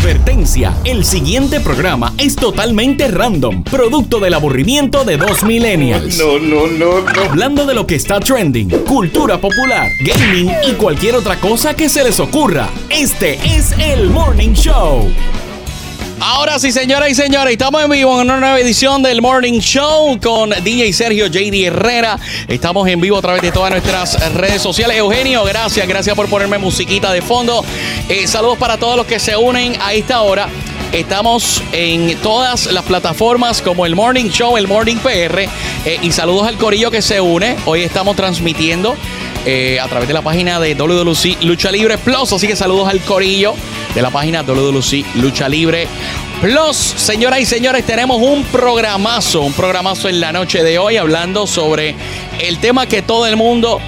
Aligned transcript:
Advertencia, 0.00 0.74
el 0.84 1.04
siguiente 1.04 1.60
programa 1.60 2.14
es 2.16 2.34
totalmente 2.34 3.06
random, 3.08 3.62
producto 3.64 4.18
del 4.18 4.32
aburrimiento 4.32 5.04
de 5.04 5.18
dos 5.18 5.44
millennials. 5.44 6.16
No, 6.16 6.38
no, 6.38 6.66
no, 6.66 7.02
no. 7.02 7.20
Hablando 7.28 7.66
de 7.66 7.74
lo 7.74 7.86
que 7.86 7.96
está 7.96 8.18
trending, 8.18 8.70
cultura 8.86 9.38
popular, 9.38 9.90
gaming 10.02 10.50
y 10.66 10.72
cualquier 10.72 11.16
otra 11.16 11.38
cosa 11.38 11.74
que 11.74 11.90
se 11.90 12.02
les 12.02 12.18
ocurra. 12.18 12.70
Este 12.88 13.34
es 13.44 13.72
el 13.72 14.08
Morning 14.08 14.54
Show. 14.54 15.06
Ahora 16.22 16.58
sí, 16.58 16.70
señoras 16.70 17.08
y 17.08 17.14
señores, 17.14 17.52
estamos 17.52 17.82
en 17.82 17.90
vivo 17.90 18.20
en 18.20 18.28
una 18.28 18.38
nueva 18.38 18.60
edición 18.60 19.02
del 19.02 19.22
Morning 19.22 19.58
Show 19.58 20.20
con 20.20 20.50
DJ 20.50 20.92
Sergio 20.92 21.28
JD 21.28 21.64
Herrera. 21.64 22.18
Estamos 22.46 22.86
en 22.88 23.00
vivo 23.00 23.16
a 23.16 23.22
través 23.22 23.40
de 23.40 23.50
todas 23.50 23.70
nuestras 23.70 24.34
redes 24.34 24.60
sociales. 24.60 24.98
Eugenio, 24.98 25.42
gracias, 25.44 25.88
gracias 25.88 26.14
por 26.14 26.28
ponerme 26.28 26.58
musiquita 26.58 27.10
de 27.10 27.22
fondo. 27.22 27.64
Eh, 28.10 28.26
saludos 28.26 28.58
para 28.58 28.76
todos 28.76 28.98
los 28.98 29.06
que 29.06 29.18
se 29.18 29.34
unen 29.34 29.76
a 29.80 29.94
esta 29.94 30.20
hora. 30.20 30.50
Estamos 30.92 31.62
en 31.72 32.18
todas 32.18 32.66
las 32.66 32.84
plataformas 32.84 33.62
como 33.62 33.86
el 33.86 33.94
Morning 33.94 34.28
Show, 34.28 34.58
el 34.58 34.68
Morning 34.68 34.96
PR. 34.96 35.48
eh, 35.86 35.98
y 36.02 36.12
saludos 36.12 36.46
al 36.46 36.58
corillo 36.58 36.90
que 36.90 37.00
se 37.00 37.22
une. 37.22 37.56
Hoy 37.64 37.82
estamos 37.82 38.14
transmitiendo 38.16 38.94
eh, 39.46 39.78
a 39.80 39.88
través 39.88 40.06
de 40.06 40.14
la 40.14 40.22
página 40.22 40.60
de 40.60 40.74
WWC 40.74 41.42
Lucha 41.42 41.70
Libre 41.70 41.98
Plus. 41.98 42.32
Así 42.32 42.46
que 42.46 42.56
saludos 42.56 42.88
al 42.88 43.00
corillo 43.00 43.54
de 43.94 44.02
la 44.02 44.10
página 44.10 44.42
WWC 44.42 45.16
Lucha 45.16 45.48
Libre 45.48 45.88
Plus. 46.40 46.76
Señoras 46.76 47.40
y 47.40 47.46
señores, 47.46 47.86
tenemos 47.86 48.20
un 48.20 48.44
programazo, 48.44 49.42
un 49.42 49.52
programazo 49.52 50.08
en 50.08 50.20
la 50.20 50.32
noche 50.32 50.62
de 50.62 50.78
hoy 50.78 50.96
hablando 50.96 51.46
sobre 51.46 51.94
el 52.40 52.58
tema 52.58 52.86
que 52.86 53.02
todo 53.02 53.26
el 53.26 53.36
mundo 53.36 53.80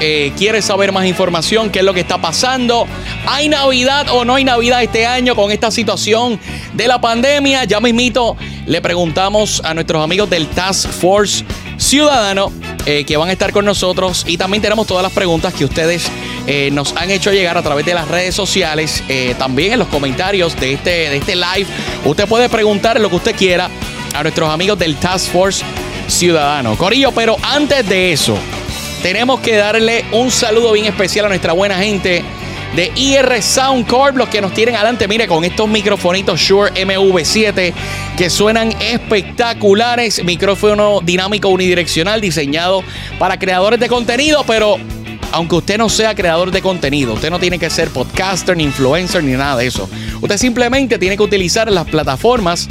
eh, 0.00 0.32
quiere 0.36 0.60
saber 0.60 0.92
más 0.92 1.06
información, 1.06 1.70
qué 1.70 1.78
es 1.80 1.84
lo 1.84 1.94
que 1.94 2.00
está 2.00 2.18
pasando. 2.20 2.86
¿Hay 3.26 3.48
Navidad 3.48 4.06
o 4.10 4.24
no 4.24 4.34
hay 4.34 4.44
Navidad 4.44 4.82
este 4.82 5.06
año 5.06 5.34
con 5.34 5.50
esta 5.50 5.70
situación 5.70 6.38
de 6.72 6.88
la 6.88 7.00
pandemia? 7.00 7.64
Ya 7.64 7.80
mismito 7.80 8.36
le 8.66 8.80
preguntamos 8.80 9.62
a 9.64 9.74
nuestros 9.74 10.02
amigos 10.02 10.28
del 10.30 10.48
Task 10.48 10.90
Force 10.90 11.44
Ciudadano 11.76 12.52
eh, 12.86 13.04
que 13.04 13.16
van 13.16 13.30
a 13.30 13.32
estar 13.32 13.52
con 13.52 13.64
nosotros 13.64 14.24
y 14.26 14.36
también 14.36 14.62
tenemos 14.62 14.86
todas 14.86 15.02
las 15.02 15.12
preguntas 15.12 15.54
que 15.54 15.64
ustedes 15.64 16.10
eh, 16.46 16.70
nos 16.70 16.94
han 16.96 17.10
hecho 17.10 17.32
llegar 17.32 17.56
a 17.56 17.62
través 17.62 17.86
de 17.86 17.94
las 17.94 18.08
redes 18.08 18.34
sociales, 18.34 19.02
eh, 19.08 19.34
también 19.38 19.72
en 19.72 19.78
los 19.78 19.88
comentarios 19.88 20.58
de 20.60 20.74
este, 20.74 20.90
de 20.90 21.16
este 21.16 21.34
live. 21.34 21.66
Usted 22.04 22.28
puede 22.28 22.48
preguntar 22.48 23.00
lo 23.00 23.08
que 23.08 23.16
usted 23.16 23.36
quiera 23.36 23.70
a 24.14 24.22
nuestros 24.22 24.50
amigos 24.50 24.78
del 24.78 24.96
Task 24.96 25.30
Force 25.32 25.64
Ciudadano. 26.08 26.76
Corillo, 26.76 27.10
pero 27.12 27.36
antes 27.42 27.88
de 27.88 28.12
eso, 28.12 28.36
tenemos 29.02 29.40
que 29.40 29.56
darle 29.56 30.04
un 30.12 30.30
saludo 30.30 30.72
bien 30.72 30.86
especial 30.86 31.24
a 31.24 31.28
nuestra 31.28 31.52
buena 31.52 31.78
gente 31.78 32.22
de 32.76 32.92
IR 32.96 33.40
Sound 33.40 33.86
Corp, 33.86 34.16
los 34.16 34.28
que 34.28 34.40
nos 34.40 34.52
tienen 34.52 34.74
adelante, 34.74 35.06
mire, 35.06 35.28
con 35.28 35.44
estos 35.44 35.68
microfonitos 35.68 36.40
Shure 36.40 36.72
MV7 36.74 37.72
que 38.16 38.30
suenan 38.30 38.72
espectaculares, 38.80 40.24
micrófono 40.24 41.00
dinámico 41.00 41.48
unidireccional 41.48 42.20
diseñado 42.20 42.82
para 43.18 43.38
creadores 43.38 43.78
de 43.78 43.88
contenido, 43.88 44.44
pero 44.46 44.76
aunque 45.32 45.56
usted 45.56 45.78
no 45.78 45.88
sea 45.88 46.14
creador 46.14 46.50
de 46.50 46.62
contenido, 46.62 47.14
usted 47.14 47.30
no 47.30 47.38
tiene 47.38 47.58
que 47.58 47.70
ser 47.70 47.90
podcaster, 47.90 48.56
ni 48.56 48.64
influencer, 48.64 49.22
ni 49.22 49.32
nada 49.32 49.56
de 49.56 49.66
eso. 49.66 49.88
Usted 50.20 50.38
simplemente 50.38 50.98
tiene 50.98 51.16
que 51.16 51.22
utilizar 51.22 51.70
las 51.70 51.86
plataformas 51.86 52.68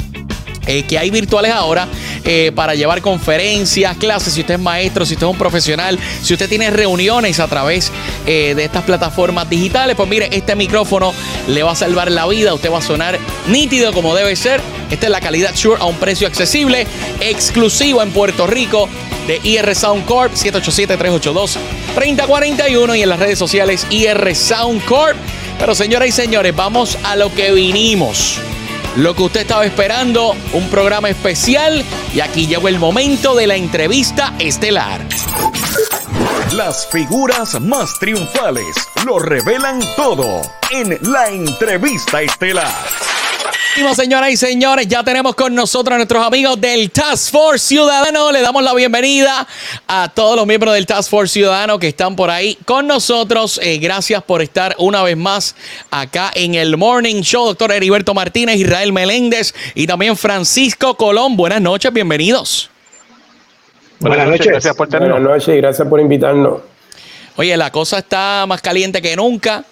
eh, 0.66 0.84
que 0.84 0.98
hay 0.98 1.10
virtuales 1.10 1.52
ahora 1.52 1.86
eh, 2.24 2.50
para 2.54 2.74
llevar 2.74 3.02
conferencias, 3.02 3.96
clases, 3.96 4.34
si 4.34 4.40
usted 4.40 4.54
es 4.54 4.60
maestro, 4.60 5.04
si 5.04 5.14
usted 5.14 5.26
es 5.26 5.32
un 5.32 5.38
profesional, 5.38 5.98
si 6.22 6.32
usted 6.32 6.48
tiene 6.48 6.70
reuniones 6.70 7.40
a 7.40 7.48
través 7.48 7.90
eh, 8.26 8.54
de 8.56 8.64
estas 8.64 8.84
plataformas 8.84 9.50
digitales, 9.50 9.96
pues 9.96 10.08
mire, 10.08 10.28
este 10.32 10.56
micrófono 10.56 11.12
le 11.48 11.62
va 11.62 11.72
a 11.72 11.76
salvar 11.76 12.10
la 12.10 12.26
vida, 12.26 12.54
usted 12.54 12.72
va 12.72 12.78
a 12.78 12.82
sonar 12.82 13.18
nítido 13.48 13.92
como 13.92 14.14
debe 14.14 14.34
ser. 14.36 14.62
Esta 14.90 15.06
es 15.06 15.12
la 15.12 15.20
calidad 15.20 15.54
Shure 15.54 15.80
a 15.80 15.84
un 15.84 15.96
precio 15.96 16.26
accesible, 16.26 16.86
exclusivo 17.20 18.02
en 18.02 18.10
Puerto 18.10 18.46
Rico 18.46 18.88
de 19.26 19.40
IR 19.42 19.74
Sound 19.74 20.04
Corp 20.06 20.32
787-382-3041 20.34 22.98
y 22.98 23.02
en 23.02 23.08
las 23.08 23.18
redes 23.18 23.38
sociales 23.38 23.86
IR 23.90 24.36
Sound 24.36 24.84
Corp. 24.84 25.16
Pero 25.58 25.74
señoras 25.74 26.08
y 26.08 26.12
señores, 26.12 26.54
vamos 26.54 26.98
a 27.02 27.16
lo 27.16 27.34
que 27.34 27.50
vinimos 27.52 28.38
lo 28.96 29.14
que 29.14 29.22
usted 29.22 29.40
estaba 29.40 29.64
esperando, 29.64 30.36
un 30.52 30.68
programa 30.70 31.08
especial 31.08 31.84
y 32.14 32.20
aquí 32.20 32.46
llegó 32.46 32.68
el 32.68 32.78
momento 32.78 33.34
de 33.34 33.46
la 33.46 33.56
entrevista 33.56 34.34
estelar. 34.38 35.00
Las 36.52 36.86
figuras 36.86 37.60
más 37.60 37.98
triunfales 37.98 38.76
lo 39.04 39.18
revelan 39.18 39.80
todo 39.96 40.42
en 40.70 40.98
la 41.02 41.28
entrevista 41.30 42.22
estelar. 42.22 43.13
Seguimos, 43.74 43.96
señoras 43.96 44.30
y 44.30 44.36
señores, 44.36 44.86
ya 44.86 45.02
tenemos 45.02 45.34
con 45.34 45.52
nosotros 45.52 45.94
a 45.94 45.96
nuestros 45.96 46.24
amigos 46.24 46.60
del 46.60 46.92
Task 46.92 47.32
Force 47.32 47.66
Ciudadano. 47.66 48.30
Le 48.30 48.40
damos 48.40 48.62
la 48.62 48.72
bienvenida 48.72 49.48
a 49.88 50.08
todos 50.14 50.36
los 50.36 50.46
miembros 50.46 50.74
del 50.74 50.86
Task 50.86 51.10
Force 51.10 51.32
Ciudadano 51.32 51.80
que 51.80 51.88
están 51.88 52.14
por 52.14 52.30
ahí 52.30 52.56
con 52.66 52.86
nosotros. 52.86 53.58
Eh, 53.60 53.78
gracias 53.78 54.22
por 54.22 54.42
estar 54.42 54.76
una 54.78 55.02
vez 55.02 55.16
más 55.16 55.56
acá 55.90 56.30
en 56.36 56.54
el 56.54 56.76
Morning 56.76 57.22
Show, 57.22 57.46
doctor 57.46 57.72
Heriberto 57.72 58.14
Martínez, 58.14 58.58
Israel 58.58 58.92
Meléndez 58.92 59.52
y 59.74 59.88
también 59.88 60.16
Francisco 60.16 60.96
Colón. 60.96 61.36
Buenas 61.36 61.60
noches, 61.60 61.92
bienvenidos. 61.92 62.70
Buenas, 63.98 64.28
noches. 64.28 64.46
Gracias 64.46 64.76
por 64.76 64.88
tenernos. 64.88 65.18
Buenas 65.18 65.38
noches 65.38 65.52
y 65.52 65.60
gracias 65.60 65.88
por 65.88 65.98
invitarnos. 65.98 66.60
Oye, 67.34 67.56
la 67.56 67.72
cosa 67.72 67.98
está 67.98 68.44
más 68.46 68.62
caliente 68.62 69.02
que 69.02 69.16
nunca. 69.16 69.64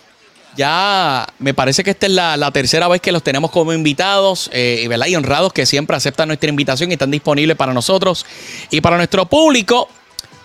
Ya 0.57 1.27
me 1.39 1.55
parece 1.55 1.83
que 1.83 1.91
esta 1.91 2.07
es 2.07 2.13
la, 2.13 2.51
tercera 2.53 2.89
vez 2.89 3.01
que 3.01 3.11
los 3.11 3.23
tenemos 3.23 3.51
como 3.51 3.73
invitados 3.73 4.51
eh, 4.53 4.85
¿verdad? 4.89 5.07
y 5.07 5.17
honrados 5.17 5.53
que 5.53 5.65
siempre 5.65 5.97
aceptan 5.97 6.29
nuestra 6.29 6.51
invitación 6.51 6.91
y 6.91 6.95
están 6.95 7.11
disponibles 7.11 7.57
para 7.57 7.73
nosotros 7.73 8.27
y 8.71 8.81
para 8.81 8.97
nuestro 8.97 9.27
público. 9.27 9.89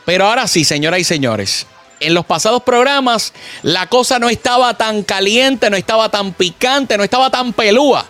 Pero 0.06 0.28
ahora 0.28 0.48
sí, 0.48 0.64
señoras 0.64 1.02
y 1.02 1.04
señores, 1.04 1.68
en 2.00 2.14
los 2.14 2.26
pasados 2.26 2.64
programas 2.64 3.34
la 3.64 3.88
cosa 3.88 4.20
no 4.20 4.30
estaba 4.30 4.76
tan 4.76 5.04
caliente, 5.04 5.70
no 5.70 5.76
estaba 5.76 6.10
tan 6.10 6.34
picante, 6.34 6.98
no 6.98 7.04
estaba 7.04 7.30
tan 7.30 7.52
pelúa, 7.52 8.06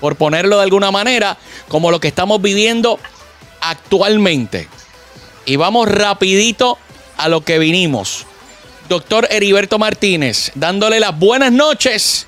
por 0.00 0.16
ponerlo 0.16 0.56
de 0.56 0.62
alguna 0.62 0.90
manera, 0.90 1.36
como 1.68 1.90
lo 1.90 2.00
que 2.00 2.08
estamos 2.08 2.40
viviendo 2.40 2.98
actualmente. 3.60 4.68
Y 5.44 5.56
vamos 5.56 5.88
rapidito 5.88 6.78
a 7.18 7.28
lo 7.28 7.42
que 7.42 7.58
vinimos. 7.58 8.26
Doctor 8.88 9.26
Heriberto 9.30 9.78
Martínez, 9.78 10.52
dándole 10.54 11.00
las 11.00 11.18
buenas 11.18 11.52
noches 11.52 12.26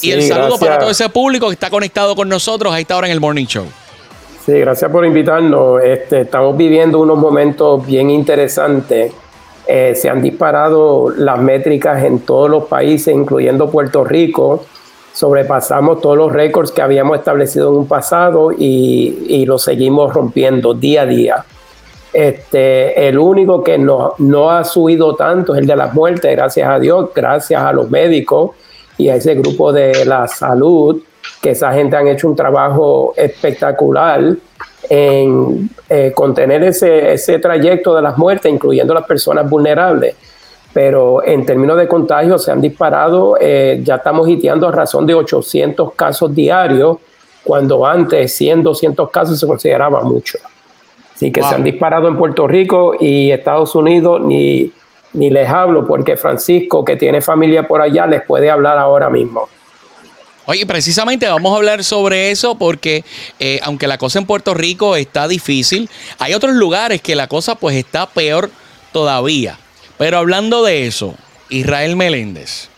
y 0.00 0.10
el 0.10 0.22
saludo 0.22 0.48
gracias. 0.48 0.60
para 0.68 0.78
todo 0.78 0.90
ese 0.90 1.08
público 1.08 1.46
que 1.48 1.54
está 1.54 1.70
conectado 1.70 2.16
con 2.16 2.28
nosotros 2.28 2.72
a 2.72 2.80
esta 2.80 2.96
hora 2.96 3.06
en 3.06 3.12
el 3.12 3.20
Morning 3.20 3.46
Show. 3.46 3.66
Sí, 4.44 4.52
gracias 4.52 4.90
por 4.90 5.06
invitarnos. 5.06 5.80
Este, 5.82 6.22
estamos 6.22 6.56
viviendo 6.56 6.98
unos 6.98 7.16
momentos 7.16 7.86
bien 7.86 8.10
interesantes. 8.10 9.12
Eh, 9.68 9.94
se 9.94 10.08
han 10.08 10.20
disparado 10.20 11.10
las 11.10 11.38
métricas 11.38 12.02
en 12.02 12.20
todos 12.20 12.50
los 12.50 12.64
países, 12.64 13.14
incluyendo 13.14 13.70
Puerto 13.70 14.02
Rico. 14.02 14.64
Sobrepasamos 15.12 16.00
todos 16.00 16.16
los 16.16 16.32
récords 16.32 16.72
que 16.72 16.82
habíamos 16.82 17.18
establecido 17.18 17.68
en 17.70 17.76
un 17.76 17.86
pasado 17.86 18.50
y, 18.50 19.26
y 19.28 19.46
los 19.46 19.62
seguimos 19.62 20.12
rompiendo 20.12 20.74
día 20.74 21.02
a 21.02 21.06
día. 21.06 21.44
Este, 22.12 23.08
el 23.08 23.18
único 23.18 23.64
que 23.64 23.78
no, 23.78 24.14
no 24.18 24.50
ha 24.50 24.64
subido 24.64 25.14
tanto 25.14 25.54
es 25.54 25.60
el 25.60 25.66
de 25.66 25.76
las 25.76 25.94
muertes, 25.94 26.30
gracias 26.36 26.68
a 26.68 26.78
Dios, 26.78 27.10
gracias 27.14 27.62
a 27.62 27.72
los 27.72 27.90
médicos 27.90 28.50
y 28.98 29.08
a 29.08 29.16
ese 29.16 29.34
grupo 29.34 29.72
de 29.72 30.04
la 30.04 30.28
salud, 30.28 31.02
que 31.40 31.50
esa 31.50 31.72
gente 31.72 31.96
han 31.96 32.08
hecho 32.08 32.28
un 32.28 32.36
trabajo 32.36 33.14
espectacular 33.16 34.36
en 34.90 35.70
eh, 35.88 36.12
contener 36.14 36.62
ese, 36.64 37.14
ese 37.14 37.38
trayecto 37.38 37.94
de 37.94 38.02
las 38.02 38.18
muertes, 38.18 38.52
incluyendo 38.52 38.92
las 38.92 39.04
personas 39.04 39.48
vulnerables. 39.48 40.14
Pero 40.74 41.24
en 41.24 41.46
términos 41.46 41.76
de 41.78 41.88
contagio 41.88 42.38
se 42.38 42.50
han 42.50 42.60
disparado, 42.60 43.36
eh, 43.40 43.80
ya 43.82 43.96
estamos 43.96 44.28
hiteando 44.28 44.68
a 44.68 44.72
razón 44.72 45.06
de 45.06 45.14
800 45.14 45.94
casos 45.94 46.34
diarios, 46.34 46.98
cuando 47.44 47.84
antes 47.86 48.34
100, 48.34 48.62
200 48.62 49.10
casos 49.10 49.38
se 49.38 49.46
consideraba 49.46 50.02
mucho. 50.02 50.38
Así 51.22 51.30
que 51.30 51.40
Wow. 51.40 51.50
se 51.50 51.54
han 51.54 51.62
disparado 51.62 52.08
en 52.08 52.16
Puerto 52.16 52.48
Rico 52.48 52.96
y 52.98 53.30
Estados 53.30 53.76
Unidos, 53.76 54.22
ni, 54.24 54.72
ni 55.12 55.30
les 55.30 55.48
hablo 55.48 55.86
porque 55.86 56.16
Francisco, 56.16 56.84
que 56.84 56.96
tiene 56.96 57.20
familia 57.20 57.68
por 57.68 57.80
allá, 57.80 58.08
les 58.08 58.22
puede 58.22 58.50
hablar 58.50 58.76
ahora 58.76 59.08
mismo. 59.08 59.48
Oye, 60.46 60.66
precisamente 60.66 61.28
vamos 61.28 61.52
a 61.52 61.56
hablar 61.58 61.84
sobre 61.84 62.32
eso 62.32 62.56
porque 62.56 63.04
eh, 63.38 63.60
aunque 63.62 63.86
la 63.86 63.98
cosa 63.98 64.18
en 64.18 64.26
Puerto 64.26 64.52
Rico 64.52 64.96
está 64.96 65.28
difícil, 65.28 65.88
hay 66.18 66.34
otros 66.34 66.54
lugares 66.54 67.00
que 67.00 67.14
la 67.14 67.28
cosa 67.28 67.54
pues 67.54 67.76
está 67.76 68.06
peor 68.06 68.50
todavía. 68.90 69.56
Pero 69.98 70.18
hablando 70.18 70.64
de 70.64 70.88
eso, 70.88 71.14
Israel 71.50 71.94
Meléndez, 71.94 72.68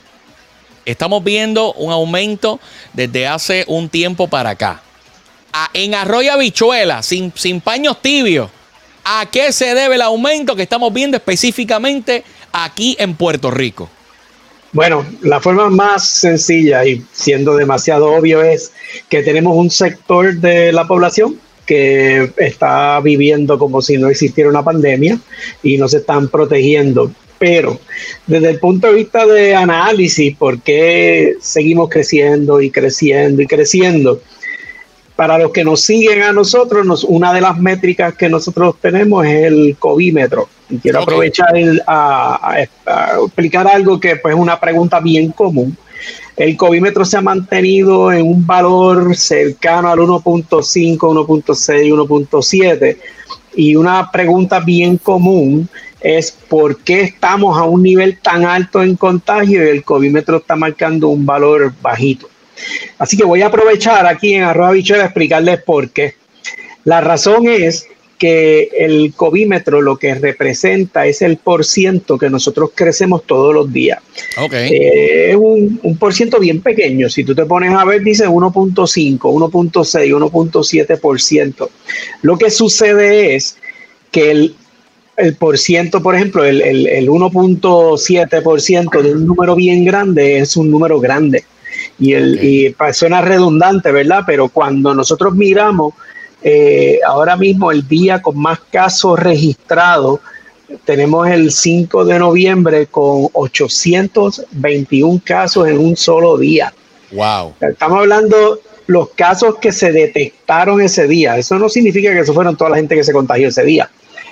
estamos 0.85 1.25
viendo 1.25 1.73
un 1.73 1.91
aumento 1.91 2.61
desde 2.93 3.27
hace 3.27 3.65
un 3.69 3.89
tiempo 3.89 4.29
para 4.29 4.51
acá. 4.51 4.83
En 5.73 5.95
Arroyo 5.95 6.33
Habichuela, 6.33 7.03
sin, 7.03 7.33
sin 7.35 7.61
paños 7.61 8.03
tibios, 8.03 8.51
¿a 9.05 9.27
qué 9.31 9.53
se 9.53 9.75
debe 9.75 9.95
el 9.95 10.03
aumento 10.03 10.57
que 10.57 10.63
estamos 10.63 10.93
viendo 10.93 11.17
específicamente 11.17 12.25
aquí 12.53 12.97
en 12.99 13.15
Puerto 13.15 13.51
Rico? 13.51 13.89
Bueno, 14.73 15.07
la 15.23 15.41
forma 15.41 15.71
más 15.71 16.09
sencilla 16.09 16.85
y 16.85 17.05
siendo 17.13 17.55
demasiado 17.55 18.13
obvio 18.13 18.43
es 18.43 18.73
que 19.09 19.23
tenemos 19.23 19.57
un 19.57 19.71
sector 19.71 20.35
de 20.35 20.73
la 20.73 20.89
población 20.89 21.39
que 21.65 22.33
está 22.37 23.01
viviendo 23.01 23.57
como 23.57 23.81
si 23.81 23.97
no 23.97 24.09
existiera 24.09 24.51
una 24.51 24.65
pandemia 24.65 25.19
y 25.63 25.77
no 25.79 25.89
se 25.89 25.99
están 25.99 26.29
protegiendo. 26.29 27.13
Pero 27.39 27.79
desde 28.27 28.51
el 28.51 28.59
punto 28.59 28.89
de 28.89 28.95
vista 28.95 29.27
de 29.27 29.55
análisis, 29.55 30.37
¿por 30.37 30.61
qué 30.61 31.35
seguimos 31.41 31.89
creciendo 31.89 32.61
y 32.61 32.71
creciendo 32.71 33.43
y 33.43 33.47
creciendo? 33.47 34.21
Para 35.17 35.39
los 35.39 35.53
que 35.53 35.65
nos 35.65 35.81
siguen 35.83 36.23
a 36.23 36.33
nosotros, 36.33 37.05
una 37.05 37.33
de 37.33 37.41
las 37.41 37.57
métricas 37.59 38.15
que 38.15 38.29
nosotros 38.29 38.77
tenemos 38.81 39.25
es 39.25 39.45
el 39.45 39.77
covímetro. 39.79 40.49
Y 40.69 40.79
quiero 40.79 41.03
aprovechar 41.03 41.55
a, 41.87 42.67
explicar 43.25 43.69
algo 43.69 44.01
que 44.01 44.17
pues, 44.17 44.35
es 44.35 44.41
una 44.41 44.59
pregunta 44.59 44.99
bien 45.01 45.31
común. 45.31 45.77
El 46.37 46.57
covímetro 46.57 47.05
se 47.05 47.17
ha 47.17 47.21
mantenido 47.21 48.11
en 48.11 48.27
un 48.27 48.45
valor 48.45 49.17
cercano 49.17 49.89
al 49.89 50.01
1.5, 50.01 50.99
1.6, 50.99 51.93
1.7. 51.93 52.97
Y 53.55 53.77
una 53.77 54.11
pregunta 54.11 54.59
bien 54.59 54.99
común 54.99 55.69
es 56.01 56.33
por 56.33 56.79
qué 56.79 57.03
estamos 57.03 57.57
a 57.57 57.63
un 57.63 57.83
nivel 57.83 58.19
tan 58.19 58.45
alto 58.45 58.83
en 58.83 58.97
contagio 58.97 59.65
y 59.65 59.69
el 59.69 59.85
covímetro 59.85 60.37
está 60.37 60.57
marcando 60.57 61.09
un 61.09 61.25
valor 61.25 61.73
bajito. 61.81 62.29
Así 62.99 63.17
que 63.17 63.25
voy 63.25 63.43
a 63.43 63.47
aprovechar 63.47 64.07
aquí 64.07 64.35
en 64.35 64.45
arroba 64.45 64.73
bicho 64.73 64.95
a 64.95 65.05
explicarles 65.05 65.63
por 65.63 65.91
qué. 65.91 66.15
La 66.85 67.01
razón 67.01 67.49
es 67.49 67.87
que 68.19 68.71
el 68.79 69.13
covímetro 69.15 69.83
lo 69.83 69.97
que 69.97 70.15
representa 70.15 71.07
es 71.07 71.21
el 71.23 71.37
por 71.37 71.65
ciento 71.65 72.17
que 72.17 72.31
nosotros 72.31 72.71
crecemos 72.75 73.25
todos 73.27 73.53
los 73.53 73.73
días. 73.73 73.99
Eh, 74.53 75.31
es 75.31 75.37
un, 75.37 75.81
un 75.83 75.97
por 75.99 76.15
ciento 76.15 76.39
bien 76.39 76.61
pequeño. 76.61 77.09
Si 77.09 77.25
tú 77.25 77.35
te 77.35 77.45
pones 77.45 77.73
a 77.75 77.85
ver, 77.85 78.03
dice 78.03 78.27
1.5, 78.27 79.19
1.6, 79.19 80.31
1.7%. 80.31 81.69
Lo 82.23 82.39
que 82.39 82.51
sucede 82.51 83.35
es 83.35 83.57
que 84.11 84.31
el, 84.31 84.55
el 85.17 85.35
por 85.35 85.59
ciento, 85.59 86.03
por 86.03 86.15
ejemplo, 86.15 86.45
el, 86.45 86.63
el, 86.63 86.87
el 86.87 87.09
1.7% 87.09 89.03
de 89.03 89.13
un 89.13 89.27
número 89.27 89.57
bien 89.57 89.85
grande 89.85 90.39
es 90.39 90.57
un 90.57 90.71
número 90.71 91.01
grande. 91.01 91.45
Y, 91.99 92.13
el, 92.13 92.45
y 92.45 92.75
suena 92.93 93.21
redundante, 93.21 93.93
¿verdad? 93.93 94.23
Pero 94.27 94.49
cuando 94.49 94.95
nosotros 94.95 95.35
miramos 95.35 95.95
eh, 96.43 96.99
ahora 97.07 97.37
mismo 97.37 97.71
el 97.71 97.87
día 97.87 98.21
con 98.21 98.37
más 98.37 98.59
casos 98.71 99.19
registrados, 99.19 100.21
tenemos 100.85 101.29
el 101.29 101.53
5 101.53 102.05
de 102.05 102.19
noviembre 102.19 102.87
con 102.87 103.29
821 103.33 105.23
casos 105.25 105.69
en 105.69 105.79
un 105.79 105.97
solo 105.97 106.37
día. 106.37 106.73
Wow. 107.13 107.55
Estamos 107.61 108.01
hablando 108.01 108.59
los 108.87 109.11
casos 109.11 109.57
que 109.61 109.73
se 109.73 109.93
detectaron 109.93 110.81
ese 110.81 111.07
día. 111.07 111.37
Eso 111.39 111.59
no 111.59 111.69
significa 111.69 112.13
que 112.13 112.21
eso 112.21 112.35
fueron 112.35 112.57
toda 112.57 112.71
la 112.71 112.77
gente 112.77 112.95
que 112.95 113.05
se 113.05 113.13
contagió 113.13 113.49
ese 113.49 113.65
día. 113.65 113.89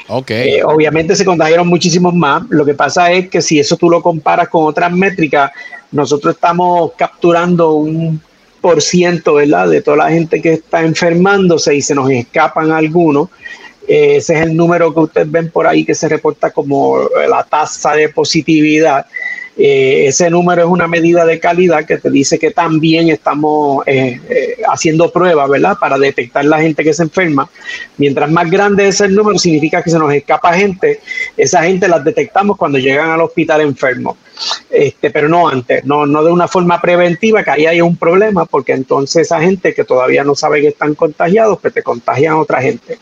Okay. 0.09 0.56
Eh, 0.56 0.64
obviamente 0.64 1.14
se 1.17 1.25
contagiaron 1.25 1.67
muchísimos 1.69 2.14
más. 2.14 2.43
Lo 2.50 2.64
que 2.64 2.75
pasa 2.75 3.11
es 3.12 3.29
que 3.29 3.41
si 3.41 3.59
eso 3.59 3.76
tú 3.76 3.88
lo 3.88 4.03
comparas 4.03 4.49
con 4.49 4.64
otras 4.67 4.93
métricas, 4.93 5.53
nosotros 5.92 6.34
estamos 6.34 6.92
capturando 6.96 7.74
un 7.74 8.20
por 8.62 8.80
ciento, 8.80 9.34
¿verdad? 9.34 9.68
De 9.68 9.82
toda 9.82 9.98
la 9.98 10.10
gente 10.10 10.40
que 10.40 10.54
está 10.54 10.82
enfermándose 10.82 11.74
y 11.74 11.82
se 11.82 11.94
nos 11.94 12.10
escapan 12.10 12.70
algunos. 12.70 13.28
Eh, 13.86 14.16
ese 14.16 14.34
es 14.34 14.42
el 14.42 14.56
número 14.56 14.94
que 14.94 15.00
ustedes 15.00 15.30
ven 15.30 15.50
por 15.50 15.66
ahí 15.66 15.84
que 15.84 15.94
se 15.94 16.08
reporta 16.08 16.50
como 16.50 17.00
la 17.28 17.42
tasa 17.42 17.94
de 17.94 18.08
positividad. 18.08 19.04
Eh, 19.58 20.06
ese 20.06 20.30
número 20.30 20.62
es 20.62 20.68
una 20.68 20.86
medida 20.86 21.26
de 21.26 21.38
calidad 21.38 21.84
que 21.84 21.98
te 21.98 22.08
dice 22.08 22.38
que 22.38 22.52
también 22.52 23.10
estamos 23.10 23.82
eh, 23.86 24.18
haciendo 24.70 25.12
pruebas, 25.12 25.50
¿verdad? 25.50 25.76
Para 25.78 25.98
detectar 25.98 26.44
la 26.44 26.60
gente 26.60 26.84
que 26.84 26.94
se 26.94 27.02
enferma. 27.02 27.50
Mientras 27.98 28.30
más 28.30 28.48
grande 28.48 28.88
es 28.88 29.00
el 29.00 29.14
número, 29.14 29.38
significa 29.38 29.82
que 29.82 29.90
se 29.90 29.98
nos 29.98 30.14
escapa 30.14 30.54
gente. 30.54 31.00
Esa 31.36 31.64
gente 31.64 31.88
la 31.88 31.98
detectamos 31.98 32.56
cuando 32.56 32.78
llegan 32.78 33.10
al 33.10 33.20
hospital 33.20 33.60
enfermo. 33.62 34.16
Este, 34.70 35.10
pero 35.10 35.28
no 35.28 35.48
antes, 35.48 35.84
no, 35.84 36.06
no 36.06 36.24
de 36.24 36.32
una 36.32 36.48
forma 36.48 36.80
preventiva, 36.80 37.42
que 37.44 37.50
ahí 37.50 37.66
hay 37.66 37.80
un 37.80 37.96
problema, 37.96 38.44
porque 38.46 38.72
entonces 38.72 39.22
esa 39.22 39.40
gente 39.40 39.74
que 39.74 39.84
todavía 39.84 40.24
no 40.24 40.34
sabe 40.34 40.60
que 40.60 40.68
están 40.68 40.94
contagiados, 40.94 41.58
pues 41.60 41.74
te 41.74 41.82
contagian 41.82 42.34
a 42.34 42.38
otra 42.38 42.60
gente 42.60 42.98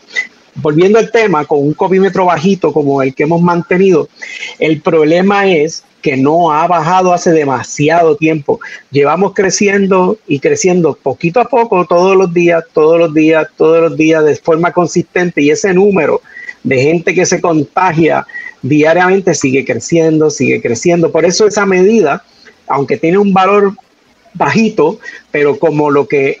volviendo 0.55 0.99
al 0.99 1.11
tema, 1.11 1.45
con 1.45 1.59
un 1.59 1.73
covímetro 1.73 2.25
bajito 2.25 2.73
como 2.73 3.01
el 3.01 3.15
que 3.15 3.23
hemos 3.23 3.41
mantenido, 3.41 4.09
el 4.59 4.81
problema 4.81 5.47
es 5.47 5.83
que 6.01 6.17
no 6.17 6.51
ha 6.51 6.67
bajado 6.67 7.13
hace 7.13 7.31
demasiado 7.31 8.15
tiempo. 8.15 8.59
Llevamos 8.89 9.33
creciendo 9.33 10.17
y 10.27 10.39
creciendo 10.39 10.97
poquito 11.01 11.39
a 11.39 11.45
poco 11.45 11.85
todos 11.85 12.17
los 12.17 12.33
días, 12.33 12.63
todos 12.73 12.97
los 12.97 13.13
días, 13.13 13.47
todos 13.55 13.81
los 13.81 13.97
días 13.97 14.25
de 14.25 14.35
forma 14.35 14.71
consistente 14.71 15.41
y 15.41 15.51
ese 15.51 15.73
número 15.73 16.21
de 16.63 16.81
gente 16.81 17.13
que 17.13 17.25
se 17.25 17.39
contagia 17.39 18.25
diariamente 18.61 19.33
sigue 19.33 19.65
creciendo, 19.65 20.29
sigue 20.29 20.61
creciendo. 20.61 21.11
Por 21.11 21.25
eso 21.25 21.47
esa 21.47 21.65
medida, 21.65 22.23
aunque 22.67 22.97
tiene 22.97 23.17
un 23.17 23.33
valor 23.33 23.73
bajito, 24.33 24.99
pero 25.31 25.57
como 25.59 25.91
lo 25.91 26.07
que 26.07 26.39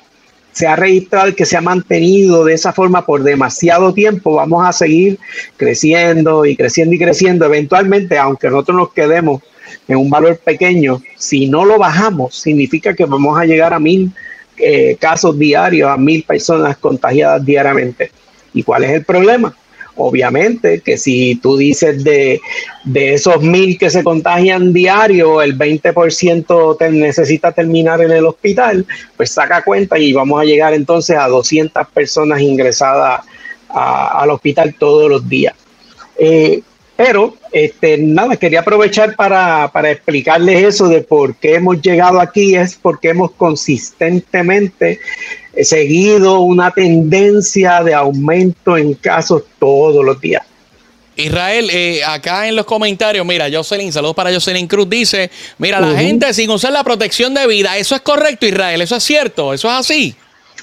se 0.53 0.67
ha 0.67 0.75
registrado 0.75 1.33
que 1.33 1.45
se 1.45 1.55
ha 1.55 1.61
mantenido 1.61 2.43
de 2.43 2.53
esa 2.53 2.73
forma 2.73 3.05
por 3.05 3.23
demasiado 3.23 3.93
tiempo, 3.93 4.35
vamos 4.35 4.67
a 4.67 4.73
seguir 4.73 5.17
creciendo 5.57 6.45
y 6.45 6.55
creciendo 6.55 6.95
y 6.95 6.99
creciendo. 6.99 7.45
Eventualmente, 7.45 8.17
aunque 8.17 8.49
nosotros 8.49 8.77
nos 8.77 8.93
quedemos 8.93 9.41
en 9.87 9.97
un 9.97 10.09
valor 10.09 10.37
pequeño, 10.37 11.01
si 11.17 11.47
no 11.47 11.63
lo 11.63 11.77
bajamos, 11.77 12.35
significa 12.35 12.93
que 12.93 13.05
vamos 13.05 13.39
a 13.39 13.45
llegar 13.45 13.73
a 13.73 13.79
mil 13.79 14.11
eh, 14.57 14.97
casos 14.99 15.39
diarios, 15.39 15.89
a 15.89 15.97
mil 15.97 16.23
personas 16.23 16.77
contagiadas 16.77 17.45
diariamente. 17.45 18.11
¿Y 18.53 18.63
cuál 18.63 18.83
es 18.83 18.91
el 18.91 19.05
problema? 19.05 19.55
Obviamente 19.95 20.81
que 20.81 20.97
si 20.97 21.35
tú 21.35 21.57
dices 21.57 22.03
de, 22.03 22.39
esos 22.93 23.41
mil 23.41 23.77
que 23.77 23.89
se 23.89 24.03
contagian 24.03 24.73
diario, 24.73 25.41
el 25.41 25.57
20% 25.57 26.77
te 26.77 26.91
necesita 26.91 27.51
terminar 27.51 28.01
en 28.01 28.11
el 28.11 28.25
hospital, 28.25 28.85
pues 29.17 29.31
saca 29.31 29.61
cuenta 29.63 29.99
y 29.99 30.13
vamos 30.13 30.41
a 30.41 30.45
llegar 30.45 30.73
entonces 30.73 31.17
a 31.17 31.27
200 31.27 31.87
personas 31.89 32.41
ingresadas 32.41 33.21
al 33.69 34.29
hospital 34.29 34.75
todos 34.77 35.09
los 35.09 35.27
días. 35.27 35.53
Eh, 36.17 36.61
pero 36.95 37.35
este, 37.51 37.97
nada, 37.97 38.37
quería 38.37 38.61
aprovechar 38.61 39.15
para, 39.15 39.69
explicarles 39.91 40.63
eso 40.63 40.87
de 40.87 41.01
por 41.01 41.35
qué 41.35 41.55
hemos 41.55 41.81
llegado 41.81 42.19
aquí, 42.19 42.55
es 42.55 42.75
porque 42.75 43.09
hemos 43.09 43.31
consistentemente 43.31 44.99
seguido 45.61 46.39
una 46.39 46.71
tendencia 46.71 47.83
de 47.83 47.93
aumento 47.93 48.77
en 48.77 48.93
casos 48.93 49.43
todos 49.59 50.03
los 50.03 50.19
días. 50.21 50.43
Israel, 51.17 51.69
eh, 51.71 52.03
acá 52.05 52.47
en 52.47 52.55
los 52.55 52.65
comentarios, 52.65 53.25
mira, 53.25 53.47
Jocelyn, 53.51 53.91
saludos 53.91 54.15
para 54.15 54.33
Jocelyn 54.33 54.65
Cruz, 54.67 54.89
dice, 54.89 55.29
mira, 55.57 55.81
la 55.81 55.99
gente 55.99 56.33
sin 56.33 56.49
usar 56.49 56.71
la 56.71 56.83
protección 56.85 57.33
de 57.33 57.45
vida, 57.47 57.77
eso 57.77 57.95
es 57.95 58.01
correcto, 58.01 58.45
Israel, 58.45 58.81
eso 58.81 58.95
es 58.95 59.03
cierto, 59.03 59.53
eso 59.53 59.67
es 59.67 59.73
así. 59.73 60.15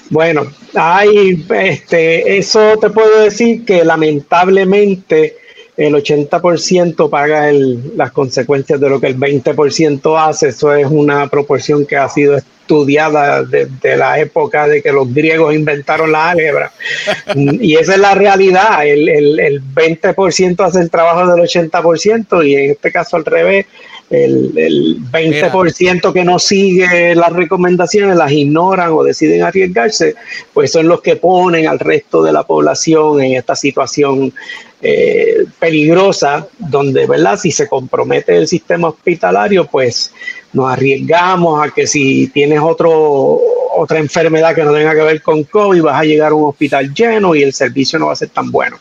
Bueno, 0.09 0.51
hay, 0.73 1.45
este, 1.49 2.37
eso 2.37 2.77
te 2.81 2.89
puedo 2.89 3.21
decir 3.21 3.63
que 3.63 3.85
lamentablemente 3.85 5.35
el 5.79 5.95
80% 5.95 7.09
paga 7.09 7.49
las 7.95 8.11
consecuencias 8.11 8.81
de 8.81 8.89
lo 8.89 8.99
que 8.99 9.07
el 9.07 9.17
20% 9.17 10.27
hace. 10.27 10.49
Eso 10.49 10.73
es 10.73 10.85
una 10.85 11.27
proporción 11.29 11.85
que 11.85 11.95
ha 11.95 12.09
sido 12.09 12.35
estudiada 12.35 13.43
desde 13.43 13.95
la 13.95 14.19
época 14.19 14.67
de 14.67 14.81
que 14.81 14.91
los 14.91 15.11
griegos 15.13 15.55
inventaron 15.55 16.11
la 16.11 16.31
álgebra. 16.31 16.73
y 17.35 17.77
esa 17.77 17.93
es 17.93 17.99
la 17.99 18.13
realidad. 18.13 18.85
El, 18.85 19.07
el, 19.07 19.39
el 19.39 19.63
20% 19.63 20.65
hace 20.65 20.81
el 20.81 20.89
trabajo 20.89 21.33
del 21.33 21.45
80% 21.45 22.45
y 22.45 22.55
en 22.55 22.71
este 22.71 22.91
caso 22.91 23.15
al 23.15 23.23
revés. 23.23 23.65
El, 24.09 24.57
el 24.57 24.97
20% 25.11 26.11
que 26.11 26.23
no 26.23 26.39
sigue 26.39 27.13
las 27.13 27.31
recomendaciones, 27.31 28.17
las 28.17 28.31
ignoran 28.31 28.91
o 28.91 29.03
deciden 29.03 29.43
arriesgarse, 29.43 30.15
pues 30.53 30.71
son 30.71 30.87
los 30.87 31.01
que 31.01 31.15
ponen 31.15 31.67
al 31.67 31.77
resto 31.77 32.23
de 32.23 32.31
la 32.31 32.43
población 32.43 33.21
en 33.21 33.33
esta 33.33 33.55
situación 33.55 34.33
eh, 34.81 35.45
peligrosa, 35.59 36.47
donde, 36.57 37.05
¿verdad? 37.05 37.37
Si 37.37 37.51
se 37.51 37.67
compromete 37.67 38.37
el 38.37 38.47
sistema 38.47 38.87
hospitalario, 38.87 39.65
pues 39.65 40.13
nos 40.53 40.71
arriesgamos 40.71 41.61
a 41.61 41.69
que 41.69 41.85
si 41.85 42.27
tienes 42.27 42.61
otro, 42.61 43.39
otra 43.75 43.99
enfermedad 43.99 44.55
que 44.55 44.63
no 44.63 44.73
tenga 44.73 44.95
que 44.95 45.01
ver 45.01 45.21
con 45.21 45.43
COVID, 45.43 45.81
vas 45.81 46.01
a 46.01 46.05
llegar 46.05 46.31
a 46.31 46.35
un 46.35 46.45
hospital 46.49 46.93
lleno 46.93 47.35
y 47.35 47.43
el 47.43 47.53
servicio 47.53 47.99
no 47.99 48.07
va 48.07 48.13
a 48.13 48.15
ser 48.15 48.29
tan 48.29 48.49
bueno. 48.51 48.77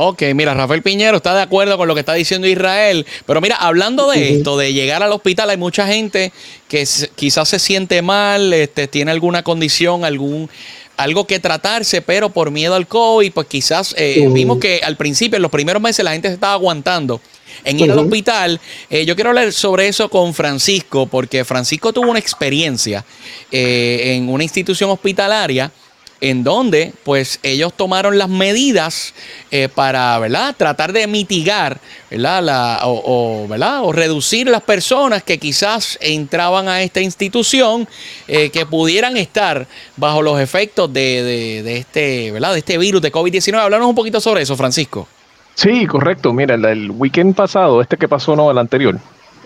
Ok, 0.00 0.22
mira, 0.32 0.54
Rafael 0.54 0.80
Piñero 0.80 1.16
está 1.16 1.34
de 1.34 1.42
acuerdo 1.42 1.76
con 1.76 1.88
lo 1.88 1.94
que 1.94 2.00
está 2.00 2.14
diciendo 2.14 2.46
Israel, 2.46 3.04
pero 3.26 3.40
mira, 3.40 3.56
hablando 3.56 4.08
de 4.08 4.36
esto, 4.36 4.56
de 4.56 4.72
llegar 4.72 5.02
al 5.02 5.10
hospital, 5.10 5.50
hay 5.50 5.56
mucha 5.56 5.88
gente 5.88 6.30
que 6.68 6.86
quizás 7.16 7.48
se 7.48 7.58
siente 7.58 8.00
mal, 8.00 8.52
este, 8.52 8.86
tiene 8.86 9.10
alguna 9.10 9.42
condición, 9.42 10.04
algún 10.04 10.48
algo 10.96 11.26
que 11.26 11.40
tratarse, 11.40 12.00
pero 12.00 12.30
por 12.30 12.52
miedo 12.52 12.76
al 12.76 12.86
COVID, 12.86 13.32
pues 13.32 13.48
quizás 13.48 13.92
eh, 13.98 14.28
vimos 14.30 14.58
que 14.58 14.80
al 14.84 14.96
principio, 14.96 15.34
en 15.34 15.42
los 15.42 15.50
primeros 15.50 15.82
meses, 15.82 16.04
la 16.04 16.12
gente 16.12 16.28
se 16.28 16.34
estaba 16.34 16.52
aguantando. 16.52 17.20
en 17.64 17.80
ir 17.80 17.90
al 17.90 17.98
hospital. 17.98 18.60
Eh, 18.88 19.04
yo 19.04 19.16
quiero 19.16 19.30
hablar 19.30 19.52
sobre 19.52 19.88
eso 19.88 20.08
con 20.08 20.32
Francisco, 20.32 21.06
porque 21.06 21.44
Francisco 21.44 21.92
tuvo 21.92 22.10
una 22.10 22.20
experiencia 22.20 23.04
eh, 23.50 24.14
en 24.14 24.28
una 24.28 24.44
institución 24.44 24.90
hospitalaria 24.90 25.72
en 26.20 26.42
donde 26.42 26.92
pues 27.04 27.38
ellos 27.42 27.72
tomaron 27.74 28.18
las 28.18 28.28
medidas 28.28 29.14
eh, 29.50 29.68
para 29.72 30.18
¿verdad? 30.18 30.54
tratar 30.56 30.92
de 30.92 31.06
mitigar 31.06 31.78
¿verdad? 32.10 32.80
O, 32.84 33.92
reducir 33.92 34.48
las 34.48 34.62
personas 34.62 35.22
que 35.22 35.38
quizás 35.38 35.98
entraban 36.00 36.68
a 36.68 36.82
esta 36.82 37.00
institución 37.00 37.86
eh, 38.26 38.50
que 38.50 38.66
pudieran 38.66 39.16
estar 39.16 39.66
bajo 39.96 40.22
los 40.22 40.40
efectos 40.40 40.92
de, 40.92 41.62
de, 41.62 41.76
este, 41.76 42.32
¿verdad? 42.32 42.52
de 42.52 42.58
este 42.58 42.78
virus 42.78 43.02
de 43.02 43.12
COVID-19. 43.12 43.54
Háblanos 43.58 43.88
un 43.88 43.94
poquito 43.94 44.20
sobre 44.20 44.42
eso, 44.42 44.56
Francisco. 44.56 45.06
Sí, 45.54 45.86
correcto. 45.86 46.32
Mira, 46.32 46.54
el, 46.54 46.90
weekend 46.90 47.34
pasado, 47.34 47.80
este 47.82 47.96
que 47.96 48.08
pasó, 48.08 48.36
no, 48.36 48.50
el 48.50 48.58
anterior, 48.58 48.98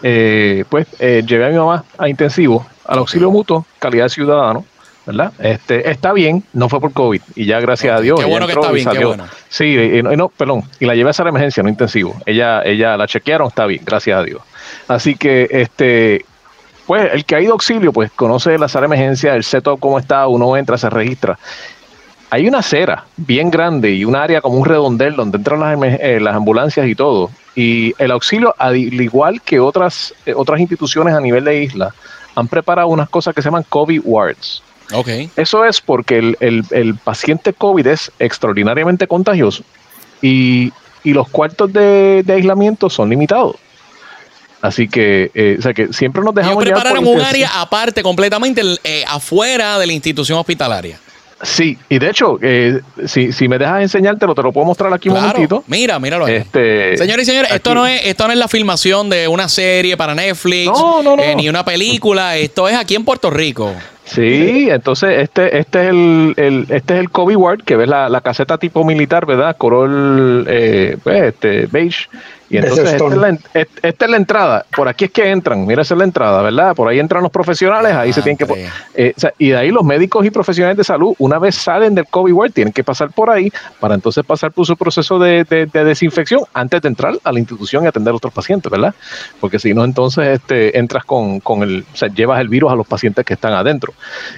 eh, 0.03 0.65
pues 0.69 0.87
llevé 0.99 1.47
a 1.47 1.49
mi 1.49 1.57
mamá 1.57 1.85
a 1.99 2.09
intensivo, 2.09 2.67
al 2.85 2.99
auxilio 2.99 3.31
mutuo, 3.31 3.67
calidad 3.79 4.05
de 4.05 4.11
ciudadano, 4.11 4.65
¿verdad? 5.07 5.33
Este, 5.39 5.91
está 5.91 6.13
bien, 6.13 6.45
no 6.53 6.69
fue 6.69 6.81
por 6.81 6.93
COVID 6.93 7.21
y 7.35 7.47
ya 7.47 7.61
gracias 7.61 7.99
a 7.99 8.01
Dios. 8.01 8.21
Qué 8.21 8.27
bueno 8.27 8.47
que 8.47 8.53
está 8.53 8.71
bien, 8.71 8.89
qué 8.89 9.05
bueno. 9.05 9.25
Sí, 9.49 9.65
y, 9.65 10.03
no, 10.03 10.29
perdón, 10.29 10.63
y 10.79 10.87
la 10.87 10.95
llevé 10.95 11.09
a 11.09 11.11
esa 11.11 11.29
emergencia, 11.29 11.63
no 11.63 11.69
intensivo. 11.69 12.15
Ella, 12.27 12.63
ella 12.65 12.97
la 12.97 13.07
chequearon, 13.07 13.49
está 13.49 13.67
bien, 13.67 13.83
gracias 13.85 14.19
a 14.19 14.23
Dios. 14.23 14.43
Así 14.89 15.17
que, 15.17 15.49
este, 15.51 16.25
pues 16.87 17.13
el 17.13 17.25
que 17.25 17.37
ha 17.37 17.41
ido 17.41 17.53
a 17.53 17.55
auxilio, 17.55 17.93
pues 17.93 18.11
conoce 18.13 18.57
la 18.59 18.69
sala 18.69 18.87
de 18.87 18.95
emergencia, 18.95 19.35
el 19.35 19.45
setup 19.45 19.81
cómo 19.81 19.99
está, 19.99 20.27
uno 20.29 20.57
entra, 20.57 20.79
se 20.79 20.89
registra. 20.89 21.39
Hay 22.31 22.49
una 22.49 22.59
acera 22.59 23.05
bien 23.17 23.51
grande 23.51 23.91
y 23.91 24.07
un 24.07 24.17
área 24.17 24.41
como 24.41 24.57
un 24.57 24.65
redondel 24.65 25.17
donde 25.17 25.37
entran 25.37 25.61
las, 25.61 25.79
eh, 26.01 26.19
las 26.19 26.35
ambulancias 26.35 26.87
y 26.87 26.95
todo. 26.95 27.31
Y 27.55 27.95
el 27.99 28.11
auxilio, 28.11 28.55
al 28.57 28.77
igual 28.77 29.43
que 29.43 29.61
otras, 29.61 30.15
eh, 30.25 30.33
otras 30.35 30.59
instituciones 30.59 31.15
a 31.15 31.21
nivel 31.21 31.45
de 31.45 31.63
isla, 31.63 31.95
han 32.35 32.49
preparado 32.49 32.89
unas 32.89 33.11
cosas 33.11 33.35
que 33.35 33.43
se 33.43 33.49
llaman 33.49 33.67
COVID 33.69 34.01
wards 34.05 34.63
eso 35.37 35.65
es 35.65 35.81
porque 35.81 36.35
el, 36.39 36.95
paciente 37.03 37.53
COVID 37.53 37.87
es 37.87 38.13
extraordinariamente 38.19 39.07
contagioso 39.07 39.65
y, 40.21 40.73
los 41.05 41.29
cuartos 41.29 41.73
de, 41.73 42.25
aislamiento 42.29 42.89
son 42.89 43.11
limitados. 43.11 43.57
Así 44.61 44.87
que, 44.87 45.33
eh, 45.35 45.57
o 45.59 45.63
sea 45.63 45.75
que 45.75 45.93
siempre 45.93 46.23
nos 46.23 46.33
dejamos. 46.33 46.63
Ellos 46.63 46.79
prepararon 46.79 47.05
un 47.05 47.21
área 47.21 47.61
aparte, 47.61 48.01
completamente 48.01 48.63
eh, 48.85 49.05
afuera 49.09 49.77
de 49.81 49.89
la 49.89 49.93
institución 49.93 50.39
hospitalaria. 50.39 51.01
Sí, 51.43 51.77
y 51.89 51.99
de 51.99 52.09
hecho, 52.09 52.39
eh, 52.41 52.81
si, 53.05 53.33
si 53.33 53.49
me 53.49 53.59
dejas 53.59 53.83
enseñártelo, 53.83 54.33
te 54.33 54.43
lo 54.43 54.53
puedo 54.53 54.65
mostrar 54.65 54.93
aquí 54.93 55.09
un 55.09 55.17
momentito. 55.17 55.65
Mira, 55.67 55.99
míralo 55.99 56.27
ahí. 56.27 56.35
Este, 56.35 56.97
Señores 56.97 57.27
y 57.27 57.31
señores, 57.31 57.51
esto 57.51 57.75
no, 57.75 57.85
es, 57.85 58.01
esto 58.05 58.29
no 58.29 58.33
es 58.33 58.39
la 58.39 58.47
filmación 58.47 59.11
de 59.11 59.27
una 59.27 59.49
serie 59.49 59.97
para 59.97 60.15
Netflix, 60.15 60.71
ni 61.37 61.49
una 61.49 61.65
película, 61.65 62.37
esto 62.37 62.69
es 62.69 62.77
aquí 62.77 62.95
en 62.95 63.05
Puerto 63.05 63.29
Rico. 63.29 63.75
Sí, 64.15 64.69
entonces 64.69 65.23
este, 65.23 65.59
este 65.59 65.85
es 65.85 65.89
el, 65.89 66.35
el 66.37 66.67
este 66.69 66.95
es 66.95 67.01
el 67.01 67.11
Kobe 67.11 67.35
Ward, 67.35 67.63
que 67.63 67.77
ves 67.77 67.89
la, 67.89 68.11
la 68.11 68.21
caseta 68.21 68.59
tipo 68.59 68.85
militar, 68.85 69.25
¿verdad? 69.25 69.57
Color 69.57 70.45
eh, 70.49 70.99
pues, 71.03 71.23
este, 71.23 71.67
beige. 71.67 72.09
Y 72.53 72.59
entonces 72.59 72.93
esta 72.93 73.07
es, 73.07 73.17
la, 73.17 73.29
esta 73.83 74.05
es, 74.05 74.11
la, 74.11 74.17
entrada. 74.19 74.67
Por 74.77 74.87
aquí 74.87 75.07
es 75.07 75.11
que 75.11 75.31
entran. 75.31 75.67
Mira, 75.67 75.81
esa 75.81 75.95
es 75.95 75.99
la 75.99 76.05
entrada, 76.05 76.43
¿verdad? 76.43 76.75
Por 76.75 76.87
ahí 76.87 76.99
entran 76.99 77.23
los 77.23 77.33
profesionales. 77.33 77.95
Ahí 77.95 78.13
se 78.13 78.21
tienen 78.21 78.37
que. 78.37 78.69
Eh, 78.95 79.15
y 79.39 79.49
de 79.49 79.57
ahí 79.57 79.71
los 79.71 79.83
médicos 79.83 80.27
y 80.27 80.31
profesionales 80.31 80.77
de 80.77 80.85
salud, 80.85 81.15
una 81.19 81.39
vez 81.39 81.55
salen 81.55 81.95
del 81.95 82.05
COVID 82.05 82.33
Ward, 82.35 82.53
tienen 82.53 82.75
que 82.75 82.85
pasar 82.85 83.11
por 83.11 83.31
ahí 83.31 83.51
para 83.81 83.95
entonces 83.95 84.23
pasar 84.23 84.53
por 84.53 84.67
su 84.67 84.77
proceso 84.77 85.19
de, 85.19 85.45
de, 85.45 85.85
desinfección 85.85 86.43
antes 86.53 86.83
de 86.83 86.89
entrar 86.89 87.15
a 87.25 87.33
la 87.33 87.39
institución 87.39 87.85
y 87.85 87.87
atender 87.87 88.13
a 88.13 88.17
otros 88.17 88.35
pacientes, 88.35 88.71
¿verdad? 88.71 88.95
Porque 89.41 89.59
si 89.59 89.73
no, 89.73 89.83
entonces 89.83 90.27
este, 90.29 90.79
entras 90.79 91.07
con, 91.07 91.41
con 91.41 91.63
el. 91.63 91.87
O 91.91 91.97
sea, 91.97 92.09
llevas 92.09 92.39
el 92.43 92.49
virus 92.49 92.71
a 92.71 92.75
los 92.75 92.87
pacientes 92.87 93.25
que 93.25 93.33
están 93.33 93.55
adentro. 93.55 93.95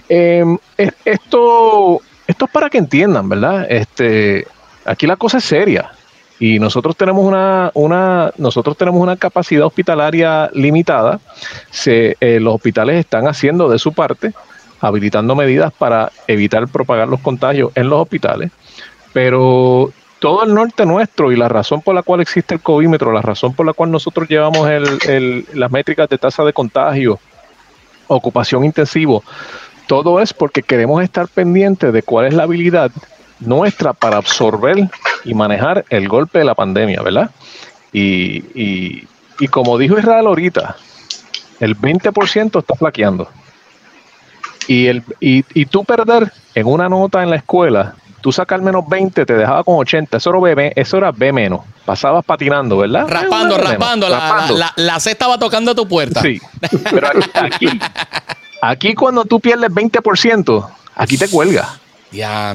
Em, 0.08 0.56
esto, 0.78 2.00
esto 2.28 2.44
es 2.44 2.50
para 2.52 2.70
que 2.70 2.78
entiendan, 2.78 3.28
¿verdad? 3.28 3.66
Este, 3.68 4.46
aquí 4.84 5.08
la 5.08 5.16
cosa 5.16 5.38
es 5.38 5.44
seria 5.44 5.90
y 6.38 6.58
nosotros 6.58 6.96
tenemos 6.96 7.24
una, 7.24 7.70
una, 7.74 8.32
nosotros 8.38 8.76
tenemos 8.76 9.00
una 9.00 9.16
capacidad 9.16 9.66
hospitalaria 9.66 10.50
limitada. 10.52 11.20
Se, 11.70 12.16
eh, 12.20 12.40
los 12.40 12.56
hospitales 12.56 12.96
están 12.96 13.28
haciendo 13.28 13.68
de 13.68 13.78
su 13.78 13.92
parte, 13.92 14.32
habilitando 14.80 15.34
medidas 15.34 15.72
para 15.72 16.10
evitar 16.26 16.66
propagar 16.68 17.08
los 17.08 17.20
contagios 17.20 17.70
en 17.74 17.88
los 17.88 18.00
hospitales, 18.00 18.50
pero 19.12 19.92
todo 20.18 20.44
el 20.44 20.54
norte 20.54 20.86
nuestro 20.86 21.32
y 21.32 21.36
la 21.36 21.48
razón 21.48 21.82
por 21.82 21.94
la 21.94 22.02
cual 22.02 22.20
existe 22.20 22.54
el 22.54 22.60
covímetro, 22.60 23.12
la 23.12 23.22
razón 23.22 23.54
por 23.54 23.66
la 23.66 23.72
cual 23.72 23.90
nosotros 23.90 24.28
llevamos 24.28 24.68
el, 24.68 25.46
las 25.52 25.70
métricas 25.70 26.08
de 26.08 26.18
tasa 26.18 26.44
de 26.44 26.52
contagio, 26.52 27.18
ocupación 28.06 28.64
intensivo, 28.64 29.22
todo 29.86 30.20
es 30.20 30.32
porque 30.32 30.62
queremos 30.62 31.02
estar 31.02 31.28
pendientes 31.28 31.92
de 31.92 32.02
cuál 32.02 32.26
es 32.26 32.34
la 32.34 32.44
habilidad 32.44 32.90
nuestra 33.40 33.92
para 33.92 34.16
absorber 34.16 34.88
y 35.24 35.34
manejar 35.34 35.84
el 35.90 36.08
golpe 36.08 36.38
de 36.38 36.44
la 36.44 36.54
pandemia, 36.54 37.02
¿verdad? 37.02 37.30
Y, 37.92 39.06
como 39.50 39.78
dijo 39.78 39.98
Israel 39.98 40.26
ahorita, 40.26 40.76
el 41.60 41.78
20% 41.78 42.58
está 42.58 42.74
flaqueando. 42.74 43.28
Y, 44.66 44.86
el, 44.86 45.02
y, 45.20 45.66
tú 45.66 45.84
perder 45.84 46.32
en 46.54 46.66
una 46.66 46.88
nota 46.88 47.22
en 47.22 47.30
la 47.30 47.36
escuela, 47.36 47.94
tú 48.20 48.32
sacas 48.32 48.60
menos 48.62 48.88
20, 48.88 49.26
te 49.26 49.34
dejaba 49.34 49.62
con 49.62 49.76
80, 49.76 50.16
eso 50.16 50.30
era 50.30 50.54
B, 50.54 50.72
eso 50.74 50.96
era 50.96 51.12
B 51.12 51.32
menos. 51.32 51.60
Pasabas 51.84 52.24
patinando, 52.24 52.78
¿verdad? 52.78 53.06
Raspando, 53.06 53.58
raspando, 53.58 54.08
la, 54.08 54.72
La, 54.76 55.00
C 55.00 55.10
estaba 55.10 55.38
tocando 55.38 55.74
tu 55.74 55.86
puerta. 55.86 56.22
Sí, 56.22 56.40
pero 56.90 57.08
aquí, 57.34 57.66
aquí 58.62 58.94
cuando 58.94 59.24
tú 59.26 59.38
pierdes 59.38 59.70
20%, 59.70 60.68
aquí 60.96 61.18
te 61.18 61.28
cuelga. 61.28 61.78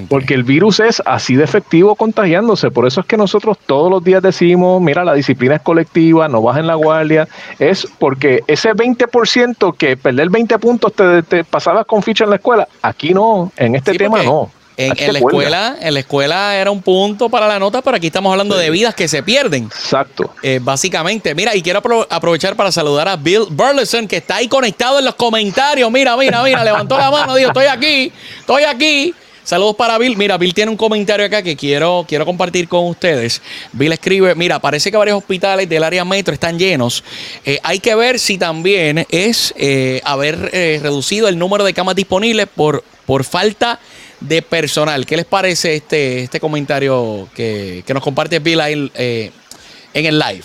Porque 0.07 0.33
el 0.33 0.43
virus 0.43 0.79
es 0.79 1.01
así 1.05 1.35
de 1.35 1.43
efectivo 1.43 1.95
contagiándose. 1.95 2.71
Por 2.71 2.87
eso 2.87 3.01
es 3.01 3.07
que 3.07 3.17
nosotros 3.17 3.57
todos 3.65 3.91
los 3.91 4.03
días 4.03 4.21
decimos, 4.21 4.81
mira, 4.81 5.03
la 5.03 5.13
disciplina 5.13 5.55
es 5.55 5.61
colectiva, 5.61 6.27
no 6.27 6.41
bajen 6.41 6.67
la 6.67 6.75
guardia. 6.75 7.27
Es 7.59 7.87
porque 7.99 8.43
ese 8.47 8.73
20% 8.73 9.75
que 9.75 9.97
perder 9.97 10.29
20 10.29 10.59
puntos 10.59 10.93
te, 10.93 11.23
te 11.23 11.43
pasabas 11.43 11.85
con 11.85 12.01
ficha 12.03 12.23
en 12.23 12.29
la 12.29 12.37
escuela, 12.37 12.67
aquí 12.81 13.13
no, 13.13 13.51
en 13.57 13.75
este 13.75 13.93
tema 13.93 14.23
no. 14.23 14.51
En, 14.81 14.93
la 15.11 15.19
escuela, 15.19 15.75
en 15.81 15.93
la 15.93 15.99
escuela 15.99 16.55
era 16.55 16.71
un 16.71 16.81
punto 16.81 17.27
para 17.27 17.49
la 17.49 17.59
nota, 17.59 17.81
pero 17.81 17.97
aquí 17.97 18.07
estamos 18.07 18.31
hablando 18.31 18.55
de 18.55 18.69
vidas 18.69 18.95
que 18.95 19.09
se 19.09 19.21
pierden. 19.21 19.65
Exacto. 19.65 20.33
Eh, 20.41 20.61
básicamente, 20.63 21.35
mira, 21.35 21.53
y 21.53 21.61
quiero 21.61 21.81
aprovechar 22.09 22.55
para 22.55 22.71
saludar 22.71 23.09
a 23.09 23.17
Bill 23.17 23.47
Burleson, 23.49 24.07
que 24.07 24.17
está 24.17 24.37
ahí 24.37 24.47
conectado 24.47 24.99
en 24.99 25.03
los 25.03 25.15
comentarios. 25.15 25.91
Mira, 25.91 26.15
mira, 26.15 26.41
mira, 26.43 26.63
levantó 26.63 26.97
la 26.97 27.11
mano, 27.11 27.35
dijo, 27.35 27.49
estoy 27.49 27.65
aquí, 27.65 28.13
estoy 28.39 28.63
aquí. 28.63 29.13
Saludos 29.49 29.77
para 29.77 29.97
Bill. 29.97 30.15
Mira, 30.15 30.37
Bill 30.37 30.53
tiene 30.53 30.69
un 30.69 30.77
comentario 30.77 31.25
acá 31.25 31.41
que 31.41 31.55
quiero, 31.55 32.05
quiero 32.07 32.23
compartir 32.23 32.67
con 32.67 32.85
ustedes. 32.85 33.41
Bill 33.73 33.91
escribe, 33.91 34.35
mira, 34.35 34.59
parece 34.59 34.91
que 34.91 34.97
varios 34.97 35.17
hospitales 35.17 35.67
del 35.67 35.83
área 35.83 36.05
metro 36.05 36.35
están 36.35 36.59
llenos. 36.59 37.03
Eh, 37.43 37.59
hay 37.63 37.79
que 37.79 37.95
ver 37.95 38.19
si 38.19 38.37
también 38.37 39.07
es 39.09 39.51
eh, 39.57 40.01
haber 40.05 40.51
eh, 40.53 40.79
reducido 40.83 41.27
el 41.27 41.39
número 41.39 41.63
de 41.63 41.73
camas 41.73 41.95
disponibles 41.95 42.45
por, 42.45 42.83
por 43.07 43.23
falta 43.23 43.79
de 44.19 44.43
personal. 44.43 45.07
¿Qué 45.07 45.17
les 45.17 45.25
parece 45.25 45.77
este, 45.77 46.21
este 46.21 46.39
comentario 46.39 47.27
que, 47.33 47.83
nos 47.91 48.03
comparte 48.03 48.37
Bill 48.37 48.61
ahí 48.61 48.91
en 48.93 50.05
el 50.05 50.19
live? 50.19 50.43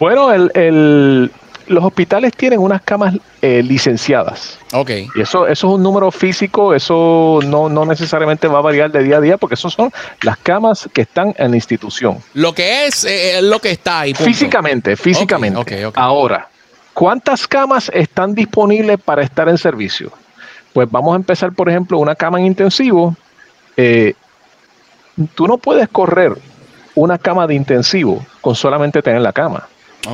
Bueno, 0.00 0.32
el, 0.32 1.30
los 1.68 1.84
hospitales 1.84 2.32
tienen 2.36 2.58
unas 2.58 2.82
camas 2.82 3.14
eh, 3.42 3.62
licenciadas. 3.62 4.58
Ok. 4.72 4.90
Y 5.14 5.20
eso, 5.20 5.46
eso 5.46 5.66
es 5.68 5.74
un 5.74 5.82
número 5.82 6.10
físico, 6.10 6.74
eso 6.74 7.40
no, 7.44 7.68
no 7.68 7.84
necesariamente 7.84 8.48
va 8.48 8.58
a 8.58 8.62
variar 8.62 8.90
de 8.90 9.02
día 9.02 9.16
a 9.16 9.20
día, 9.20 9.36
porque 9.36 9.54
eso 9.54 9.70
son 9.70 9.90
las 10.22 10.36
camas 10.38 10.88
que 10.92 11.02
están 11.02 11.34
en 11.38 11.50
la 11.50 11.56
institución. 11.56 12.18
Lo 12.34 12.52
que 12.52 12.86
es, 12.86 13.04
eh, 13.04 13.40
lo 13.42 13.58
que 13.60 13.70
está 13.70 14.00
ahí. 14.00 14.14
Físicamente, 14.14 14.96
físicamente. 14.96 15.90
Ahora, 15.94 16.48
¿cuántas 16.94 17.46
camas 17.46 17.90
están 17.92 18.34
disponibles 18.34 18.98
para 18.98 19.22
estar 19.22 19.48
en 19.48 19.58
servicio? 19.58 20.12
Pues 20.72 20.90
vamos 20.90 21.14
a 21.14 21.16
empezar, 21.16 21.52
por 21.52 21.68
ejemplo, 21.68 21.98
una 21.98 22.14
cama 22.14 22.38
en 22.38 22.46
intensivo. 22.46 23.16
Eh, 23.76 24.14
tú 25.34 25.46
no 25.46 25.58
puedes 25.58 25.88
correr 25.88 26.34
una 26.94 27.18
cama 27.18 27.46
de 27.46 27.54
intensivo 27.54 28.24
con 28.40 28.54
solamente 28.54 29.02
tener 29.02 29.20
la 29.20 29.32
cama. 29.32 29.68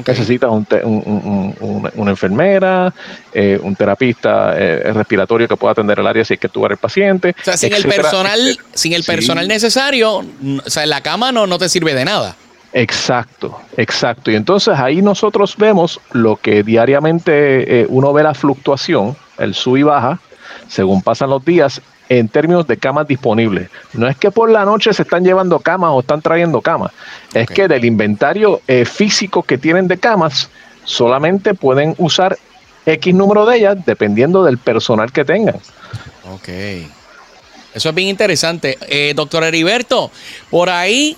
Necesitas 0.06 0.50
una 0.50 2.10
enfermera, 2.10 2.92
eh, 3.32 3.58
un 3.62 3.74
terapista 3.76 4.54
eh, 4.58 4.92
respiratorio 4.92 5.48
que 5.48 5.56
pueda 5.56 5.72
atender 5.72 5.98
el 5.98 6.06
área 6.06 6.24
si 6.24 6.34
hay 6.34 6.38
que 6.38 6.46
actuar 6.46 6.72
el 6.72 6.78
paciente. 6.78 7.34
O 7.40 7.44
sea, 7.44 7.56
sin 7.56 7.72
el 7.72 7.84
personal, 7.84 8.58
sin 8.74 8.92
el 8.92 9.04
personal 9.04 9.46
necesario, 9.48 10.18
o 10.18 10.70
sea, 10.70 10.86
la 10.86 11.00
cama 11.00 11.32
no, 11.32 11.46
no 11.46 11.58
te 11.58 11.68
sirve 11.68 11.94
de 11.94 12.04
nada. 12.04 12.36
Exacto, 12.72 13.60
exacto. 13.76 14.30
Y 14.30 14.34
entonces 14.34 14.78
ahí 14.78 15.02
nosotros 15.02 15.56
vemos 15.56 16.00
lo 16.12 16.36
que 16.36 16.62
diariamente 16.62 17.82
eh, 17.82 17.86
uno 17.88 18.12
ve 18.12 18.22
la 18.22 18.34
fluctuación, 18.34 19.16
el 19.38 19.54
sub 19.54 19.76
y 19.76 19.82
baja, 19.82 20.20
según 20.68 21.02
pasan 21.02 21.30
los 21.30 21.44
días, 21.44 21.82
en 22.18 22.28
términos 22.28 22.66
de 22.66 22.76
camas 22.76 23.08
disponibles. 23.08 23.70
No 23.94 24.06
es 24.06 24.16
que 24.16 24.30
por 24.30 24.50
la 24.50 24.64
noche 24.64 24.92
se 24.92 25.02
están 25.02 25.24
llevando 25.24 25.58
camas 25.60 25.90
o 25.92 26.00
están 26.00 26.20
trayendo 26.20 26.60
camas, 26.60 26.92
es 27.32 27.48
que 27.48 27.68
del 27.68 27.84
inventario 27.84 28.60
eh, 28.66 28.84
físico 28.84 29.42
que 29.42 29.56
tienen 29.56 29.88
de 29.88 29.98
camas, 29.98 30.50
solamente 30.84 31.54
pueden 31.54 31.94
usar 31.98 32.38
X 32.84 33.14
número 33.14 33.46
de 33.46 33.58
ellas 33.58 33.78
dependiendo 33.86 34.44
del 34.44 34.58
personal 34.58 35.10
que 35.10 35.24
tengan. 35.24 35.56
Ok. 36.34 36.48
Eso 37.74 37.88
es 37.88 37.94
bien 37.94 38.08
interesante. 38.08 38.76
Eh, 38.88 39.14
doctor 39.16 39.44
Heriberto, 39.44 40.10
por 40.50 40.68
ahí 40.68 41.16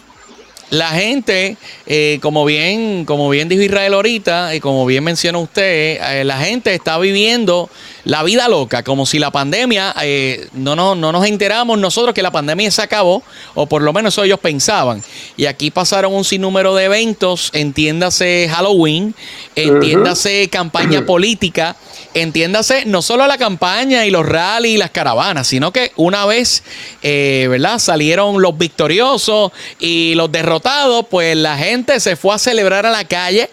la 0.71 0.91
gente, 0.91 1.57
eh, 1.87 2.19
como 2.23 2.45
bien, 2.45 3.05
como 3.05 3.29
bien 3.29 3.49
dijo 3.49 3.63
Israel 3.63 3.95
ahorita, 3.95 4.55
y 4.55 4.61
como 4.61 4.87
bien 4.87 5.05
mencionó 5.05 5.41
usted, 5.41 5.99
eh, 6.01 6.25
la 6.25 6.39
gente 6.39 6.75
está 6.75 6.99
viviendo 6.99 7.69
la 8.05 8.23
vida 8.23 8.49
loca, 8.49 8.83
como 8.83 9.07
si 9.07 9.19
la 9.19 9.31
pandemia, 9.31 9.95
eh, 10.03 10.49
no, 10.53 10.77
no, 10.77 10.95
no 10.95 11.11
nos 11.13 11.27
enteramos 11.27 11.79
nosotros 11.79 12.15
que 12.15 12.23
la 12.23 12.31
pandemia 12.31 12.71
se 12.71 12.83
acabó, 12.83 13.23
o 13.55 13.67
por 13.67 13.83
lo 13.83 13.93
menos 13.93 14.15
eso 14.15 14.25
ellos 14.25 14.41
pensaban. 14.41 15.03
Y 15.37 15.47
aquí 15.47 15.71
pasaron 15.71 16.13
un 16.13 16.25
sinnúmero 16.25 16.75
de 16.75 16.85
eventos, 16.85 17.51
entiéndase 17.55 18.49
Halloween, 18.51 19.15
entiéndase 19.57 20.49
campaña 20.51 21.03
política, 21.07 21.77
entiéndase 22.13 22.85
no 22.85 23.03
solo 23.03 23.27
la 23.27 23.39
campaña 23.39 24.05
y 24.05 24.11
los 24.11 24.27
rallies 24.27 24.75
y 24.75 24.79
las 24.79 24.91
caravanas, 24.91 25.47
sino 25.47 25.73
que 25.73 25.93
una 25.97 26.27
vez, 26.27 26.63
eh, 27.03 27.47
¿verdad? 27.49 27.79
Salieron 27.79 28.43
los 28.43 28.57
victoriosos 28.59 29.53
y 29.79 30.15
los 30.15 30.31
derrotados, 30.31 31.07
pues 31.11 31.37
la 31.37 31.57
gente 31.57 31.99
se 32.01 32.17
fue 32.17 32.35
a 32.35 32.39
celebrar 32.39 32.87
a 32.87 32.91
la 32.91 33.05
calle 33.05 33.51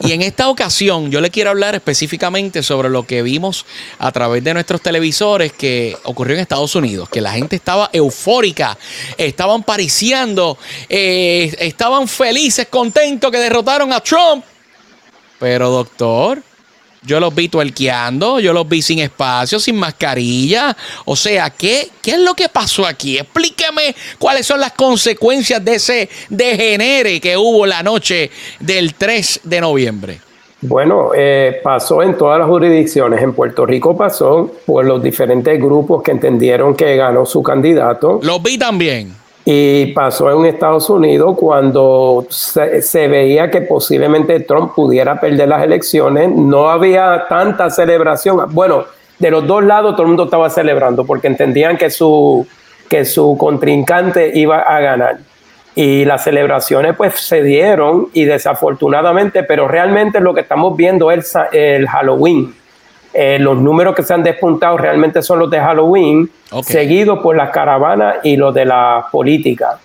y 0.00 0.12
en 0.12 0.22
esta 0.22 0.48
ocasión 0.48 1.10
yo 1.10 1.20
le 1.20 1.30
quiero 1.30 1.50
hablar 1.50 1.74
específicamente 1.74 2.62
sobre 2.62 2.88
lo 2.88 3.06
que 3.06 3.22
vimos 3.22 3.66
a 3.98 4.10
través 4.12 4.42
de 4.42 4.54
nuestros 4.54 4.80
televisores 4.80 5.52
que 5.52 5.96
ocurrió 6.04 6.34
en 6.34 6.40
Estados 6.40 6.74
Unidos, 6.74 7.08
que 7.08 7.20
la 7.20 7.32
gente 7.32 7.56
estaba 7.56 7.90
eufórica, 7.92 8.78
estaban 9.18 9.62
pariciando, 9.62 10.56
eh, 10.88 11.54
estaban 11.58 12.08
felices, 12.08 12.68
contentos 12.68 13.30
que 13.30 13.38
derrotaron 13.38 13.92
a 13.92 14.00
Trump. 14.00 14.44
Pero 15.38 15.70
doctor, 15.70 16.42
yo 17.02 17.18
los 17.18 17.34
vi 17.34 17.48
tuerqueando, 17.48 18.40
yo 18.40 18.52
los 18.52 18.68
vi 18.68 18.82
sin 18.82 18.98
espacio, 18.98 19.58
sin 19.58 19.76
mascarilla. 19.76 20.76
O 21.04 21.16
sea, 21.16 21.50
¿qué, 21.50 21.88
¿qué 22.02 22.12
es 22.12 22.18
lo 22.18 22.34
que 22.34 22.48
pasó 22.48 22.86
aquí? 22.86 23.18
Explíqueme 23.18 23.94
cuáles 24.18 24.46
son 24.46 24.60
las 24.60 24.72
consecuencias 24.72 25.64
de 25.64 25.74
ese 25.74 26.08
degenere 26.28 27.20
que 27.20 27.36
hubo 27.36 27.66
la 27.66 27.82
noche 27.82 28.30
del 28.58 28.94
3 28.94 29.40
de 29.44 29.60
noviembre. 29.60 30.20
Bueno, 30.62 31.12
eh, 31.16 31.60
pasó 31.62 32.02
en 32.02 32.18
todas 32.18 32.38
las 32.38 32.46
jurisdicciones. 32.46 33.22
En 33.22 33.32
Puerto 33.32 33.64
Rico 33.64 33.96
pasó 33.96 34.50
por 34.66 34.84
los 34.84 35.02
diferentes 35.02 35.58
grupos 35.58 36.02
que 36.02 36.10
entendieron 36.10 36.74
que 36.74 36.96
ganó 36.96 37.24
su 37.24 37.42
candidato. 37.42 38.20
Los 38.22 38.42
vi 38.42 38.58
también. 38.58 39.19
Y 39.44 39.86
pasó 39.92 40.30
en 40.30 40.46
Estados 40.46 40.90
Unidos 40.90 41.36
cuando 41.38 42.26
se, 42.28 43.08
veía 43.08 43.50
que 43.50 43.62
posiblemente 43.62 44.40
Trump 44.40 44.74
pudiera 44.74 45.18
perder 45.18 45.48
las 45.48 45.64
elecciones. 45.64 46.30
No 46.30 46.68
había 46.68 47.26
tanta 47.28 47.70
celebración. 47.70 48.38
Bueno, 48.52 48.84
de 49.18 49.30
los 49.30 49.46
dos 49.46 49.64
lados 49.64 49.92
todo 49.92 50.02
el 50.02 50.08
mundo 50.08 50.24
estaba 50.24 50.50
celebrando 50.50 51.04
porque 51.04 51.26
entendían 51.26 51.76
que 51.76 51.90
su, 51.90 52.46
que 52.88 53.04
su 53.04 53.36
contrincante 53.38 54.30
iba 54.34 54.58
a 54.58 54.80
ganar. 54.80 55.18
Y 55.74 56.04
las 56.04 56.24
celebraciones 56.24 56.94
pues 56.96 57.14
se 57.14 57.42
dieron 57.42 58.08
y 58.12 58.24
desafortunadamente, 58.24 59.42
pero 59.42 59.68
realmente 59.68 60.20
lo 60.20 60.34
que 60.34 60.42
estamos 60.42 60.76
viendo 60.76 61.10
es 61.10 61.32
el 61.52 61.88
Halloween 61.88 62.54
eh, 63.12 63.38
los 63.40 63.58
números 63.58 63.94
que 63.94 64.02
se 64.02 64.14
han 64.14 64.22
despuntado 64.22 64.78
realmente 64.78 65.22
son 65.22 65.40
los 65.40 65.50
de 65.50 65.58
Halloween, 65.58 66.30
seguidos 66.62 67.18
por 67.20 67.36
las 67.36 67.50
caravanas 67.50 68.16
y 68.22 68.36
los 68.36 68.54
de 68.54 68.64
la 68.64 69.06
política. 69.10 69.78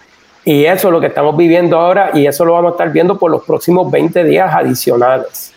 Y 0.43 0.65
eso 0.65 0.89
es 0.89 0.91
lo 0.91 1.01
que 1.01 1.07
estamos 1.07 1.35
viviendo 1.35 1.79
ahora 1.79 2.11
y 2.13 2.27
eso 2.27 2.45
lo 2.45 2.53
vamos 2.53 2.71
a 2.71 2.73
estar 2.73 2.91
viendo 2.91 3.17
por 3.17 3.31
los 3.31 3.43
próximos 3.43 3.89
20 3.89 4.23
días 4.25 4.53
adicionales. 4.53 5.54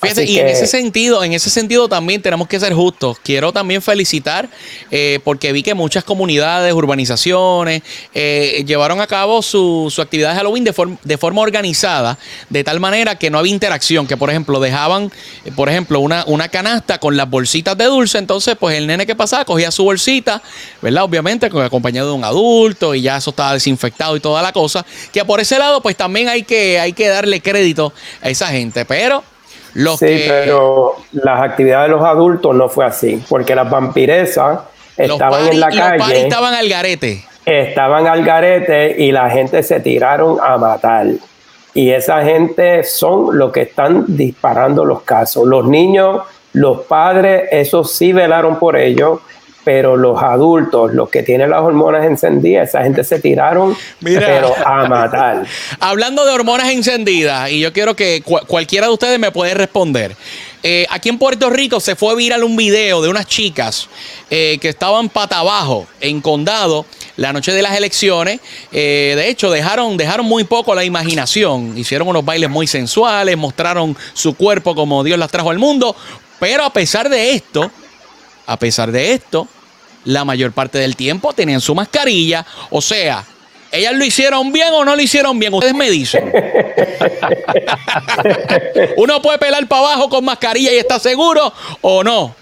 Fíjate, 0.00 0.24
y 0.24 0.38
en 0.38 0.48
ese 0.48 0.66
sentido, 0.66 1.22
en 1.22 1.34
ese 1.34 1.50
sentido 1.50 1.86
también 1.86 2.22
tenemos 2.22 2.48
que 2.48 2.58
ser 2.58 2.72
justos. 2.72 3.18
Quiero 3.22 3.52
también 3.52 3.82
felicitar 3.82 4.48
eh, 4.90 5.20
porque 5.24 5.52
vi 5.52 5.62
que 5.62 5.74
muchas 5.74 6.04
comunidades, 6.04 6.72
urbanizaciones, 6.72 7.82
eh, 8.14 8.64
llevaron 8.66 9.02
a 9.02 9.06
cabo 9.06 9.42
su, 9.42 9.92
su 9.94 10.00
actividad 10.00 10.30
de 10.30 10.36
Halloween 10.36 10.64
de, 10.64 10.74
de, 11.04 11.18
forma 11.18 11.42
organizada, 11.42 12.18
de 12.48 12.64
tal 12.64 12.80
manera 12.80 13.16
que 13.16 13.28
no 13.28 13.38
había 13.38 13.52
interacción, 13.52 14.06
que 14.06 14.16
por 14.16 14.30
ejemplo 14.30 14.58
dejaban, 14.58 15.12
eh, 15.44 15.52
por 15.54 15.68
ejemplo, 15.68 16.00
una, 16.00 16.24
una 16.26 16.48
canasta 16.48 16.96
con 16.98 17.18
las 17.18 17.28
bolsitas 17.28 17.76
de 17.76 17.84
dulce, 17.84 18.16
entonces 18.16 18.56
pues 18.58 18.78
el 18.78 18.86
nene 18.86 19.04
que 19.06 19.14
pasaba 19.14 19.44
cogía 19.44 19.70
su 19.70 19.84
bolsita, 19.84 20.42
¿verdad? 20.80 21.04
Obviamente 21.04 21.46
acompañado 21.46 22.08
de 22.08 22.14
un 22.14 22.24
adulto 22.24 22.94
y 22.94 23.02
ya 23.02 23.18
eso 23.18 23.30
estaba 23.30 23.52
desinfectado 23.52 24.16
y 24.16 24.20
toda 24.20 24.40
la 24.40 24.52
cosa, 24.52 24.86
que 25.12 25.26
por 25.26 25.40
ese 25.40 25.58
lado 25.58 25.82
pues 25.82 25.94
también 25.94 26.30
hay 26.30 26.42
que, 26.42 26.80
hay 26.80 26.94
que 26.94 27.08
darle 27.08 27.42
crédito 27.42 27.92
a 28.22 28.30
esa 28.30 28.46
gente, 28.46 28.86
pero 28.86 29.22
sí, 29.74 30.24
pero 30.28 30.96
las 31.12 31.40
actividades 31.42 31.90
de 31.90 31.96
los 31.96 32.04
adultos 32.04 32.54
no 32.54 32.68
fue 32.68 32.84
así, 32.84 33.22
porque 33.28 33.54
las 33.54 33.68
vampiresas 33.68 34.60
estaban 34.96 35.48
en 35.48 35.60
la 35.60 35.68
calle. 35.68 36.22
estaban 36.22 36.54
al 36.54 36.68
garete. 36.68 37.24
Estaban 37.44 38.06
al 38.06 38.24
garete 38.24 38.96
y 38.98 39.12
la 39.12 39.30
gente 39.30 39.62
se 39.62 39.80
tiraron 39.80 40.38
a 40.42 40.58
matar. 40.58 41.06
Y 41.72 41.90
esa 41.90 42.22
gente 42.22 42.82
son 42.84 43.38
los 43.38 43.52
que 43.52 43.62
están 43.62 44.04
disparando 44.08 44.84
los 44.84 45.02
casos. 45.02 45.46
Los 45.46 45.66
niños, 45.66 46.22
los 46.52 46.82
padres, 46.82 47.48
esos 47.50 47.92
sí 47.94 48.12
velaron 48.12 48.58
por 48.58 48.76
ellos 48.76 49.20
pero 49.64 49.96
los 49.96 50.22
adultos, 50.22 50.94
los 50.94 51.10
que 51.10 51.22
tienen 51.22 51.50
las 51.50 51.60
hormonas 51.60 52.04
encendidas, 52.04 52.68
esa 52.68 52.82
gente 52.82 53.04
se 53.04 53.20
tiraron, 53.20 53.76
pero 54.02 54.54
a 54.64 54.86
matar. 54.88 55.44
Hablando 55.80 56.24
de 56.24 56.32
hormonas 56.32 56.70
encendidas, 56.70 57.50
y 57.50 57.60
yo 57.60 57.72
quiero 57.72 57.94
que 57.94 58.22
cualquiera 58.46 58.86
de 58.86 58.92
ustedes 58.92 59.18
me 59.18 59.30
puede 59.30 59.54
responder. 59.54 60.16
Eh, 60.62 60.86
aquí 60.90 61.08
en 61.08 61.18
Puerto 61.18 61.48
Rico 61.48 61.80
se 61.80 61.96
fue 61.96 62.14
viral 62.16 62.44
un 62.44 62.54
video 62.54 63.00
de 63.00 63.08
unas 63.08 63.26
chicas 63.26 63.88
eh, 64.28 64.58
que 64.60 64.68
estaban 64.68 65.08
pata 65.08 65.38
abajo 65.38 65.86
en 66.00 66.20
condado 66.20 66.84
la 67.16 67.32
noche 67.32 67.52
de 67.52 67.62
las 67.62 67.76
elecciones. 67.76 68.40
Eh, 68.70 69.14
de 69.16 69.28
hecho, 69.28 69.50
dejaron, 69.50 69.96
dejaron 69.96 70.26
muy 70.26 70.44
poco 70.44 70.74
la 70.74 70.84
imaginación. 70.84 71.76
Hicieron 71.78 72.08
unos 72.08 72.24
bailes 72.24 72.50
muy 72.50 72.66
sensuales, 72.66 73.36
mostraron 73.38 73.96
su 74.12 74.34
cuerpo 74.34 74.74
como 74.74 75.02
Dios 75.02 75.18
las 75.18 75.30
trajo 75.30 75.50
al 75.50 75.58
mundo. 75.58 75.96
Pero 76.38 76.64
a 76.64 76.72
pesar 76.72 77.08
de 77.08 77.32
esto, 77.32 77.70
a 78.46 78.56
pesar 78.56 78.90
de 78.92 79.12
esto, 79.12 79.48
la 80.04 80.24
mayor 80.24 80.52
parte 80.52 80.78
del 80.78 80.96
tiempo 80.96 81.32
tenían 81.32 81.60
su 81.60 81.74
mascarilla. 81.74 82.44
O 82.70 82.80
sea, 82.80 83.24
¿ellas 83.70 83.94
lo 83.94 84.04
hicieron 84.04 84.52
bien 84.52 84.68
o 84.72 84.84
no 84.84 84.96
lo 84.96 85.02
hicieron 85.02 85.38
bien? 85.38 85.54
Ustedes 85.54 85.74
me 85.74 85.90
dicen. 85.90 86.32
¿Uno 88.96 89.22
puede 89.22 89.38
pelar 89.38 89.66
para 89.66 89.82
abajo 89.82 90.08
con 90.08 90.24
mascarilla 90.24 90.72
y 90.72 90.78
está 90.78 90.98
seguro 90.98 91.52
o 91.80 92.02
no? 92.02 92.39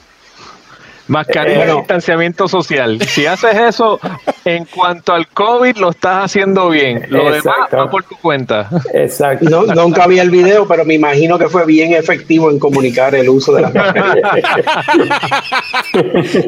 Mascarilla 1.08 1.72
y 1.72 1.76
distanciamiento 1.76 2.48
social. 2.48 3.00
Si 3.02 3.26
haces 3.26 3.54
eso 3.56 3.98
en 4.44 4.66
cuanto 4.66 5.12
al 5.12 5.28
COVID, 5.28 5.76
lo 5.78 5.90
estás 5.90 6.26
haciendo 6.26 6.68
bien. 6.68 7.06
Lo 7.08 7.30
demás 7.30 7.68
va 7.74 7.90
por 7.90 8.04
tu 8.04 8.16
cuenta. 8.16 8.68
Exacto. 8.92 9.48
No, 9.48 9.74
nunca 9.74 10.06
vi 10.06 10.18
el 10.18 10.30
video, 10.30 10.68
pero 10.68 10.84
me 10.84 10.94
imagino 10.94 11.38
que 11.38 11.48
fue 11.48 11.64
bien 11.64 11.94
efectivo 11.94 12.50
en 12.50 12.58
comunicar 12.58 13.14
el 13.14 13.28
uso 13.28 13.52
de 13.54 13.62
la 13.62 13.70
mascarilla. 13.70 14.42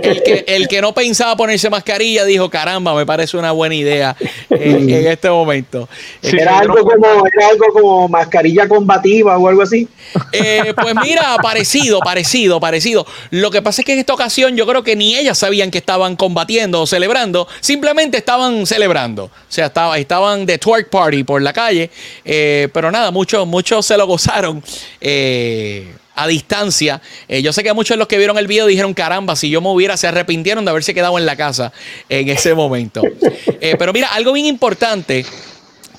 el, 0.02 0.22
que, 0.22 0.44
el 0.46 0.68
que 0.68 0.80
no 0.82 0.92
pensaba 0.92 1.36
ponerse 1.36 1.70
mascarilla 1.70 2.24
dijo, 2.24 2.50
caramba, 2.50 2.94
me 2.94 3.06
parece 3.06 3.36
una 3.36 3.52
buena 3.52 3.74
idea 3.74 4.16
en, 4.50 4.90
este 4.90 5.30
momento. 5.30 5.88
era, 6.22 6.58
algo 6.58 6.76
como, 6.84 7.06
era 7.06 7.48
algo 7.50 7.66
como 7.72 8.08
mascarilla 8.08 8.68
combativa 8.68 9.38
o 9.38 9.48
algo 9.48 9.62
así. 9.62 9.88
Eh, 10.32 10.74
pues 10.80 10.94
mira, 11.02 11.36
parecido, 11.42 12.00
parecido, 12.00 12.60
parecido. 12.60 13.06
Lo 13.30 13.50
que 13.50 13.62
pasa 13.62 13.82
es 13.82 13.86
que 13.86 13.92
en 13.92 14.00
esta 14.00 14.14
ocasión 14.14 14.49
yo 14.56 14.66
creo 14.66 14.82
que 14.82 14.96
ni 14.96 15.16
ellas 15.16 15.38
sabían 15.38 15.70
que 15.70 15.78
estaban 15.78 16.16
combatiendo 16.16 16.82
o 16.82 16.86
celebrando, 16.86 17.48
simplemente 17.60 18.18
estaban 18.18 18.66
celebrando. 18.66 19.24
O 19.24 19.30
sea, 19.48 19.66
estaba, 19.66 19.98
estaban 19.98 20.46
de 20.46 20.58
twerk 20.58 20.90
party 20.90 21.24
por 21.24 21.42
la 21.42 21.52
calle, 21.52 21.90
eh, 22.24 22.68
pero 22.72 22.90
nada, 22.90 23.10
muchos, 23.10 23.46
muchos 23.46 23.86
se 23.86 23.96
lo 23.96 24.06
gozaron. 24.06 24.62
Eh, 25.00 25.94
a 26.16 26.26
distancia. 26.26 27.00
Eh, 27.28 27.40
yo 27.40 27.50
sé 27.50 27.62
que 27.62 27.72
muchos 27.72 27.94
de 27.94 27.98
los 27.98 28.06
que 28.06 28.18
vieron 28.18 28.36
el 28.36 28.46
video 28.46 28.66
dijeron, 28.66 28.92
caramba, 28.92 29.36
si 29.36 29.48
yo 29.48 29.62
me 29.62 29.70
hubiera, 29.70 29.96
se 29.96 30.06
arrepintieron 30.06 30.66
de 30.66 30.70
haberse 30.70 30.92
quedado 30.92 31.16
en 31.16 31.24
la 31.24 31.34
casa 31.34 31.72
en 32.10 32.28
ese 32.28 32.52
momento. 32.52 33.00
pero 33.78 33.94
mira, 33.94 34.08
algo 34.08 34.34
bien 34.34 34.44
importante 34.44 35.24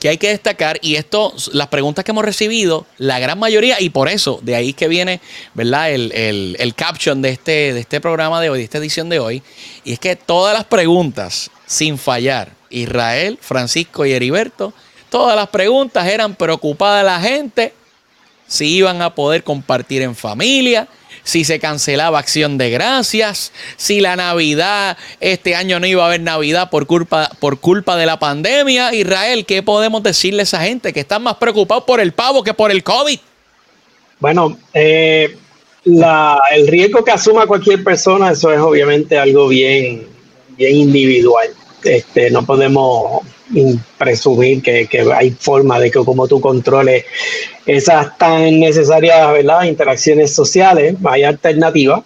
que 0.01 0.09
hay 0.09 0.17
que 0.17 0.29
destacar, 0.29 0.79
y 0.81 0.95
esto, 0.95 1.31
las 1.53 1.67
preguntas 1.67 2.03
que 2.03 2.09
hemos 2.09 2.25
recibido, 2.25 2.87
la 2.97 3.19
gran 3.19 3.37
mayoría, 3.37 3.79
y 3.79 3.91
por 3.91 4.09
eso, 4.09 4.39
de 4.41 4.55
ahí 4.55 4.73
que 4.73 4.87
viene, 4.87 5.21
¿verdad? 5.53 5.91
El, 5.91 6.11
el, 6.57 6.73
caption 6.73 7.21
de 7.21 7.29
este, 7.29 7.71
de 7.71 7.81
este 7.81 8.01
programa 8.01 8.41
de 8.41 8.49
hoy, 8.49 8.57
de 8.57 8.63
esta 8.63 8.79
edición 8.79 9.09
de 9.09 9.19
hoy, 9.19 9.43
y 9.83 9.93
es 9.93 9.99
que 9.99 10.15
todas 10.15 10.55
las 10.55 10.63
preguntas, 10.63 11.51
sin 11.67 11.99
fallar, 11.99 12.51
Israel, 12.71 13.37
Francisco 13.39 14.03
y 14.03 14.13
Heriberto, 14.13 14.73
todas 15.11 15.35
las 15.35 15.49
preguntas 15.49 16.07
eran 16.07 16.33
preocupadas 16.33 17.05
la 17.05 17.21
gente 17.21 17.71
si 18.47 18.77
iban 18.77 19.03
a 19.03 19.13
poder 19.13 19.43
compartir 19.43 20.01
en 20.01 20.15
familia, 20.15 20.87
si 21.23 21.43
se 21.43 21.59
cancelaba 21.59 22.19
acción 22.19 22.57
de 22.57 22.69
gracias, 22.69 23.51
si 23.77 24.01
la 24.01 24.15
Navidad, 24.15 24.97
este 25.19 25.55
año 25.55 25.79
no 25.79 25.87
iba 25.87 26.03
a 26.03 26.07
haber 26.07 26.21
Navidad 26.21 26.69
por 26.69 26.87
culpa, 26.87 27.29
por 27.39 27.59
culpa 27.59 27.95
de 27.95 28.05
la 28.05 28.19
pandemia. 28.19 28.93
Israel, 28.93 29.45
¿qué 29.45 29.63
podemos 29.63 30.03
decirle 30.03 30.41
a 30.41 30.43
esa 30.43 30.61
gente 30.61 30.93
que 30.93 31.01
están 31.01 31.23
más 31.23 31.35
preocupados 31.35 31.83
por 31.83 31.99
el 31.99 32.11
pavo 32.11 32.43
que 32.43 32.53
por 32.53 32.71
el 32.71 32.83
COVID? 32.83 33.19
Bueno, 34.19 34.57
eh, 34.73 35.35
el 35.85 36.67
riesgo 36.67 37.03
que 37.03 37.11
asuma 37.11 37.47
cualquier 37.47 37.83
persona, 37.83 38.31
eso 38.31 38.51
es 38.51 38.59
obviamente 38.59 39.17
algo 39.17 39.47
bien, 39.47 40.07
bien 40.57 40.75
individual. 40.75 41.49
Este, 41.83 42.29
no 42.29 42.45
podemos 42.45 43.21
presumir 43.97 44.61
que, 44.61 44.87
hay 45.13 45.31
forma 45.31 45.79
de 45.79 45.91
que 45.91 45.99
como 46.03 46.27
tú 46.27 46.39
controles 46.39 47.05
esas 47.65 48.17
tan 48.17 48.59
necesarias 48.59 49.31
¿verdad? 49.33 49.63
interacciones 49.63 50.33
sociales, 50.33 50.95
hay 51.03 51.23
alternativas. 51.23 52.03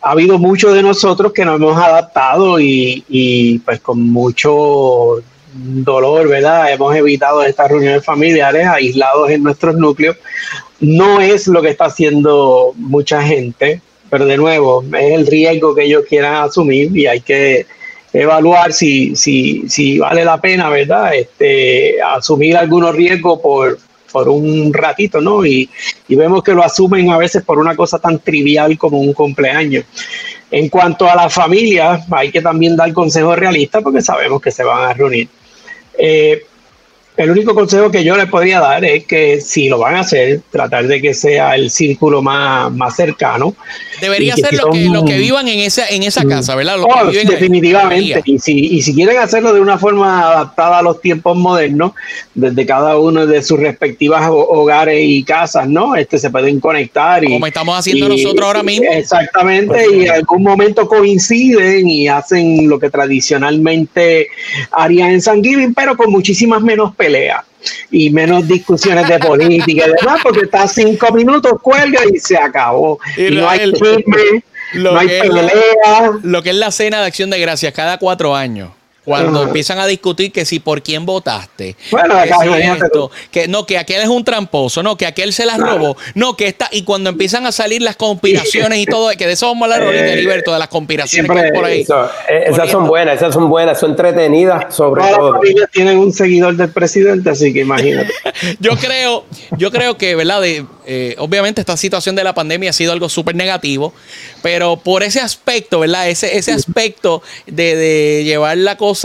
Ha 0.00 0.12
habido 0.12 0.38
muchos 0.38 0.74
de 0.74 0.82
nosotros 0.82 1.32
que 1.32 1.44
nos 1.44 1.56
hemos 1.56 1.76
adaptado 1.76 2.60
y, 2.60 3.04
y 3.08 3.58
pues 3.60 3.80
con 3.80 4.00
mucho 4.00 5.22
dolor, 5.52 6.28
¿verdad? 6.28 6.72
Hemos 6.72 6.94
evitado 6.94 7.42
estas 7.42 7.70
reuniones 7.70 8.04
familiares 8.04 8.66
aislados 8.66 9.30
en 9.30 9.42
nuestros 9.42 9.76
núcleos. 9.76 10.16
No 10.80 11.20
es 11.20 11.48
lo 11.48 11.60
que 11.62 11.70
está 11.70 11.86
haciendo 11.86 12.72
mucha 12.76 13.22
gente, 13.22 13.80
pero 14.10 14.24
de 14.24 14.36
nuevo, 14.36 14.84
es 14.96 15.12
el 15.12 15.26
riesgo 15.26 15.74
que 15.74 15.84
ellos 15.84 16.04
quieran 16.08 16.44
asumir 16.44 16.96
y 16.96 17.06
hay 17.06 17.20
que 17.20 17.66
evaluar 18.20 18.72
si, 18.72 19.14
si, 19.14 19.68
si 19.68 19.98
vale 19.98 20.24
la 20.24 20.40
pena, 20.40 20.68
¿verdad? 20.68 21.14
Este, 21.14 22.02
asumir 22.02 22.56
algunos 22.56 22.94
riesgos 22.94 23.38
por, 23.40 23.78
por 24.10 24.28
un 24.28 24.72
ratito, 24.72 25.20
¿no? 25.20 25.46
Y, 25.46 25.70
y, 26.08 26.16
vemos 26.16 26.42
que 26.42 26.52
lo 26.52 26.64
asumen 26.64 27.10
a 27.10 27.18
veces 27.18 27.44
por 27.44 27.58
una 27.58 27.76
cosa 27.76 27.98
tan 27.98 28.18
trivial 28.18 28.76
como 28.76 28.98
un 28.98 29.12
cumpleaños. 29.12 29.84
En 30.50 30.68
cuanto 30.68 31.08
a 31.08 31.14
la 31.14 31.30
familia, 31.30 32.04
hay 32.10 32.32
que 32.32 32.42
también 32.42 32.74
dar 32.74 32.92
consejos 32.92 33.38
realistas 33.38 33.82
porque 33.82 34.02
sabemos 34.02 34.42
que 34.42 34.50
se 34.50 34.64
van 34.64 34.90
a 34.90 34.94
reunir. 34.94 35.28
Eh, 35.96 36.44
el 37.18 37.30
único 37.30 37.52
consejo 37.52 37.90
que 37.90 38.04
yo 38.04 38.16
les 38.16 38.26
podría 38.26 38.60
dar 38.60 38.84
es 38.84 39.04
que 39.04 39.40
si 39.40 39.68
lo 39.68 39.78
van 39.78 39.96
a 39.96 40.00
hacer, 40.00 40.40
tratar 40.52 40.86
de 40.86 41.02
que 41.02 41.14
sea 41.14 41.56
el 41.56 41.68
círculo 41.68 42.22
más, 42.22 42.72
más 42.72 42.94
cercano. 42.94 43.56
Debería 44.00 44.36
ser 44.36 44.54
lo, 44.54 44.70
que, 44.70 44.84
lo 44.84 45.04
que 45.04 45.18
vivan 45.18 45.48
en 45.48 45.58
esa, 45.58 45.88
en 45.88 46.04
esa 46.04 46.24
casa, 46.24 46.54
¿verdad? 46.54 46.76
Oh, 46.80 47.06
definitivamente. 47.06 48.22
Y 48.24 48.38
si, 48.38 48.52
y 48.52 48.82
si 48.82 48.94
quieren 48.94 49.18
hacerlo 49.18 49.52
de 49.52 49.60
una 49.60 49.78
forma 49.78 50.20
adaptada 50.20 50.78
a 50.78 50.82
los 50.82 51.00
tiempos 51.00 51.36
modernos, 51.36 51.92
desde 52.34 52.64
cada 52.64 52.96
uno 52.96 53.26
de 53.26 53.42
sus 53.42 53.58
respectivas 53.58 54.28
hogares 54.30 55.00
y 55.02 55.24
casas, 55.24 55.68
¿no? 55.68 55.96
Este 55.96 56.18
se 56.18 56.30
pueden 56.30 56.60
conectar. 56.60 57.24
Y, 57.24 57.32
Como 57.32 57.48
estamos 57.48 57.76
haciendo 57.76 58.08
nosotros 58.08 58.46
ahora 58.46 58.62
mismo. 58.62 58.86
Exactamente, 58.92 59.84
y 59.92 60.04
en 60.04 60.12
algún 60.12 60.44
momento 60.44 60.86
coinciden 60.86 61.88
y 61.88 62.06
hacen 62.06 62.68
lo 62.68 62.78
que 62.78 62.90
tradicionalmente 62.90 64.28
harían 64.70 65.10
en 65.10 65.20
San 65.20 65.42
Giving, 65.42 65.74
pero 65.74 65.96
con 65.96 66.12
muchísimas 66.12 66.62
menos 66.62 66.94
y 67.90 68.10
menos 68.10 68.46
discusiones 68.46 69.08
de 69.08 69.18
política 69.18 69.86
y 69.86 69.92
demás, 70.00 70.20
porque 70.22 70.40
está 70.40 70.66
cinco 70.68 71.12
minutos, 71.12 71.60
cuelga 71.60 72.00
y 72.12 72.18
se 72.18 72.36
acabó. 72.36 72.98
Y, 73.16 73.30
no 73.30 73.48
hay 73.48 73.72
no 74.74 74.98
hay 74.98 75.08
pelea. 75.08 76.12
lo 76.22 76.42
que 76.42 76.50
es 76.50 76.56
la 76.56 76.70
cena 76.70 77.00
de 77.00 77.06
acción 77.06 77.30
de 77.30 77.40
gracias 77.40 77.72
cada 77.72 77.98
cuatro 77.98 78.36
años. 78.36 78.70
Cuando 79.08 79.42
empiezan 79.42 79.78
a 79.78 79.86
discutir 79.86 80.30
que 80.32 80.44
si 80.44 80.60
por 80.60 80.82
quién 80.82 81.06
votaste. 81.06 81.76
Bueno, 81.90 82.14
que, 83.30 83.48
no, 83.48 83.64
que 83.64 83.78
aquel 83.78 84.02
es 84.02 84.08
un 84.08 84.22
tramposo, 84.22 84.82
no, 84.82 84.98
que 84.98 85.06
aquel 85.06 85.32
se 85.32 85.46
las 85.46 85.58
robó, 85.58 85.96
no, 86.14 86.36
que 86.36 86.48
está, 86.48 86.68
y 86.70 86.82
cuando 86.82 87.08
empiezan 87.08 87.46
a 87.46 87.52
salir 87.52 87.80
las 87.80 87.96
conspiraciones 87.96 88.78
y 88.80 88.84
todo, 88.84 89.08
que 89.16 89.26
de 89.26 89.32
eso 89.32 89.46
vamos 89.46 89.62
a 89.62 89.74
hablar 89.74 89.86
ahorita, 89.88 90.12
Heriberto, 90.12 90.52
de 90.52 90.58
las 90.58 90.68
conspiraciones 90.68 91.30
que 91.30 91.38
hay 91.38 91.52
por 91.52 91.64
ahí. 91.64 91.86
Eh, 92.28 92.44
esas 92.48 92.70
son 92.70 92.86
buenas, 92.86 93.16
esas 93.16 93.32
son 93.32 93.48
buenas, 93.48 93.80
son 93.80 93.92
entretenidas 93.92 94.74
sobre 94.74 95.00
Todas 95.00 95.16
todo. 95.16 95.32
Las 95.32 95.40
familias 95.40 95.70
tienen 95.72 95.98
un 95.98 96.12
seguidor 96.12 96.54
del 96.56 96.70
presidente, 96.70 97.30
así 97.30 97.52
que 97.54 97.60
imagínate. 97.60 98.12
yo 98.60 98.76
creo, 98.76 99.24
yo 99.56 99.70
creo 99.70 99.96
que, 99.96 100.14
¿verdad? 100.14 100.42
De, 100.42 100.66
eh, 100.86 101.14
obviamente 101.18 101.60
esta 101.60 101.76
situación 101.76 102.14
de 102.14 102.24
la 102.24 102.34
pandemia 102.34 102.70
ha 102.70 102.74
sido 102.74 102.92
algo 102.92 103.08
súper 103.08 103.34
negativo, 103.34 103.94
pero 104.42 104.76
por 104.76 105.02
ese 105.02 105.20
aspecto, 105.20 105.80
¿verdad? 105.80 106.08
Ese, 106.08 106.36
ese 106.36 106.52
aspecto 106.52 107.22
de, 107.46 107.76
de 107.76 108.24
llevar 108.24 108.58
la 108.58 108.76
cosa 108.76 108.97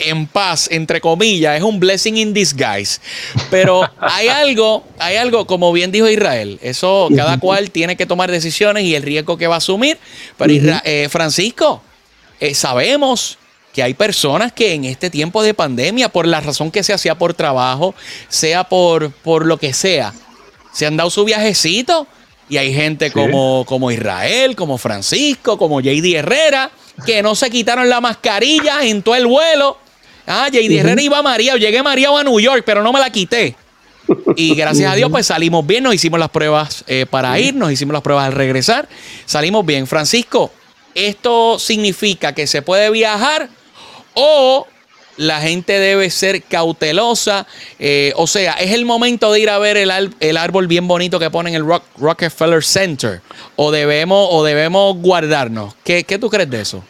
en 0.00 0.26
paz, 0.26 0.68
entre 0.70 1.00
comillas, 1.00 1.56
es 1.56 1.62
un 1.62 1.78
blessing 1.78 2.16
in 2.16 2.34
disguise. 2.34 3.00
Pero 3.50 3.82
hay 4.00 4.28
algo, 4.28 4.84
hay 4.98 5.16
algo, 5.16 5.46
como 5.46 5.72
bien 5.72 5.92
dijo 5.92 6.08
Israel, 6.08 6.58
eso 6.62 7.08
cada 7.14 7.38
cual 7.38 7.70
tiene 7.70 7.96
que 7.96 8.06
tomar 8.06 8.30
decisiones 8.30 8.84
y 8.84 8.94
el 8.94 9.02
riesgo 9.02 9.36
que 9.36 9.46
va 9.46 9.56
a 9.56 9.58
asumir. 9.58 9.98
Pero 10.36 10.80
eh, 10.84 11.08
Francisco, 11.10 11.82
eh, 12.40 12.54
sabemos 12.54 13.38
que 13.72 13.82
hay 13.82 13.94
personas 13.94 14.52
que 14.52 14.74
en 14.74 14.84
este 14.84 15.10
tiempo 15.10 15.42
de 15.42 15.54
pandemia, 15.54 16.08
por 16.08 16.26
la 16.26 16.40
razón 16.40 16.70
que 16.70 16.82
sea, 16.82 16.98
sea 16.98 17.16
por 17.16 17.34
trabajo, 17.34 17.94
sea 18.28 18.64
por, 18.64 19.12
por 19.12 19.46
lo 19.46 19.58
que 19.58 19.72
sea, 19.72 20.12
se 20.72 20.86
han 20.86 20.96
dado 20.96 21.10
su 21.10 21.24
viajecito. 21.24 22.06
Y 22.48 22.56
hay 22.56 22.74
gente 22.74 23.12
como, 23.12 23.64
como 23.64 23.92
Israel, 23.92 24.56
como 24.56 24.76
Francisco, 24.76 25.56
como 25.56 25.80
JD 25.80 26.16
Herrera, 26.16 26.72
que 27.06 27.22
no 27.22 27.34
se 27.34 27.50
quitaron 27.50 27.88
la 27.88 28.00
mascarilla 28.00 28.84
en 28.84 29.02
todo 29.02 29.14
el 29.14 29.26
vuelo. 29.26 29.78
Ah, 30.26 30.48
J.D. 30.52 30.78
Herrera 30.78 31.02
iba 31.02 31.22
María, 31.22 31.56
llegué 31.56 31.82
María 31.82 32.08
a 32.16 32.22
New 32.22 32.38
York, 32.38 32.62
pero 32.64 32.82
no 32.82 32.92
me 32.92 33.00
la 33.00 33.10
quité. 33.10 33.56
Y 34.36 34.54
gracias 34.54 34.92
a 34.92 34.94
Dios, 34.94 35.10
pues 35.10 35.26
salimos 35.26 35.66
bien, 35.66 35.84
nos 35.84 35.94
hicimos 35.94 36.18
las 36.18 36.30
pruebas 36.30 36.84
eh, 36.86 37.06
para 37.08 37.38
ir, 37.38 37.54
nos 37.54 37.70
hicimos 37.70 37.92
las 37.92 38.02
pruebas 38.02 38.26
al 38.26 38.32
regresar, 38.32 38.88
salimos 39.24 39.64
bien. 39.64 39.86
Francisco, 39.86 40.50
¿esto 40.94 41.58
significa 41.58 42.34
que 42.34 42.46
se 42.46 42.62
puede 42.62 42.90
viajar 42.90 43.48
o 44.14 44.66
la 45.20 45.42
gente 45.42 45.78
debe 45.78 46.08
ser 46.08 46.42
cautelosa. 46.42 47.46
Eh, 47.78 48.12
o 48.16 48.26
sea, 48.26 48.54
es 48.54 48.72
el 48.72 48.86
momento 48.86 49.30
de 49.30 49.40
ir 49.40 49.50
a 49.50 49.58
ver 49.58 49.76
el, 49.76 50.36
árbol 50.38 50.66
bien 50.66 50.88
bonito 50.88 51.18
que 51.18 51.28
ponen 51.30 51.54
en 51.54 51.62
el 51.62 51.80
Rockefeller 51.98 52.64
Center. 52.64 53.20
O 53.54 53.70
debemos, 53.70 54.28
o 54.30 54.42
debemos 54.42 54.96
guardarnos. 54.96 55.74
¿Qué, 55.84 56.04
tú 56.18 56.30
crees 56.30 56.48
de 56.48 56.62
eso? 56.62 56.82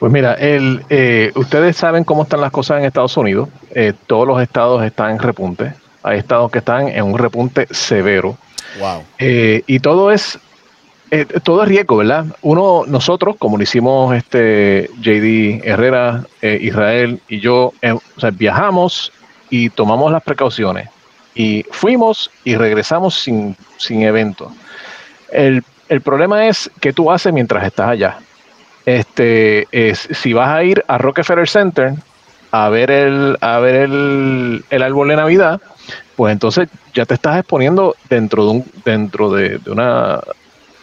Pues 0.00 0.10
mira, 0.10 0.34
el, 0.34 0.84
eh, 0.90 1.30
ustedes 1.36 1.76
saben 1.76 2.02
cómo 2.02 2.24
están 2.24 2.40
las 2.40 2.50
cosas 2.50 2.80
en 2.80 2.86
Estados 2.86 3.16
Unidos. 3.16 3.48
Eh, 3.72 3.92
todos 4.08 4.26
los 4.26 4.42
estados 4.42 4.84
están 4.84 5.12
en 5.12 5.18
repunte. 5.20 5.72
Hay 6.02 6.18
estados 6.18 6.50
que 6.50 6.58
están 6.58 6.88
en 6.88 7.04
un 7.04 7.18
repunte 7.18 7.68
severo. 7.70 8.36
Wow. 8.78 9.02
y 9.18 9.80
todo 9.80 10.12
es 10.12 10.38
eh, 11.10 11.26
todo 11.42 11.62
es 11.62 11.68
riesgo, 11.68 11.96
¿verdad? 11.96 12.26
Uno, 12.42 12.84
nosotros, 12.86 13.34
como 13.36 13.56
lo 13.56 13.62
hicimos 13.64 14.14
este 14.14 14.88
JD 15.00 15.66
Herrera, 15.66 16.24
eh, 16.40 16.58
Israel 16.62 17.20
y 17.28 17.40
yo, 17.40 17.72
eh, 17.82 17.94
viajamos 18.34 19.12
y 19.48 19.70
tomamos 19.70 20.12
las 20.12 20.22
precauciones. 20.22 20.88
Y 21.34 21.64
fuimos 21.72 22.30
y 22.44 22.54
regresamos 22.54 23.14
sin, 23.14 23.56
sin 23.76 24.02
evento. 24.02 24.52
El, 25.32 25.64
problema 26.04 26.46
es 26.46 26.70
que 26.80 26.92
tú 26.92 27.10
haces 27.10 27.32
mientras 27.32 27.64
estás 27.64 27.88
allá. 27.88 28.18
Este, 28.86 29.66
es, 29.72 30.08
si 30.12 30.32
vas 30.32 30.48
a 30.48 30.62
ir 30.62 30.84
a 30.86 30.98
Rockefeller 30.98 31.48
Center 31.48 31.94
a 32.52 32.68
ver 32.68 32.90
el, 32.90 33.36
a 33.40 33.58
ver 33.58 33.74
el, 33.74 34.64
el 34.70 34.82
árbol 34.82 35.08
de 35.08 35.16
Navidad, 35.16 35.60
pues 36.14 36.32
entonces 36.32 36.68
ya 36.94 37.04
te 37.06 37.14
estás 37.14 37.38
exponiendo 37.38 37.96
dentro 38.08 38.44
de 38.44 38.50
un, 38.50 38.64
dentro 38.84 39.30
de 39.30 39.60
una 39.66 40.20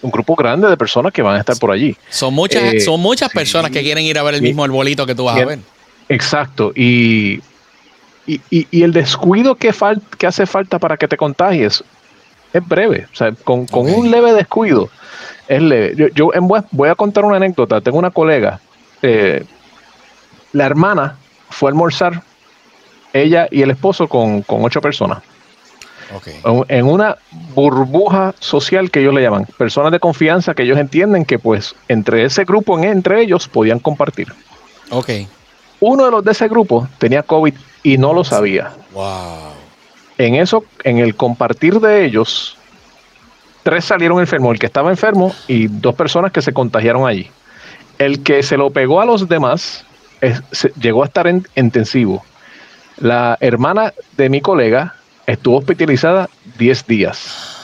un 0.02 0.12
grupo 0.12 0.36
grande 0.36 0.68
de 0.68 0.78
personas 0.78 1.12
que 1.12 1.22
van 1.22 1.36
a 1.36 1.40
estar 1.40 1.58
por 1.58 1.72
allí. 1.72 1.96
Son 2.10 2.34
muchas, 2.34 2.74
eh, 2.74 2.80
son 2.80 3.00
muchas 3.00 3.32
personas 3.32 3.72
que 3.72 3.82
quieren 3.82 4.04
ir 4.04 4.18
a 4.18 4.24
ver 4.24 4.36
el 4.36 4.42
mismo 4.42 4.64
arbolito 4.64 5.06
que 5.06 5.16
tú 5.16 5.26
vas 5.26 5.38
a 5.38 5.46
ver. 5.46 5.60
Exacto. 6.10 6.72
Y, 6.76 7.42
y, 8.26 8.84
el 8.84 8.94
descuido 8.94 9.56
que, 9.56 9.74
que 10.18 10.28
hace 10.28 10.46
falta 10.46 10.80
para 10.80 10.98
que 10.98 11.08
te 11.08 11.18
contagies 11.18 11.84
es 12.54 12.68
breve. 12.68 13.08
O 13.12 13.16
sea, 13.16 13.32
con, 13.44 13.66
un 13.72 14.12
leve 14.12 14.34
descuido 14.34 14.90
es 15.48 15.62
leve. 15.62 16.12
Yo, 16.14 16.32
voy 16.72 16.90
a 16.90 16.96
contar 16.96 17.26
una 17.26 17.38
anécdota. 17.38 17.82
Tengo 17.82 17.98
una 17.98 18.12
colega. 18.12 18.60
Eh, 19.02 19.44
la 20.54 20.66
hermana 20.66 21.18
fue 21.50 21.70
a 21.70 21.72
almorzar, 21.72 22.24
ella 23.14 23.48
y 23.52 23.62
el 23.62 23.72
esposo, 23.72 24.08
con, 24.08 24.42
con 24.44 24.64
ocho 24.64 24.82
personas. 24.82 25.24
En 26.70 26.86
una 26.86 27.18
burbuja 27.54 28.34
social 28.40 28.92
que 28.92 29.02
ellos 29.02 29.14
le 29.14 29.22
llaman, 29.22 29.46
personas 29.58 29.92
de 29.92 30.00
confianza 30.00 30.54
que 30.54 30.64
ellos 30.64 30.78
entienden 30.78 31.26
que 31.26 31.38
pues 31.38 31.76
entre 31.88 32.24
ese 32.24 32.46
grupo, 32.46 32.80
entre 32.80 33.22
ellos, 33.22 33.48
podían 33.48 33.80
compartir. 33.80 34.34
Ok. 34.90 35.10
Uno 35.80 36.06
de 36.06 36.12
los 36.12 36.24
de 36.24 36.32
ese 36.32 36.48
grupo 36.48 36.88
tenía 36.98 37.24
COVID 37.24 37.54
y 37.84 37.98
no 37.98 38.14
lo 38.14 38.24
sabía. 38.24 38.72
Wow. 38.94 39.54
En 40.18 40.36
eso, 40.36 40.64
en 40.84 40.98
el 40.98 41.16
compartir 41.16 41.80
de 41.80 42.06
ellos, 42.06 42.58
tres 43.64 43.86
salieron 43.86 44.20
enfermos, 44.20 44.54
el 44.54 44.60
que 44.60 44.66
estaba 44.66 44.90
enfermo 44.90 45.36
y 45.48 45.68
dos 45.68 45.94
personas 45.94 46.32
que 46.32 46.42
se 46.42 46.54
contagiaron 46.54 47.08
allí. 47.08 47.30
El 48.00 48.24
que 48.24 48.42
se 48.44 48.58
lo 48.58 48.72
pegó 48.72 49.02
a 49.02 49.06
los 49.06 49.28
demás 49.28 49.86
llegó 50.80 51.04
a 51.04 51.08
estar 51.08 51.28
en 51.28 51.46
intensivo. 51.56 52.24
La 52.98 53.38
hermana 53.40 53.94
de 54.16 54.30
mi 54.30 54.42
colega 54.42 54.96
estuvo 55.28 55.58
hospitalizada 55.58 56.30
10 56.58 56.88
días. 56.88 57.58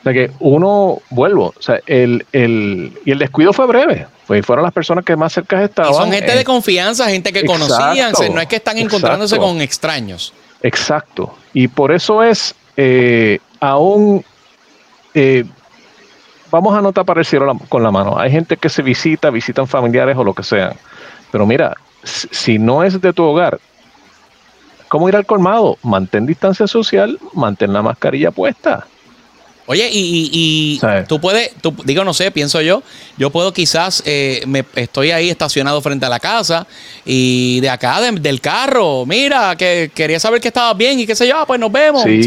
O 0.00 0.02
sea 0.04 0.12
que 0.12 0.30
uno, 0.38 1.02
vuelvo, 1.10 1.52
o 1.56 1.62
sea, 1.62 1.80
el, 1.86 2.24
el, 2.32 2.98
y 3.04 3.10
el 3.10 3.18
descuido 3.18 3.52
fue 3.52 3.66
breve, 3.66 4.06
pues 4.26 4.46
fueron 4.46 4.62
las 4.62 4.72
personas 4.72 5.04
que 5.04 5.14
más 5.14 5.32
cerca 5.32 5.62
estaban. 5.62 5.92
Y 5.92 5.94
son 5.94 6.12
gente 6.12 6.34
de 6.34 6.44
confianza, 6.44 7.10
gente 7.10 7.32
que 7.32 7.44
conocían, 7.44 8.12
no 8.32 8.40
es 8.40 8.46
que 8.46 8.56
están 8.56 8.78
encontrándose 8.78 9.36
con 9.36 9.60
extraños. 9.60 10.32
Exacto, 10.62 11.34
y 11.52 11.68
por 11.68 11.92
eso 11.92 12.22
es 12.22 12.54
eh, 12.76 13.40
aún, 13.60 14.24
eh, 15.12 15.44
vamos 16.50 16.74
a 16.74 16.80
notar 16.80 17.04
para 17.04 17.20
el 17.20 17.26
cielo 17.26 17.58
con 17.68 17.82
la 17.82 17.90
mano, 17.90 18.18
hay 18.18 18.30
gente 18.30 18.56
que 18.56 18.70
se 18.70 18.82
visita, 18.82 19.28
visitan 19.28 19.66
familiares 19.66 20.16
o 20.16 20.24
lo 20.24 20.32
que 20.32 20.42
sea, 20.42 20.74
pero 21.30 21.44
mira, 21.44 21.76
si 22.02 22.58
no 22.58 22.84
es 22.84 23.00
de 23.00 23.12
tu 23.12 23.22
hogar, 23.22 23.60
¿cómo 24.90 25.08
ir 25.08 25.16
al 25.16 25.24
colmado? 25.24 25.78
Mantén 25.82 26.26
distancia 26.26 26.66
social, 26.66 27.18
mantén 27.32 27.72
la 27.72 27.80
mascarilla 27.80 28.30
puesta. 28.30 28.86
Oye, 29.66 29.88
y, 29.92 30.80
tú 31.06 31.20
puedes, 31.20 31.54
tú, 31.60 31.72
digo, 31.84 32.02
no 32.02 32.12
sé, 32.12 32.32
pienso 32.32 32.60
yo, 32.60 32.82
yo 33.16 33.30
puedo 33.30 33.52
quizás, 33.52 34.02
eh, 34.04 34.42
me, 34.48 34.64
estoy 34.74 35.12
ahí 35.12 35.30
estacionado 35.30 35.80
frente 35.80 36.04
a 36.06 36.08
la 36.08 36.18
casa 36.18 36.66
y 37.04 37.60
de 37.60 37.70
acá, 37.70 38.00
del 38.00 38.40
carro, 38.40 39.06
mira, 39.06 39.54
que 39.54 39.92
quería 39.94 40.18
saber 40.18 40.40
que 40.40 40.48
estaba 40.48 40.74
bien 40.74 40.98
y 40.98 41.06
qué 41.06 41.14
sé 41.14 41.28
yo, 41.28 41.36
ah, 41.38 41.46
pues 41.46 41.60
nos 41.60 41.70
vemos. 41.70 42.02
Sí, 42.02 42.26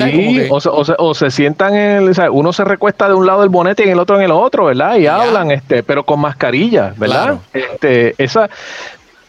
o, 0.49 1.13
se, 1.13 1.31
sientan 1.31 1.75
en 1.75 2.07
el, 2.07 2.29
uno 2.31 2.53
se 2.53 2.63
recuesta 2.63 3.09
de 3.09 3.13
un 3.13 3.25
lado 3.25 3.41
del 3.41 3.49
bonete 3.49 3.83
y 3.83 3.87
en 3.87 3.91
el 3.91 3.99
otro 3.99 4.15
en 4.15 4.21
el 4.21 4.31
otro, 4.31 4.63
¿verdad? 4.63 4.95
Y 4.95 5.07
hablan, 5.07 5.51
este, 5.51 5.83
pero 5.83 6.05
con 6.05 6.21
mascarilla, 6.21 6.93
¿verdad? 6.95 7.39
Este, 7.51 8.15
esa, 8.19 8.49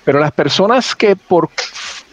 pero 0.05 0.21
las 0.21 0.31
personas 0.31 0.95
que 0.95 1.17
por, 1.17 1.49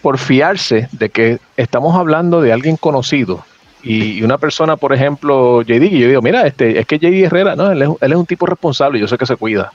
por 0.02 0.18
fiarse 0.18 0.90
de 0.92 1.10
que 1.10 1.40
estamos 1.58 1.96
hablando 1.96 2.42
de 2.42 2.52
alguien 2.52 2.78
conocido, 2.78 3.44
y, 3.84 4.22
una 4.22 4.38
persona, 4.38 4.78
por 4.78 4.94
ejemplo, 4.94 5.62
JD, 5.64 5.84
y 5.84 6.00
yo 6.00 6.08
digo, 6.08 6.22
mira, 6.22 6.46
este, 6.46 6.80
es 6.80 6.86
que 6.86 7.00
JD 7.00 7.26
Herrera, 7.26 7.56
no, 7.56 7.72
él 7.72 7.82
es, 8.00 8.16
un 8.16 8.26
tipo 8.26 8.46
responsable, 8.46 9.00
yo 9.00 9.08
sé 9.08 9.18
que 9.18 9.26
se 9.26 9.36
cuida. 9.36 9.72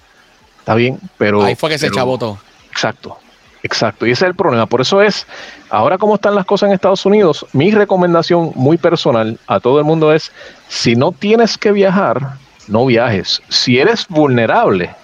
Está 0.61 0.75
bien, 0.75 0.99
pero. 1.19 1.43
Ahí 1.43 1.55
fue 1.55 1.71
que 1.71 1.79
se 1.79 1.91
todo. 1.91 2.39
Exacto, 2.71 3.19
exacto. 3.63 4.07
Y 4.07 4.13
ese 4.13 4.25
es 4.25 4.31
el 4.31 4.37
problema. 4.37 4.67
Por 4.67 4.81
eso 4.81 5.01
es, 5.03 5.27
ahora 5.71 5.99
como 5.99 6.17
están 6.17 6.35
las 6.35 6.45
cosas 6.45 6.69
en 6.69 6.75
Estados 6.75 7.07
Unidos, 7.07 7.47
mi 7.53 7.71
recomendación 7.71 8.53
muy 8.55 8.77
personal 8.77 9.39
a 9.47 9.61
todo 9.61 9.79
el 9.79 9.85
mundo 9.85 10.13
es: 10.13 10.31
si 10.69 10.95
no 10.95 11.13
tienes 11.13 11.59
que 11.59 11.73
viajar, 11.73 12.35
no 12.69 12.87
viajes. 12.87 13.43
Si 13.49 13.79
eres 13.79 14.07
vulnerable, 14.09 14.95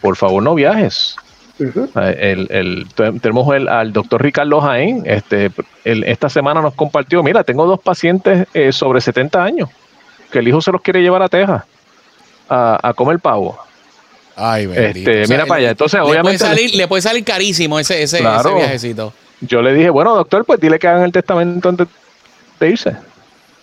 por 0.00 0.16
favor, 0.16 0.42
no 0.42 0.54
viajes. 0.54 1.16
Eh, 1.96 2.46
el, 2.50 2.86
tenemos 3.20 3.54
el, 3.54 3.68
al 3.68 3.92
doctor 3.92 4.22
Ricardo 4.22 4.60
Jaén, 4.60 5.02
este, 5.06 5.50
esta 5.84 6.28
semana 6.28 6.60
nos 6.60 6.74
compartió, 6.74 7.22
mira, 7.22 7.44
tengo 7.44 7.66
dos 7.66 7.80
pacientes 7.80 8.46
eh, 8.54 8.72
sobre 8.72 9.00
70 9.00 9.42
años, 9.42 9.68
que 10.30 10.40
el 10.40 10.48
hijo 10.48 10.60
se 10.60 10.72
los 10.72 10.80
quiere 10.80 11.02
llevar 11.02 11.22
a 11.22 11.28
Texas 11.28 11.64
a, 12.48 12.92
comer 12.94 13.18
pavo. 13.18 13.58
Ay, 14.36 14.68
este, 14.74 15.26
mira 15.28 15.46
para 15.46 15.60
allá. 15.60 15.70
Entonces, 15.70 16.00
le 16.00 16.06
obviamente. 16.06 16.38
Puede 16.38 16.50
salir, 16.50 16.74
le 16.74 16.88
puede 16.88 17.02
salir 17.02 17.24
carísimo 17.24 17.78
ese, 17.78 18.02
ese, 18.02 18.20
viajecito. 18.20 19.12
Yo 19.40 19.60
le 19.62 19.74
dije, 19.74 19.90
bueno, 19.90 20.14
doctor, 20.14 20.44
pues 20.44 20.60
dile 20.60 20.78
que 20.78 20.88
hagan 20.88 21.02
el 21.02 21.12
testamento 21.12 21.68
antes 21.68 21.88
de 22.60 22.68
irse. 22.70 22.96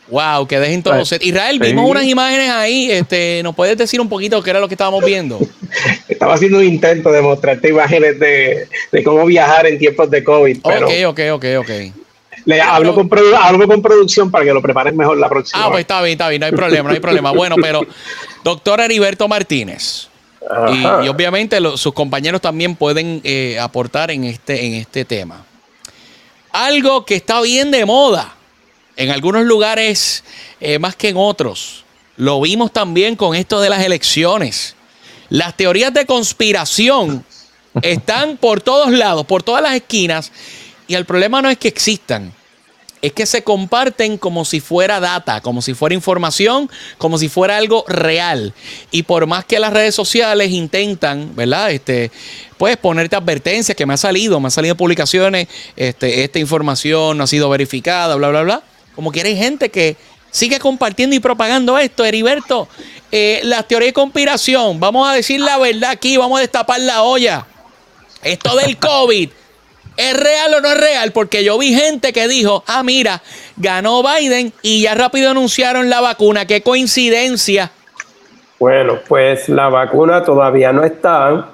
Wow, 0.10 0.48
que 0.48 0.60
dejen 0.60 0.82
todo. 0.82 1.02
Israel, 1.02 1.60
vimos 1.60 1.89
unas 1.89 2.04
imágenes 2.04 2.50
ahí. 2.50 2.91
Este, 2.91 3.41
¿Nos 3.43 3.56
puedes 3.56 3.78
decir 3.78 4.02
un 4.02 4.10
poquito 4.10 4.41
qué 4.41 4.50
era 4.50 4.60
lo 4.60 4.67
que 4.67 4.74
estábamos 4.74 5.04
viendo? 5.06 5.39
Estaba 6.08 6.34
haciendo 6.34 6.58
un 6.58 6.65
intento 6.65 7.12
de 7.12 7.22
mostrarte 7.22 7.69
imágenes 7.69 8.19
de, 8.19 8.67
cómo 9.04 9.26
viajar 9.26 9.67
en 9.67 9.78
tiempos 9.78 10.10
de 10.10 10.24
COVID. 10.24 10.60
Pero 10.63 10.88
ok, 10.88 10.93
ok, 11.08 11.19
ok, 11.34 11.45
ok. 11.60 11.69
Le 12.45 12.62
hablo, 12.62 12.95
con 12.95 13.10
hablo 13.38 13.67
con 13.67 13.82
producción 13.82 14.32
para 14.32 14.45
que 14.45 14.54
lo 14.54 14.62
preparen 14.62 14.95
mejor 14.95 15.17
la 15.17 15.30
próxima. 15.30 15.63
Ah, 15.63 15.69
pues 15.69 15.82
está 15.82 16.02
bien, 16.02 16.13
está 16.13 16.30
bien, 16.30 16.39
no 16.39 16.45
hay 16.45 16.54
problema, 16.54 16.89
no 16.89 16.95
hay 16.95 17.02
problema. 17.02 17.32
Bueno, 17.32 17.56
pero 17.62 17.82
doctor 18.43 18.80
Heriberto 18.80 19.28
Martínez. 19.28 20.08
Y, 20.72 21.08
obviamente 21.08 21.60
sus 21.76 21.93
compañeros 21.93 22.41
también 22.41 22.76
pueden 22.76 23.22
eh, 23.24 23.60
aportar 23.60 24.10
en 24.10 24.24
este, 24.24 24.65
en 24.65 24.74
este 24.76 25.06
tema. 25.06 25.45
Algo 26.52 27.06
que 27.06 27.15
está 27.15 27.41
bien 27.41 27.69
de 27.69 27.86
moda 27.86 28.38
en 29.00 29.12
algunos 29.12 29.46
lugares 29.46 30.26
eh, 30.60 30.78
más 30.78 30.96
que 30.96 31.08
en 31.08 31.16
otros. 31.18 31.86
Lo 32.18 32.42
vimos 32.42 32.74
también 32.74 33.16
con 33.16 33.34
esto 33.34 33.62
de 33.62 33.70
las 33.70 33.82
elecciones. 33.82 34.76
Las 35.30 35.56
teorías 35.56 35.94
de 35.94 36.06
conspiración 36.06 37.24
están 37.82 38.36
por 38.36 38.60
todos 38.60 38.92
lados, 38.92 39.26
por 39.26 39.42
todas 39.42 39.64
las 39.64 39.74
esquinas, 39.74 40.34
y 40.86 40.96
el 40.96 41.06
problema 41.06 41.42
no 41.42 41.50
es 41.50 41.58
que 41.58 41.70
existan, 41.70 42.34
es 43.02 43.14
que 43.14 43.26
se 43.26 43.42
comparten 43.42 44.18
como 44.18 44.44
si 44.44 44.60
fuera 44.60 45.00
data, 45.00 45.40
como 45.40 45.62
si 45.62 45.74
fuera 45.74 45.96
información, 45.96 46.70
como 46.98 47.18
si 47.18 47.30
fuera 47.30 47.56
algo 47.56 47.86
real. 47.88 48.54
Y 48.92 49.04
por 49.04 49.28
más 49.28 49.46
que 49.46 49.60
las 49.60 49.72
redes 49.72 49.96
sociales 49.96 50.52
intentan, 50.52 51.34
¿verdad? 51.38 51.72
Este, 51.72 52.12
puedes 52.58 52.76
ponerte 52.76 53.16
advertencias 53.16 53.78
que 53.78 53.86
me 53.86 53.94
ha 53.94 53.98
salido, 53.98 54.42
me 54.42 54.48
han 54.48 54.52
salido 54.52 54.76
publicaciones, 54.76 55.48
este, 55.78 56.26
esta 56.26 56.40
información 56.40 57.18
no 57.18 57.24
ha 57.24 57.28
sido 57.28 57.48
verificada, 57.48 58.16
bla, 58.16 58.28
bla, 58.28 58.42
bla. 58.42 58.64
Como 58.95 59.12
que 59.12 59.21
hay 59.21 59.36
gente 59.36 59.69
que 59.69 59.95
sigue 60.32 60.60
compartiendo 60.60 61.15
y 61.15 61.19
propagando 61.19 61.78
esto, 61.78 62.06
Heriberto. 62.06 62.67
Eh, 63.12 63.41
la 63.43 63.63
teoría 63.63 63.88
de 63.88 63.93
conspiración, 63.93 64.80
vamos 64.80 65.08
a 65.10 65.13
decir 65.13 65.39
la 65.39 65.58
verdad 65.58 65.91
aquí, 65.91 66.17
vamos 66.17 66.38
a 66.38 66.41
destapar 66.41 66.80
la 66.80 67.02
olla. 67.02 67.45
Esto 68.23 68.56
del 68.56 68.78
COVID, 68.80 69.30
¿es 69.97 70.13
real 70.17 70.54
o 70.54 70.62
no 70.62 70.71
es 70.71 70.80
real? 70.80 71.12
Porque 71.12 71.43
yo 71.43 71.58
vi 71.58 71.73
gente 71.73 72.13
que 72.13 72.28
dijo, 72.28 72.63
ah, 72.67 72.84
mira, 72.84 73.21
ganó 73.58 74.04
Biden 74.04 74.54
y 74.62 74.82
ya 74.82 74.95
rápido 74.95 75.32
anunciaron 75.32 75.89
la 75.89 76.02
vacuna. 76.02 76.45
Qué 76.45 76.62
coincidencia. 76.62 77.71
Bueno, 78.60 78.99
pues 79.08 79.47
la 79.49 79.69
vacuna 79.69 80.23
todavía 80.23 80.71
no 80.73 80.84
está. 80.84 81.49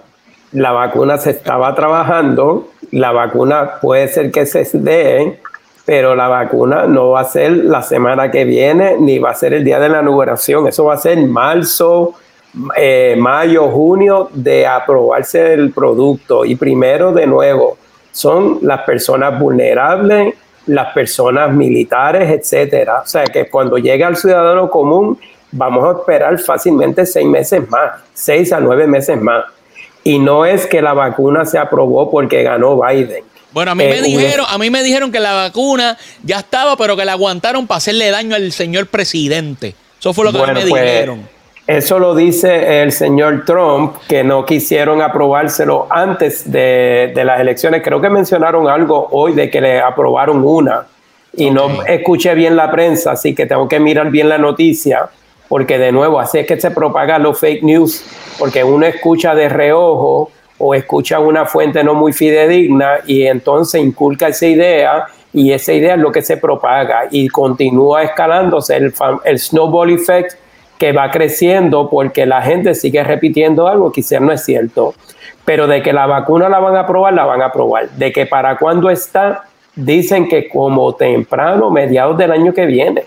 La 0.52 0.72
vacuna 0.72 1.18
se 1.18 1.30
estaba 1.32 1.74
trabajando. 1.76 2.72
La 2.92 3.12
vacuna 3.12 3.80
puede 3.80 4.08
ser 4.08 4.32
que 4.32 4.46
se 4.46 4.68
dé 4.74 5.40
pero 5.86 6.16
la 6.16 6.28
vacuna 6.28 6.88
no 6.88 7.12
va 7.12 7.22
a 7.22 7.26
ser 7.26 7.52
la 7.52 7.84
semana 7.84 8.32
que 8.32 8.44
viene 8.44 8.98
ni 9.00 9.20
va 9.20 9.30
a 9.30 9.36
ser 9.36 9.54
el 9.54 9.64
día 9.64 9.80
de 9.80 9.88
la 9.88 10.02
inauguración. 10.02 10.68
Eso 10.68 10.86
va 10.86 10.96
a 10.96 10.98
ser 10.98 11.20
marzo, 11.28 12.16
eh, 12.76 13.16
mayo, 13.18 13.70
junio 13.70 14.30
de 14.34 14.66
aprobarse 14.66 15.54
el 15.54 15.72
producto. 15.72 16.44
Y 16.44 16.56
primero, 16.56 17.12
de 17.12 17.28
nuevo, 17.28 17.78
son 18.12 18.60
las 18.64 18.82
personas 18.82 19.40
vulnerables, 19.40 20.34
las 20.66 20.92
personas 20.92 21.54
militares, 21.54 22.32
etcétera. 22.32 23.02
O 23.04 23.08
sea 23.08 23.26
que 23.26 23.48
cuando 23.48 23.78
llegue 23.78 24.04
al 24.04 24.16
ciudadano 24.16 24.72
común, 24.72 25.20
vamos 25.52 25.86
a 25.86 26.00
esperar 26.00 26.40
fácilmente 26.40 27.06
seis 27.06 27.28
meses 27.28 27.70
más, 27.70 28.02
seis 28.12 28.52
a 28.52 28.60
nueve 28.60 28.88
meses 28.88 29.22
más. 29.22 29.46
Y 30.04 30.18
no 30.18 30.46
es 30.46 30.66
que 30.66 30.82
la 30.82 30.94
vacuna 30.94 31.46
se 31.46 31.60
aprobó 31.60 32.10
porque 32.10 32.42
ganó 32.42 32.82
Biden 32.82 33.24
bueno, 33.56 33.72
a 33.72 33.76
mí, 33.76 33.86
me 33.86 34.00
eh, 34.00 34.02
dijeron, 34.02 34.46
a 34.50 34.58
mí 34.58 34.70
me 34.70 34.84
dijeron 34.84 35.14
que 35.14 35.22
la 35.22 35.32
vacuna 35.32 35.98
ya 36.24 36.40
estaba, 36.40 36.76
pero 36.76 36.98
que 36.98 37.06
la 37.06 37.14
aguantaron 37.14 37.66
para 37.68 37.78
hacerle 37.78 38.12
daño 38.12 38.36
al 38.36 38.52
señor 38.52 38.88
presidente. 38.88 39.76
Eso 39.98 40.14
fue 40.14 40.26
lo 40.26 40.34
que 40.34 40.40
me 40.40 40.52
pues, 40.52 40.66
dijeron. 40.66 41.26
Eso 41.66 41.98
lo 41.98 42.14
dice 42.14 42.84
el 42.84 42.92
señor 42.92 43.46
Trump, 43.46 43.96
que 44.10 44.26
no 44.26 44.46
quisieron 44.46 45.02
aprobárselo 45.02 45.88
antes 45.90 46.52
de, 46.52 47.14
las 47.16 47.40
elecciones. 47.40 47.82
Creo 47.82 48.02
que 48.02 48.10
mencionaron 48.10 48.68
algo 48.68 49.08
hoy 49.12 49.32
de 49.32 49.50
que 49.50 49.62
le 49.62 49.80
aprobaron 49.80 50.44
una. 50.44 50.88
Y 51.32 51.50
no 51.50 51.82
escuché 51.86 52.36
bien 52.36 52.58
la 52.58 52.70
prensa, 52.70 53.14
así 53.14 53.34
que 53.34 53.46
tengo 53.46 53.70
que 53.70 53.80
mirar 53.80 54.12
bien 54.12 54.28
la 54.28 54.38
noticia, 54.38 55.08
porque 55.48 55.78
de 55.78 55.94
nuevo, 55.94 56.20
así 56.20 56.40
es 56.40 56.46
que 56.46 56.60
se 56.60 56.72
propagan 56.72 57.24
los 57.24 57.40
fake 57.40 57.64
news, 57.64 58.04
porque 58.38 58.66
uno 58.66 58.86
escucha 58.86 59.34
de 59.34 59.48
reojo 59.48 60.30
o 60.58 60.74
escucha 60.74 61.20
una 61.20 61.46
fuente 61.46 61.84
no 61.84 61.94
muy 61.94 62.14
fidedigna 62.14 63.00
y 63.06 63.26
entonces 63.26 63.82
inculca 63.82 64.30
esa 64.30 64.46
idea 64.46 65.06
y 65.34 65.52
esa 65.52 65.74
idea 65.74 65.96
es 65.96 66.00
lo 66.00 66.12
que 66.12 66.22
se 66.22 66.38
propaga 66.38 67.08
y 67.12 67.28
continúa 67.28 68.04
escalándose 68.04 68.78
el, 68.78 68.94
el 69.26 69.40
snowball 69.40 69.92
effect 69.92 70.38
que 70.78 70.92
va 70.92 71.10
creciendo 71.10 71.90
porque 71.90 72.26
la 72.26 72.42
gente 72.42 72.76
sigue 72.76 73.04
repitiendo 73.04 73.68
algo 73.68 73.92
que 73.92 74.02
quizás 74.02 74.22
no 74.22 74.32
es 74.32 74.44
cierto. 74.44 74.94
Pero 75.46 75.68
de 75.68 75.82
que 75.82 75.94
la 75.94 76.06
vacuna 76.06 76.50
la 76.50 76.60
van 76.60 76.76
a 76.76 76.86
probar, 76.88 77.14
la 77.14 77.26
van 77.26 77.42
a 77.42 77.52
probar. 77.52 77.90
De 77.92 78.12
que 78.12 78.26
para 78.26 78.58
cuándo 78.58 78.90
está, 78.90 79.44
dicen 79.76 80.28
que 80.28 80.50
como 80.50 80.94
temprano, 80.96 81.70
mediados 81.70 82.18
del 82.18 82.32
año 82.32 82.54
que 82.54 82.66
viene. 82.66 83.04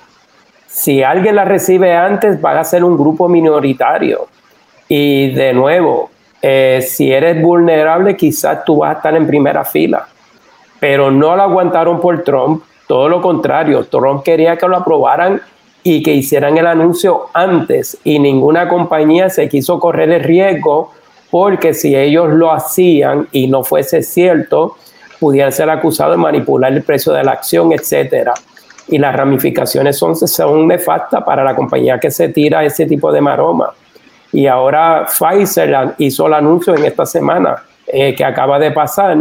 Si 0.66 1.02
alguien 1.02 1.34
la 1.34 1.44
recibe 1.44 1.94
antes, 1.96 2.42
va 2.42 2.58
a 2.58 2.64
ser 2.64 2.84
un 2.84 2.96
grupo 2.96 3.28
minoritario. 3.28 4.28
Y 4.87 5.32
de 5.32 5.52
nuevo, 5.52 6.11
eh, 6.42 6.85
si 6.87 7.12
eres 7.12 7.40
vulnerable, 7.40 8.16
quizás 8.16 8.64
tú 8.64 8.79
vas 8.79 8.94
a 8.94 8.98
estar 8.98 9.16
en 9.16 9.27
primera 9.27 9.64
fila. 9.64 10.07
Pero 10.81 11.11
no 11.11 11.35
lo 11.35 11.42
aguantaron 11.42 12.01
por 12.01 12.22
Trump, 12.22 12.62
todo 12.87 13.09
lo 13.09 13.20
contrario, 13.20 13.85
Trump 13.85 14.22
quería 14.22 14.57
que 14.57 14.66
lo 14.66 14.77
aprobaran 14.77 15.40
y 15.83 16.03
que 16.03 16.12
hicieran 16.12 16.57
el 16.57 16.66
anuncio 16.66 17.27
antes 17.35 17.98
y 18.05 18.18
ninguna 18.18 18.68
compañía 18.68 19.31
se 19.31 19.48
quiso 19.48 19.79
correr 19.79 20.11
el 20.11 20.22
riesgo 20.22 20.92
porque 21.31 21.74
si 21.74 21.94
ellos 21.94 22.31
lo 22.31 22.53
hacían 22.53 23.29
y 23.33 23.46
no 23.46 23.62
fuese 23.62 24.03
cierto, 24.03 24.77
pudieran 25.20 25.53
ser 25.53 25.68
acusados 25.68 26.14
de 26.14 26.22
manipular 26.22 26.72
el 26.72 26.83
precio 26.83 27.12
de 27.12 27.24
la 27.24 27.33
acción, 27.33 27.72
etcétera. 27.72 28.35
y 28.90 28.96
las 28.96 29.14
ramificaciones 29.14 29.98
son, 29.98 30.16
son 30.16 30.66
nefastas 30.66 31.22
para 31.22 31.44
la 31.44 31.55
compañía 31.55 32.01
que 32.01 32.11
se 32.11 32.31
tira 32.31 32.64
ese 32.64 32.87
tipo 32.87 33.12
de 33.12 33.20
maroma. 33.20 33.70
Y 34.32 34.46
ahora 34.46 35.06
Pfizer 35.06 35.94
hizo 35.98 36.26
el 36.26 36.34
anuncio 36.34 36.76
en 36.76 36.84
esta 36.84 37.06
semana 37.06 37.62
eh, 37.86 38.14
que 38.14 38.24
acaba 38.24 38.58
de 38.58 38.70
pasar 38.70 39.16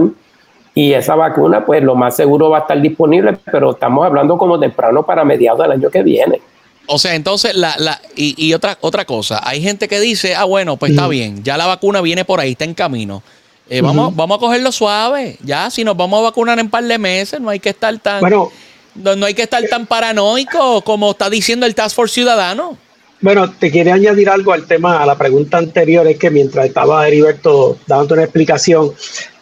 y 0.76 0.94
esa 0.94 1.16
vacuna 1.16 1.66
pues 1.66 1.82
lo 1.82 1.96
más 1.96 2.16
seguro 2.16 2.50
va 2.50 2.60
a 2.60 2.62
estar 2.62 2.80
disponible, 2.80 3.38
pero 3.52 3.72
estamos 3.72 4.06
hablando 4.06 4.38
como 4.38 4.60
temprano 4.60 5.04
para 5.04 5.24
mediados 5.24 5.60
del 5.60 5.72
año 5.72 5.90
que 5.90 6.04
viene. 6.04 6.42
O 6.88 7.00
sea, 7.00 7.16
entonces, 7.16 7.54
la, 7.56 7.76
la, 7.80 8.00
y, 8.16 8.54
otra, 8.54 8.78
otra 8.82 9.04
cosa, 9.04 9.42
hay 9.44 9.62
gente 9.62 9.88
que 9.88 10.00
dice, 10.00 10.36
ah, 10.36 10.46
bueno, 10.46 10.78
pues 10.78 10.92
está 10.92 11.08
bien, 11.08 11.44
ya 11.44 11.58
la 11.58 11.66
vacuna 11.66 12.00
viene 12.00 12.24
por 12.24 12.40
ahí, 12.40 12.52
está 12.52 12.64
en 12.64 12.74
camino. 12.74 13.24
Eh, 13.70 13.82
vamos, 13.82 14.16
vamos 14.16 14.38
a 14.38 14.40
cogerlo 14.40 14.72
suave, 14.72 15.38
ya, 15.44 15.70
si 15.70 15.84
nos 15.84 15.98
vamos 15.98 16.20
a 16.20 16.24
vacunar 16.24 16.58
en 16.60 16.68
un 16.68 16.72
par 16.72 16.86
de 16.86 16.98
meses, 16.98 17.42
no 17.42 17.50
hay 17.50 17.60
que 17.60 17.70
estar 17.70 17.98
tan, 18.00 18.22
bueno, 18.22 18.50
no, 18.96 19.26
hay 19.26 19.34
que 19.34 19.42
estar 19.42 19.62
tan 19.70 19.86
paranoico 19.86 20.82
como 20.82 21.12
está 21.12 21.30
diciendo 21.30 21.66
el 21.66 21.76
Task 21.76 21.96
Force 21.96 22.14
Ciudadano. 22.14 22.78
Bueno, 23.20 23.52
te 23.52 23.72
quería 23.72 23.96
añadir 23.96 24.30
algo 24.30 24.54
al 24.54 24.68
tema, 24.68 25.02
a 25.02 25.06
la 25.06 25.18
pregunta 25.18 25.58
anterior, 25.58 26.06
es 26.06 26.20
que 26.20 26.30
mientras 26.30 26.68
estaba 26.68 27.08
Heriberto 27.08 27.80
dando 27.88 28.14
una 28.14 28.24
explicación, 28.24 28.92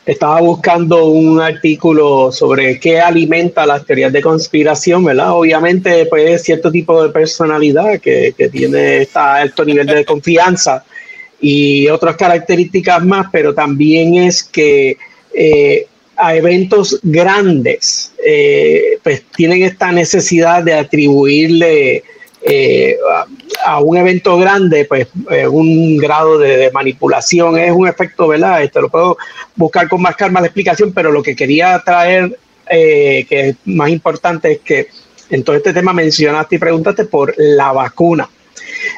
estaba 0.06 0.40
buscando 0.40 1.08
un 1.08 1.42
artículo 1.42 2.32
sobre 2.32 2.80
qué 2.80 3.02
alimenta 3.02 3.66
las 3.66 3.86
teorías 3.86 4.14
de 4.14 4.22
conspiración, 4.22 5.04
¿verdad? 5.04 5.32
Obviamente, 5.34 6.06
pues 6.06 6.44
cierto 6.44 6.72
tipo 6.72 7.04
de 7.04 7.10
personalidad 7.10 8.00
que, 8.00 8.34
tiene 8.50 9.02
este 9.02 9.20
alto 9.20 9.66
nivel 9.66 9.88
de 9.88 10.06
confianza 10.06 10.86
y 11.42 11.90
otras 11.90 12.16
características 12.16 13.04
más, 13.04 13.28
pero 13.30 13.54
también 13.54 14.16
es 14.16 14.42
que 14.42 14.98
eh, 15.34 15.86
a 16.16 16.34
eventos 16.34 16.98
grandes, 17.04 18.14
eh, 18.26 19.00
pues 19.04 19.24
tienen 19.36 19.64
esta 19.64 19.92
necesidad 19.92 20.64
de 20.64 20.76
atribuirle 20.76 22.04
eh, 22.48 22.96
a, 23.66 23.80
un 23.80 23.98
evento 23.98 24.38
grande, 24.38 24.86
pues 24.86 25.08
eh, 25.32 25.48
un 25.48 25.98
grado 25.98 26.38
de, 26.38 26.70
manipulación 26.72 27.58
es 27.58 27.72
un 27.72 27.88
efecto, 27.88 28.28
¿verdad? 28.28 28.62
Esto 28.62 28.82
lo 28.82 28.90
puedo 28.90 29.18
buscar 29.56 29.90
con 29.90 30.04
más 30.04 30.16
calma 30.16 30.42
la 30.42 30.48
explicación, 30.48 30.94
pero 30.94 31.12
lo 31.12 31.24
que 31.24 31.36
quería 31.36 31.82
traer, 31.84 32.38
eh, 32.70 33.26
que 33.28 33.50
es 33.50 33.56
más 33.66 33.90
importante, 33.90 34.52
es 34.52 34.60
que 34.60 34.90
en 35.32 35.44
todo 35.44 35.56
este 35.56 35.74
tema 35.74 35.92
mencionaste 35.92 36.58
y 36.58 36.60
preguntaste 36.60 37.06
por 37.06 37.34
la 37.36 37.72
vacuna. 37.72 38.30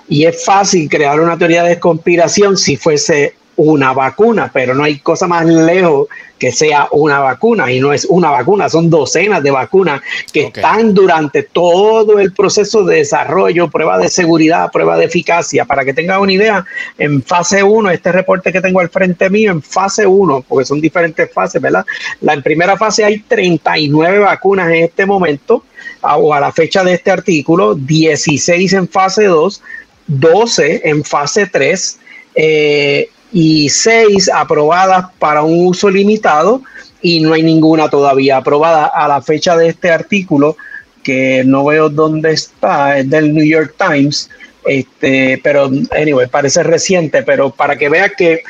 Y 0.09 0.25
es 0.25 0.43
fácil 0.43 0.89
crear 0.89 1.17
una 1.21 1.37
teoría 1.37 1.63
de 1.63 1.79
conspiración 1.79 2.57
si 2.57 2.75
fuese 2.75 3.33
una 3.57 3.91
vacuna, 3.91 4.49
pero 4.53 4.73
no 4.73 4.83
hay 4.83 4.99
cosa 4.99 5.27
más 5.27 5.45
lejos 5.45 6.07
que 6.37 6.51
sea 6.51 6.87
una 6.91 7.19
vacuna 7.19 7.71
y 7.71 7.79
no 7.79 7.91
es 7.91 8.05
una 8.05 8.29
vacuna, 8.29 8.69
son 8.69 8.89
docenas 8.89 9.41
de 9.41 9.49
vacunas 9.49 10.01
que 10.31 10.43
están 10.43 10.93
durante 10.93 11.41
todo 11.43 12.19
el 12.19 12.31
proceso 12.33 12.83
de 12.83 12.97
desarrollo, 12.97 13.69
prueba 13.69 13.97
de 13.97 14.09
seguridad, 14.09 14.71
prueba 14.71 14.95
de 14.97 15.05
eficacia. 15.05 15.65
Para 15.65 15.83
que 15.83 15.95
tenga 15.95 16.19
una 16.19 16.31
idea, 16.31 16.65
en 16.99 17.23
fase 17.23 17.63
1, 17.63 17.89
este 17.89 18.11
reporte 18.11 18.51
que 18.51 18.61
tengo 18.61 18.79
al 18.79 18.89
frente 18.89 19.29
mío, 19.29 19.51
en 19.51 19.63
fase 19.63 20.05
1, 20.05 20.45
porque 20.47 20.65
son 20.65 20.79
diferentes 20.79 21.31
fases, 21.33 21.59
¿verdad? 21.59 21.85
La, 22.21 22.33
en 22.33 22.43
primera 22.43 22.77
fase 22.77 23.03
hay 23.03 23.19
39 23.19 24.19
vacunas 24.19 24.69
en 24.69 24.83
este 24.83 25.05
momento, 25.07 25.63
o 26.01 26.33
a 26.33 26.39
la 26.39 26.51
fecha 26.51 26.83
de 26.83 26.93
este 26.93 27.09
artículo, 27.09 27.73
16 27.73 28.73
en 28.73 28.87
fase 28.87 29.25
2, 29.25 29.61
12 30.05 30.81
en 30.85 31.03
fase 31.03 31.47
3. 31.47 31.99
Eh, 32.35 33.09
y 33.31 33.69
seis 33.69 34.29
aprobadas 34.33 35.07
para 35.19 35.43
un 35.43 35.67
uso 35.67 35.89
limitado 35.89 36.61
y 37.01 37.19
no 37.19 37.33
hay 37.33 37.43
ninguna 37.43 37.89
todavía 37.89 38.37
aprobada 38.37 38.85
a 38.85 39.07
la 39.07 39.21
fecha 39.21 39.55
de 39.55 39.69
este 39.69 39.91
artículo 39.91 40.57
que 41.03 41.43
no 41.45 41.65
veo 41.65 41.89
dónde 41.89 42.33
está, 42.33 42.97
es 42.97 43.09
del 43.09 43.33
New 43.33 43.45
York 43.45 43.75
Times, 43.77 44.29
este, 44.65 45.39
pero 45.41 45.69
anyway, 45.91 46.27
parece 46.27 46.63
reciente, 46.63 47.23
pero 47.23 47.49
para 47.49 47.77
que 47.77 47.87
veas 47.87 48.11
que 48.17 48.41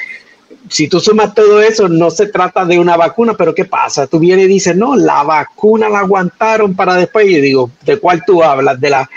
si 0.70 0.88
tú 0.88 1.00
sumas 1.00 1.34
todo 1.34 1.62
eso, 1.62 1.88
no 1.88 2.10
se 2.10 2.28
trata 2.28 2.66
de 2.66 2.80
una 2.80 2.98
vacuna, 2.98 3.36
pero 3.38 3.54
¿qué 3.54 3.66
pasa? 3.66 4.08
Tú 4.08 4.20
vienes 4.20 4.46
y 4.46 4.50
dices, 4.50 4.76
no, 4.76 4.96
la 4.96 5.24
vacuna 5.24 5.90
la 5.90 6.00
aguantaron 6.00 6.76
para 6.76 6.96
después. 6.96 7.28
Y 7.28 7.40
digo, 7.40 7.72
¿de 7.84 7.98
cuál 7.98 8.24
tú 8.26 8.44
hablas? 8.44 8.80
¿De 8.80 8.90
la 8.90 9.10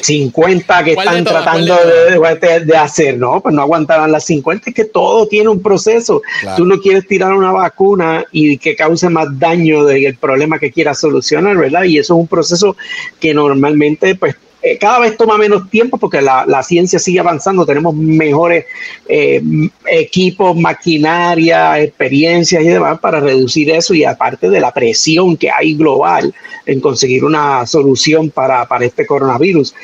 50 0.00 0.84
que 0.84 0.92
están 0.92 1.24
tratando 1.24 1.76
de, 1.76 2.76
hacer, 2.76 3.18
¿no? 3.18 3.40
Pues 3.40 3.54
no 3.54 3.62
aguantarán 3.62 4.12
las 4.12 4.24
50, 4.24 4.70
es 4.70 4.74
que 4.74 4.84
todo 4.84 5.26
tiene 5.26 5.48
un 5.48 5.62
proceso. 5.62 6.22
Tú 6.56 6.64
no 6.64 6.80
quieres 6.80 7.06
tirar 7.06 7.32
una 7.32 7.52
vacuna 7.52 8.24
y 8.32 8.58
que 8.58 8.74
cause 8.74 9.08
más 9.08 9.38
daño 9.38 9.84
del 9.84 10.16
problema 10.16 10.58
que 10.58 10.72
quieras 10.72 10.98
solucionar, 11.00 11.56
¿verdad? 11.56 11.84
Y 11.84 11.98
eso 11.98 12.14
es 12.14 12.20
un 12.20 12.26
proceso 12.26 12.76
que 13.20 13.34
normalmente, 13.34 14.14
pues, 14.14 14.36
eh, 14.62 14.78
cada 14.78 15.00
vez 15.00 15.16
toma 15.16 15.36
menos 15.36 15.68
tiempo 15.68 15.98
porque 15.98 16.22
la, 16.22 16.62
ciencia 16.62 17.00
sigue 17.00 17.18
avanzando, 17.18 17.66
tenemos 17.66 17.96
mejores 17.96 18.66
eh, 19.08 19.42
equipos, 19.86 20.56
maquinaria, 20.56 21.80
experiencias 21.80 22.62
y 22.62 22.68
demás 22.68 23.00
para 23.00 23.18
reducir 23.18 23.70
eso 23.70 23.92
y 23.92 24.04
aparte 24.04 24.48
de 24.48 24.60
la 24.60 24.72
presión 24.72 25.36
que 25.36 25.50
hay 25.50 25.74
global 25.74 26.32
en 26.64 26.80
conseguir 26.80 27.24
una 27.24 27.66
solución 27.66 28.30
para, 28.30 28.66
para 28.68 28.84
este 28.84 29.04
coronavirus. 29.04 29.74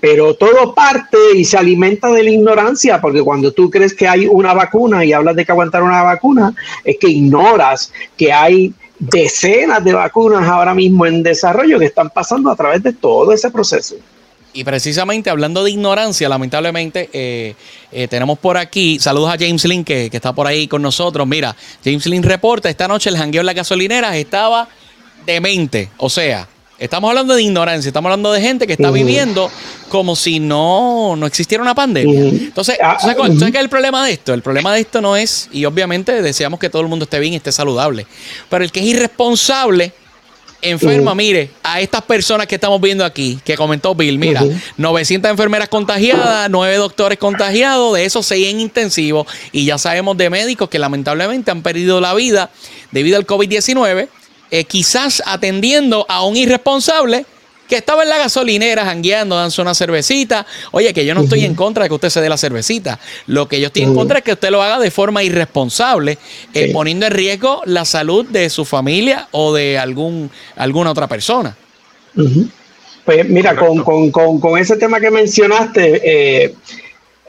Pero 0.00 0.34
todo 0.34 0.74
parte 0.74 1.16
y 1.34 1.44
se 1.44 1.56
alimenta 1.56 2.12
de 2.12 2.22
la 2.22 2.30
ignorancia, 2.30 3.00
porque 3.00 3.22
cuando 3.22 3.52
tú 3.52 3.70
crees 3.70 3.94
que 3.94 4.06
hay 4.06 4.26
una 4.26 4.52
vacuna 4.52 5.04
y 5.04 5.12
hablas 5.12 5.34
de 5.36 5.44
que 5.44 5.52
aguantar 5.52 5.82
una 5.82 6.02
vacuna, 6.02 6.54
es 6.84 6.98
que 6.98 7.08
ignoras 7.08 7.92
que 8.16 8.30
hay 8.30 8.74
decenas 8.98 9.82
de 9.82 9.94
vacunas 9.94 10.46
ahora 10.46 10.74
mismo 10.74 11.06
en 11.06 11.22
desarrollo 11.22 11.78
que 11.78 11.86
están 11.86 12.10
pasando 12.10 12.50
a 12.50 12.56
través 12.56 12.82
de 12.82 12.92
todo 12.92 13.32
ese 13.32 13.50
proceso. 13.50 13.96
Y 14.58 14.64
precisamente 14.64 15.30
hablando 15.30 15.62
de 15.62 15.70
ignorancia, 15.70 16.28
lamentablemente, 16.28 17.08
eh, 17.12 17.54
eh, 17.92 18.08
tenemos 18.08 18.40
por 18.40 18.56
aquí, 18.56 18.98
saludos 18.98 19.32
a 19.32 19.38
James 19.38 19.64
Lynn 19.64 19.84
que, 19.84 20.10
está 20.12 20.32
por 20.32 20.48
ahí 20.48 20.66
con 20.66 20.82
nosotros. 20.82 21.28
Mira, 21.28 21.54
James 21.84 22.04
Lynn 22.06 22.24
reporta, 22.24 22.68
esta 22.68 22.88
noche 22.88 23.08
el 23.08 23.16
jangueo 23.16 23.42
en 23.42 23.46
las 23.46 23.54
gasolineras 23.54 24.16
estaba 24.16 24.68
demente. 25.24 25.90
O 25.98 26.10
sea, 26.10 26.48
estamos 26.76 27.08
hablando 27.08 27.36
de 27.36 27.42
ignorancia, 27.44 27.88
estamos 27.88 28.10
hablando 28.10 28.32
de 28.32 28.40
gente 28.40 28.66
que 28.66 28.72
está 28.72 28.90
viviendo 28.90 29.48
como 29.90 30.16
si 30.16 30.40
no, 30.40 31.14
no 31.14 31.24
existiera 31.28 31.62
una 31.62 31.76
pandemia. 31.76 32.18
Entonces, 32.18 32.78
ah, 32.82 32.96
¿sabes, 33.00 33.14
cuál, 33.14 33.40
es 33.40 33.54
el 33.54 33.68
problema 33.68 34.04
de 34.04 34.14
esto? 34.14 34.34
El 34.34 34.42
problema 34.42 34.74
de 34.74 34.80
esto 34.80 35.00
no 35.00 35.16
es, 35.16 35.48
y 35.52 35.66
obviamente 35.66 36.20
deseamos 36.20 36.58
que 36.58 36.68
todo 36.68 36.82
el 36.82 36.88
mundo 36.88 37.04
esté 37.04 37.20
bien 37.20 37.34
y 37.34 37.36
esté 37.36 37.52
saludable, 37.52 38.08
pero 38.50 38.64
el 38.64 38.72
que 38.72 38.80
es 38.80 38.86
irresponsable 38.86 39.92
enferma, 40.62 41.14
mire, 41.14 41.50
a 41.62 41.80
estas 41.80 42.02
personas 42.02 42.46
que 42.46 42.56
estamos 42.56 42.80
viendo 42.80 43.04
aquí, 43.04 43.38
que 43.44 43.56
comentó 43.56 43.94
Bill, 43.94 44.18
mira, 44.18 44.42
900 44.76 45.30
enfermeras 45.30 45.68
contagiadas, 45.68 46.50
9 46.50 46.76
doctores 46.76 47.18
contagiados, 47.18 47.94
de 47.94 48.04
esos 48.04 48.26
6 48.26 48.48
en 48.48 48.60
intensivo, 48.60 49.26
y 49.52 49.64
ya 49.64 49.78
sabemos 49.78 50.16
de 50.16 50.30
médicos 50.30 50.68
que 50.68 50.78
lamentablemente 50.78 51.50
han 51.50 51.62
perdido 51.62 52.00
la 52.00 52.14
vida 52.14 52.50
debido 52.90 53.16
al 53.16 53.26
COVID-19, 53.26 54.08
eh, 54.50 54.64
quizás 54.64 55.22
atendiendo 55.26 56.06
a 56.08 56.24
un 56.24 56.36
irresponsable 56.36 57.26
que 57.68 57.76
estaba 57.76 58.02
en 58.02 58.08
la 58.08 58.18
gasolinera 58.18 58.84
jangueando, 58.84 59.36
dándose 59.36 59.60
una 59.60 59.74
cervecita. 59.74 60.46
Oye, 60.72 60.92
que 60.94 61.04
yo 61.04 61.14
no 61.14 61.22
estoy 61.22 61.44
en 61.44 61.54
contra 61.54 61.84
de 61.84 61.90
que 61.90 61.94
usted 61.94 62.08
se 62.08 62.20
dé 62.20 62.28
la 62.28 62.38
cervecita. 62.38 62.98
Lo 63.26 63.46
que 63.46 63.60
yo 63.60 63.66
estoy 63.66 63.82
en 63.82 63.94
contra 63.94 64.18
es 64.18 64.24
que 64.24 64.32
usted 64.32 64.50
lo 64.50 64.62
haga 64.62 64.78
de 64.78 64.90
forma 64.90 65.22
irresponsable, 65.22 66.18
eh, 66.54 66.72
poniendo 66.72 67.06
en 67.06 67.12
riesgo 67.12 67.62
la 67.66 67.84
salud 67.84 68.26
de 68.26 68.48
su 68.50 68.64
familia 68.64 69.28
o 69.30 69.54
de 69.54 69.78
algún, 69.78 70.30
alguna 70.56 70.90
otra 70.90 71.06
persona. 71.06 71.56
Pues 73.04 73.28
mira, 73.28 73.54
con, 73.54 73.82
con, 73.84 74.10
con, 74.10 74.40
con, 74.40 74.58
ese 74.58 74.76
tema 74.76 75.00
que 75.00 75.10
mencionaste, 75.10 76.00
eh, 76.44 76.54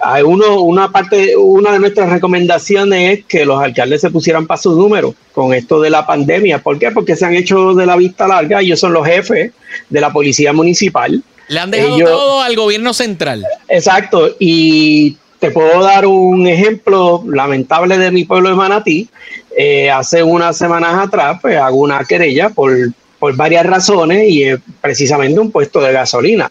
hay 0.02 0.24
uno, 0.24 0.62
una 0.62 0.92
parte, 0.92 1.36
una 1.36 1.74
de 1.74 1.80
nuestras 1.80 2.10
recomendaciones 2.10 3.20
es 3.20 3.26
que 3.26 3.46
los 3.46 3.62
alcaldes 3.62 4.02
se 4.02 4.10
pusieran 4.10 4.48
para 4.48 4.62
su 4.62 4.76
número 4.76 5.14
con 5.34 5.54
esto 5.54 5.82
de 5.82 5.90
la 5.90 6.06
pandemia. 6.06 6.60
¿Por 6.60 6.80
qué? 6.80 6.92
Porque 6.92 7.16
se 7.16 7.26
han 7.26 7.36
hecho 7.36 7.74
de 7.74 7.86
la 7.86 7.96
vista 7.96 8.28
larga, 8.28 8.62
ellos 8.62 8.80
son 8.80 8.94
los 8.94 9.06
jefes 9.06 9.52
de 9.90 10.02
la 10.02 10.12
policía 10.12 10.54
municipal. 10.54 11.22
Le 11.48 11.60
han 11.60 11.72
dejado 11.72 11.98
todo 12.00 12.42
al 12.42 12.56
gobierno 12.56 12.94
central. 12.94 13.46
Exacto, 13.68 14.36
y 14.40 15.18
te 15.40 15.52
puedo 15.52 15.82
dar 15.82 16.06
un 16.06 16.48
ejemplo 16.48 17.24
lamentable 17.28 17.98
de 17.98 18.12
mi 18.12 18.24
pueblo 18.26 18.50
de 18.50 18.56
Manatí. 18.56 19.10
Eh, 19.58 19.90
hace 19.90 20.24
unas 20.24 20.58
semanas 20.58 21.08
atrás, 21.08 21.40
pues 21.42 21.58
hago 21.58 21.78
una 21.78 22.04
querella 22.06 22.50
por, 22.50 22.72
por 23.18 23.36
varias 23.36 23.66
razones 23.66 24.30
y 24.30 24.44
es 24.44 24.60
precisamente 24.80 25.40
un 25.40 25.52
puesto 25.52 25.82
de 25.82 25.92
gasolina 25.92 26.50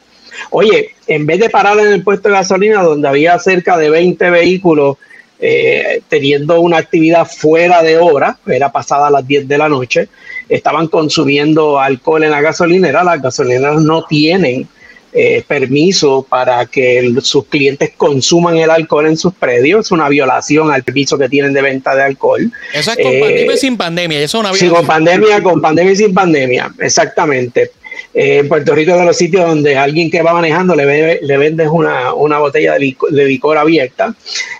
Oye, 0.51 0.95
en 1.07 1.27
vez 1.27 1.41
de 1.41 1.51
parar 1.51 1.79
en 1.79 1.93
el 1.93 2.03
puesto 2.03 2.29
de 2.29 2.35
gasolina 2.35 2.83
donde 2.83 3.09
había 3.09 3.39
cerca 3.39 3.77
de 3.77 3.91
20 3.91 4.31
vehículos 4.31 4.97
eh, 5.41 6.03
teniendo 6.09 6.61
una 6.61 6.79
actividad 6.79 7.27
fuera 7.27 7.83
de 7.83 7.99
hora, 7.99 8.39
era 8.47 8.73
pasada 8.73 9.07
a 9.07 9.11
las 9.11 9.27
10 9.27 9.47
de 9.47 9.59
la 9.59 9.69
noche, 9.69 10.09
estaban 10.49 10.89
consumiendo 10.89 11.79
alcohol 11.79 12.25
en 12.25 12.33
la 12.33 12.41
gasolinera, 12.41 13.05
las 13.05 13.23
gasolineras 13.23 13.81
no 13.81 14.05
tienen 14.05 14.69
eh, 15.11 15.43
permiso 15.49 16.27
para 16.29 16.67
que 16.67 17.15
sus 17.23 17.47
clientes 17.47 17.93
consuman 17.97 18.59
el 18.59 18.69
alcohol 18.69 19.07
en 19.07 19.17
sus 19.17 19.33
predios. 19.33 19.87
Es 19.87 19.91
una 19.91 20.07
violación 20.09 20.71
al 20.71 20.83
permiso 20.83 21.17
que 21.17 21.31
tienen 21.31 21.55
de 21.55 21.63
venta 21.63 21.95
de 21.95 22.03
alcohol. 22.03 22.53
Eso 22.75 22.91
es 22.93 22.97
con 22.99 23.19
pandemia 23.19 23.55
y 23.55 23.59
sin 23.59 23.77
pandemia. 23.79 24.21
Eso 24.21 24.39
es 24.39 24.45
una 24.45 24.55
Sí, 24.55 24.69
con 24.69 24.87
pandemia, 24.87 25.43
con 25.43 25.63
pandemia 25.63 25.93
y 25.95 25.97
sin 25.97 26.13
pandemia, 26.13 26.75
exactamente. 26.79 27.71
Eh, 28.15 28.39
en 28.39 28.49
Puerto 28.49 28.75
Rico 28.75 28.93
es 28.93 28.99
de 28.99 29.05
los 29.05 29.17
sitios 29.17 29.47
donde 29.47 29.77
alguien 29.77 30.11
que 30.11 30.23
va 30.23 30.33
manejando 30.33 30.75
le, 30.75 31.21
le 31.21 31.37
vendes 31.37 31.69
una, 31.71 32.15
una 32.15 32.39
botella 32.39 32.75
de 32.75 33.27
licor, 33.27 33.59
abierta, 33.59 34.15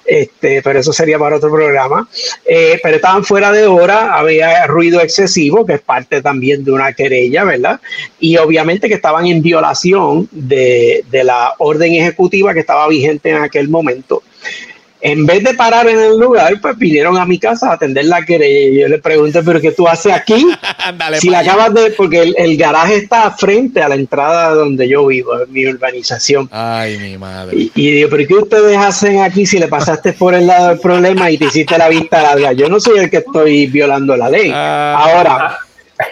este, 0.05 0.63
pero 0.63 0.79
eso 0.79 0.93
sería 0.93 1.19
para 1.19 1.37
otro 1.37 1.51
programa. 1.51 2.09
Eh, 2.47 2.79
pero 2.83 2.97
estaban 2.97 3.25
fuera 3.25 3.53
de 3.53 3.67
hora, 3.67 4.15
había 4.15 4.67
ruido 4.67 5.01
excesivo, 5.01 5.65
que 5.67 5.75
es 5.75 5.81
parte 5.81 6.23
también 6.23 6.65
de 6.65 6.73
una 6.73 6.93
querella, 6.93 7.45
¿verdad? 7.45 7.81
Y 8.21 8.37
obviamente 8.37 8.89
que 8.89 8.95
estaban 8.95 9.27
en 9.27 9.43
violación 9.43 10.29
de, 10.31 11.05
de 11.11 11.25
la 11.25 11.55
orden 11.59 11.95
ejecutiva 11.95 12.55
que 12.55 12.61
estaba 12.61 12.89
vigente 12.89 13.31
en 13.31 13.43
aquel 13.43 13.69
momento 13.69 14.23
en 15.01 15.27
vez 15.27 15.45
de 15.45 15.55
parar 15.55 15.89
en 15.89 15.99
el 15.99 16.19
lugar, 16.19 16.61
pues 16.61 16.77
vinieron 16.77 17.17
a 17.19 17.25
mi 17.25 17.39
casa 17.39 17.71
a 17.71 17.75
atender 17.75 18.05
la 18.07 18.25
querella. 18.25 18.69
Y 18.69 18.81
yo 18.81 18.89
le 18.89 18.99
pregunté, 18.99 19.43
¿pero 19.43 19.61
qué 19.61 19.73
tú 19.73 19.87
haces 19.87 20.13
aquí? 20.13 20.47
si 21.21 21.31
la 21.31 21.41
acabas 21.41 21.73
de. 21.75 21.91
Porque 21.91 22.33
el, 22.37 22.57
garaje 22.57 22.97
está 22.97 23.31
frente 23.31 23.81
a 23.81 23.89
la 23.89 23.95
entrada 23.95 24.55
donde 24.55 24.89
yo 24.89 25.07
vivo, 25.07 25.41
en 25.41 25.53
mi 25.53 25.67
urbanización. 25.67 26.49
Ay, 26.51 26.99
mi 26.99 27.17
madre. 27.17 27.57
Y, 27.75 27.91
digo, 27.91 28.09
¿pero 28.11 28.27
qué 28.27 28.35
ustedes 28.35 28.77
hacen 28.77 29.21
aquí 29.21 29.47
si 29.47 29.59
le 29.59 29.69
pasaste 29.69 30.13
por 30.13 30.35
el 30.35 30.47
lado 30.47 30.69
del 30.69 30.81
problema 30.81 31.31
y 31.31 31.39
te 31.39 31.47
hiciste 31.47 31.79
la 31.79 31.89
vista 31.89 32.23
larga? 32.23 32.53
Yo 32.53 32.69
no 32.69 32.81
soy 32.81 32.99
el 32.99 33.11
que 33.11 33.19
estoy 33.19 33.67
violando 33.67 34.17
la 34.17 34.29
ley. 34.29 34.51
Ah. 34.53 34.97
Ahora 34.99 35.59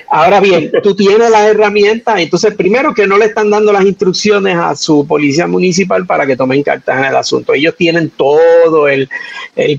Ahora 0.08 0.40
bien, 0.40 0.70
tú 0.82 0.94
tienes 0.94 1.30
las 1.30 1.48
herramientas, 1.48 2.20
entonces 2.20 2.54
primero 2.54 2.94
que 2.94 3.06
no 3.06 3.18
le 3.18 3.26
están 3.26 3.50
dando 3.50 3.72
las 3.72 3.84
instrucciones 3.84 4.56
a 4.56 4.76
su 4.76 5.06
policía 5.06 5.46
municipal 5.46 6.06
para 6.06 6.26
que 6.26 6.36
tomen 6.36 6.62
cartas 6.62 6.98
en 6.98 7.04
el 7.06 7.16
asunto. 7.16 7.54
Ellos 7.54 7.74
tienen 7.76 8.10
todo 8.10 8.88
el, 8.88 9.08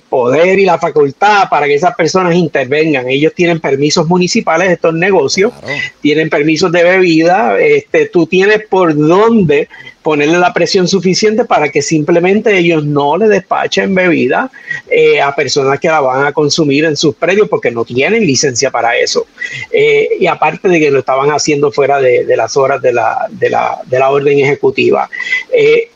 poder 0.09 0.59
y 0.59 0.65
la 0.65 0.79
facultad 0.79 1.47
para 1.49 1.65
que 1.65 1.75
esas 1.75 1.95
personas 1.95 2.35
intervengan. 2.35 3.07
Ellos 3.07 3.33
tienen 3.33 3.59
permisos 3.59 4.07
municipales, 4.07 4.69
estos 4.69 4.93
negocios, 4.93 5.53
tienen 6.01 6.29
permisos 6.29 6.71
de 6.71 6.83
bebida, 6.83 7.57
este, 7.59 8.07
tú 8.07 8.27
tienes 8.27 8.63
por 8.69 8.95
dónde 8.95 9.69
ponerle 10.07 10.39
la 10.39 10.53
presión 10.53 10.87
suficiente 10.87 11.43
para 11.43 11.67
que 11.67 11.81
simplemente 11.81 12.57
ellos 12.57 12.85
no 12.85 13.17
le 13.17 13.27
despachen 13.27 13.93
bebida 13.93 14.49
eh, 14.89 15.19
a 15.19 15.35
personas 15.35 15.81
que 15.81 15.89
la 15.89 15.99
van 15.99 16.25
a 16.25 16.31
consumir 16.31 16.85
en 16.85 16.95
sus 16.95 17.13
predios 17.13 17.49
porque 17.49 17.71
no 17.71 17.83
tienen 17.83 18.25
licencia 18.25 18.71
para 18.71 18.97
eso. 18.97 19.27
Eh, 19.69 20.07
y 20.17 20.27
aparte 20.27 20.69
de 20.69 20.79
que 20.79 20.91
lo 20.91 20.99
estaban 20.99 21.29
haciendo 21.31 21.73
fuera 21.73 21.99
de, 21.99 22.23
las 22.37 22.55
horas 22.55 22.81
de 22.81 22.93
la, 22.93 23.27
de 23.31 23.49
la, 23.49 24.09
orden 24.09 24.39
ejecutiva. 24.39 25.09
Eh, 25.51 25.89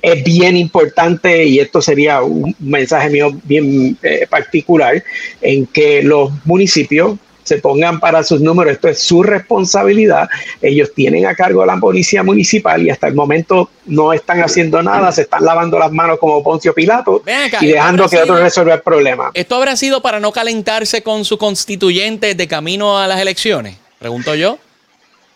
es 0.00 0.24
bien 0.24 0.56
importante, 0.56 1.44
y 1.44 1.58
esto 1.58 1.82
sería 1.82 2.22
un 2.22 2.56
mensaje 2.60 3.10
mío 3.10 3.38
bien 3.44 3.94
particular, 4.30 5.04
en 5.42 5.66
que 5.66 6.02
los 6.02 6.30
municipios 6.46 7.18
se 7.50 7.58
pongan 7.58 7.98
para 7.98 8.22
sus 8.22 8.40
números, 8.40 8.74
esto 8.74 8.86
es 8.86 9.02
su 9.02 9.24
responsabilidad, 9.24 10.28
ellos 10.62 10.92
tienen 10.94 11.26
a 11.26 11.34
cargo 11.34 11.66
la 11.66 11.76
policía 11.78 12.22
municipal 12.22 12.80
y 12.80 12.90
hasta 12.90 13.08
el 13.08 13.14
momento 13.14 13.70
no 13.86 14.12
están 14.12 14.40
haciendo 14.40 14.80
nada, 14.84 15.10
se 15.10 15.22
están 15.22 15.44
lavando 15.44 15.76
las 15.76 15.90
manos 15.90 16.20
como 16.20 16.44
Poncio 16.44 16.72
Pilato 16.72 17.24
y 17.60 17.66
dejando 17.66 18.08
que 18.08 18.18
otros 18.18 18.38
resuelvan 18.38 18.76
el 18.76 18.82
problema. 18.82 19.32
¿Esto 19.34 19.56
habrá 19.56 19.74
sido 19.74 20.00
para 20.00 20.20
no 20.20 20.30
calentarse 20.30 21.02
con 21.02 21.24
su 21.24 21.38
constituyente 21.38 22.36
de 22.36 22.46
camino 22.46 22.96
a 22.96 23.08
las 23.08 23.18
elecciones? 23.18 23.76
Pregunto 23.98 24.36
yo. 24.36 24.58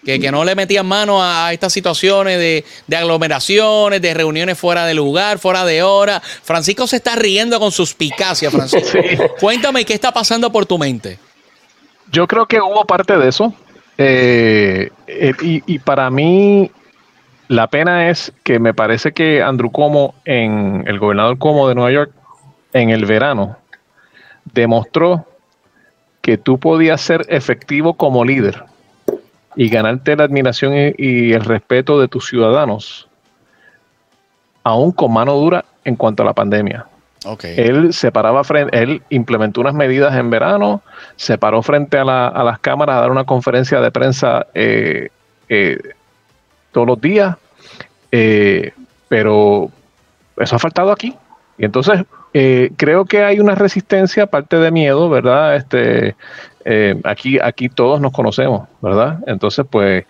Que, 0.04 0.20
que, 0.20 0.30
no 0.30 0.44
le 0.44 0.54
metían 0.54 0.84
mano 0.84 1.20
a 1.20 1.50
estas 1.54 1.72
situaciones 1.72 2.38
de, 2.38 2.62
de, 2.86 2.96
aglomeraciones, 2.96 4.02
de 4.02 4.12
reuniones 4.12 4.58
fuera 4.58 4.84
de 4.84 4.92
lugar, 4.92 5.38
fuera 5.38 5.64
de 5.64 5.82
hora. 5.82 6.20
Francisco 6.20 6.86
se 6.86 6.96
está 6.96 7.16
riendo 7.16 7.58
con 7.58 7.72
suspicacia, 7.72 8.50
Francisco. 8.50 8.98
Cuéntame 9.40 9.86
qué 9.86 9.94
está 9.94 10.12
pasando 10.12 10.52
por 10.52 10.66
tu 10.66 10.76
mente. 10.76 11.18
Yo 12.10 12.26
creo 12.26 12.46
que 12.46 12.60
hubo 12.60 12.84
parte 12.84 13.16
de 13.16 13.28
eso. 13.28 13.52
Eh, 13.98 14.90
eh, 15.06 15.34
y, 15.40 15.78
para 15.78 16.10
mí, 16.10 16.70
la 17.48 17.68
pena 17.68 18.08
es 18.10 18.32
que 18.42 18.58
me 18.58 18.74
parece 18.74 19.12
que 19.12 19.42
Andrew 19.42 19.70
Cuomo, 19.70 20.14
en 20.24 20.84
el 20.86 20.98
gobernador 20.98 21.38
Cuomo 21.38 21.68
de 21.68 21.74
Nueva 21.74 21.92
York, 21.92 22.12
en 22.72 22.90
el 22.90 23.06
verano, 23.06 23.56
demostró 24.52 25.26
que 26.22 26.38
tú 26.38 26.58
podías 26.58 27.00
ser 27.00 27.24
efectivo 27.28 27.94
como 27.94 28.24
líder 28.24 28.64
y 29.56 29.68
ganarte 29.68 30.16
la 30.16 30.24
admiración 30.24 30.94
y 30.96 31.32
el 31.32 31.44
respeto 31.44 32.00
de 32.00 32.08
tus 32.08 32.26
ciudadanos, 32.26 33.08
aún 34.64 34.90
con 34.90 35.12
mano 35.12 35.34
dura 35.34 35.64
en 35.84 35.96
cuanto 35.96 36.22
a 36.22 36.26
la 36.26 36.32
pandemia. 36.32 36.86
Él 37.42 37.92
se 37.92 38.12
paraba 38.12 38.44
frente, 38.44 38.76
él 38.78 39.02
implementó 39.08 39.60
unas 39.60 39.74
medidas 39.74 40.14
en 40.14 40.30
verano, 40.30 40.82
se 41.16 41.38
paró 41.38 41.62
frente 41.62 41.98
a, 41.98 42.04
las 42.04 42.58
cámaras 42.58 42.96
a 42.96 43.00
dar 43.00 43.10
una 43.10 43.24
conferencia 43.24 43.80
de 43.80 43.90
prensa 43.90 44.46
eh, 44.54 45.08
eh, 45.48 45.78
todos 46.72 46.86
los 46.86 47.00
días, 47.00 47.36
eh, 48.12 48.72
pero 49.08 49.70
eso 50.36 50.56
ha 50.56 50.58
faltado 50.58 50.92
aquí. 50.92 51.16
Y 51.56 51.64
entonces 51.64 52.04
creo 52.76 53.04
que 53.04 53.22
hay 53.22 53.38
una 53.38 53.54
resistencia, 53.54 54.24
aparte 54.24 54.58
de 54.58 54.72
miedo, 54.72 55.08
¿verdad? 55.08 55.54
Este, 55.54 56.16
aquí, 57.04 57.38
aquí 57.38 57.68
todos 57.68 58.00
nos 58.00 58.12
conocemos, 58.12 58.68
¿verdad? 58.82 59.20
Entonces, 59.28 59.64
pues 59.70 60.04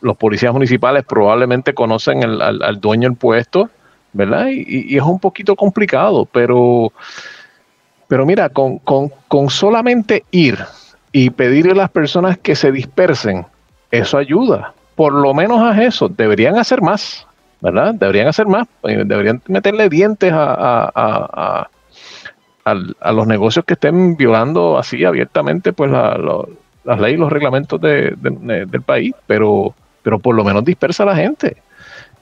los 0.00 0.16
policías 0.16 0.52
municipales 0.52 1.04
probablemente 1.04 1.74
conocen 1.74 2.22
al, 2.22 2.62
al 2.62 2.80
dueño 2.80 3.08
del 3.08 3.18
puesto 3.18 3.68
¿verdad? 4.12 4.48
Y, 4.50 4.96
es 4.96 5.02
un 5.02 5.18
poquito 5.18 5.56
complicado, 5.56 6.26
pero, 6.26 6.92
pero 8.08 8.26
mira, 8.26 8.48
con, 8.50 8.80
solamente 9.48 10.24
ir 10.30 10.58
y 11.12 11.30
pedirle 11.30 11.72
a 11.72 11.76
las 11.76 11.90
personas 11.90 12.38
que 12.38 12.54
se 12.54 12.72
dispersen, 12.72 13.46
eso 13.90 14.18
ayuda. 14.18 14.74
Por 14.94 15.12
lo 15.14 15.34
menos 15.34 15.60
a 15.60 15.82
eso, 15.82 16.08
deberían 16.08 16.58
hacer 16.58 16.82
más, 16.82 17.26
¿verdad? 17.60 17.94
Deberían 17.94 18.28
hacer 18.28 18.46
más, 18.46 18.68
eh, 18.84 19.02
deberían 19.06 19.40
meterle 19.46 19.88
dientes 19.88 20.32
a, 20.34 21.68
los 22.64 23.26
negocios 23.26 23.64
que 23.64 23.74
estén 23.74 24.16
violando 24.16 24.78
así 24.78 25.04
abiertamente 25.04 25.72
pues 25.72 25.90
las 25.90 27.00
leyes 27.00 27.18
y 27.18 27.20
los 27.20 27.32
reglamentos 27.32 27.80
del 27.80 28.82
país, 28.86 29.14
pero, 29.26 29.74
pero 30.02 30.20
por 30.20 30.36
lo 30.36 30.44
menos 30.44 30.64
dispersa 30.64 31.02
a 31.02 31.06
la 31.06 31.16
gente 31.16 31.56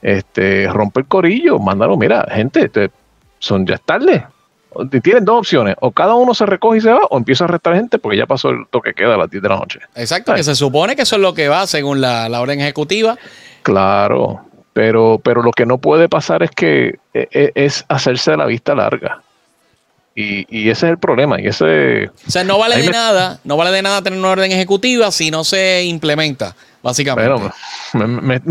este, 0.01 0.67
rompe 0.67 1.01
el 1.01 1.07
corillo, 1.07 1.59
mándalo, 1.59 1.97
mira, 1.97 2.25
gente, 2.31 2.69
son 3.39 3.65
ya 3.65 3.75
es 3.75 3.81
tarde. 3.81 4.25
Tienen 5.03 5.25
dos 5.25 5.39
opciones, 5.39 5.75
o 5.81 5.91
cada 5.91 6.15
uno 6.15 6.33
se 6.33 6.45
recoge 6.45 6.77
y 6.77 6.81
se 6.81 6.91
va, 6.91 7.01
o 7.09 7.17
empieza 7.17 7.43
a 7.43 7.47
arrestar 7.47 7.75
gente 7.75 7.99
porque 7.99 8.17
ya 8.17 8.25
pasó 8.25 8.49
el 8.49 8.65
toque 8.69 8.93
queda 8.93 9.15
a 9.15 9.17
las 9.17 9.29
10 9.29 9.43
de 9.43 9.49
la 9.49 9.57
noche. 9.57 9.79
Exacto, 9.95 10.33
que 10.33 10.43
se 10.43 10.55
supone 10.55 10.95
que 10.95 11.01
eso 11.01 11.17
es 11.17 11.21
lo 11.21 11.33
que 11.33 11.49
va 11.49 11.67
según 11.67 11.99
la, 11.99 12.29
orden 12.39 12.61
ejecutiva. 12.61 13.17
Claro, 13.63 14.45
pero, 14.71 15.19
pero 15.21 15.43
lo 15.43 15.51
que 15.51 15.65
no 15.65 15.77
puede 15.77 16.07
pasar 16.07 16.41
es 16.41 16.51
que 16.51 16.99
e, 17.13 17.27
e, 17.31 17.51
es 17.55 17.83
hacerse 17.89 18.31
de 18.31 18.37
la 18.37 18.45
vista 18.45 18.73
larga. 18.73 19.21
Y, 20.21 20.45
y, 20.49 20.69
ese 20.69 20.87
es 20.87 20.91
el 20.91 20.97
problema. 20.97 21.41
Y 21.41 21.47
ese, 21.47 22.09
o 22.27 22.31
sea, 22.31 22.43
no 22.43 22.57
vale 22.57 22.77
de 22.77 22.89
nada, 22.89 23.39
no 23.43 23.57
vale 23.57 23.71
de 23.71 23.81
nada 23.81 24.01
tener 24.01 24.19
una 24.19 24.29
orden 24.29 24.51
ejecutiva 24.51 25.11
si 25.11 25.31
no 25.31 25.43
se 25.43 25.83
implementa 25.83 26.55
básicamente. 26.81 27.51
me, 27.93 28.41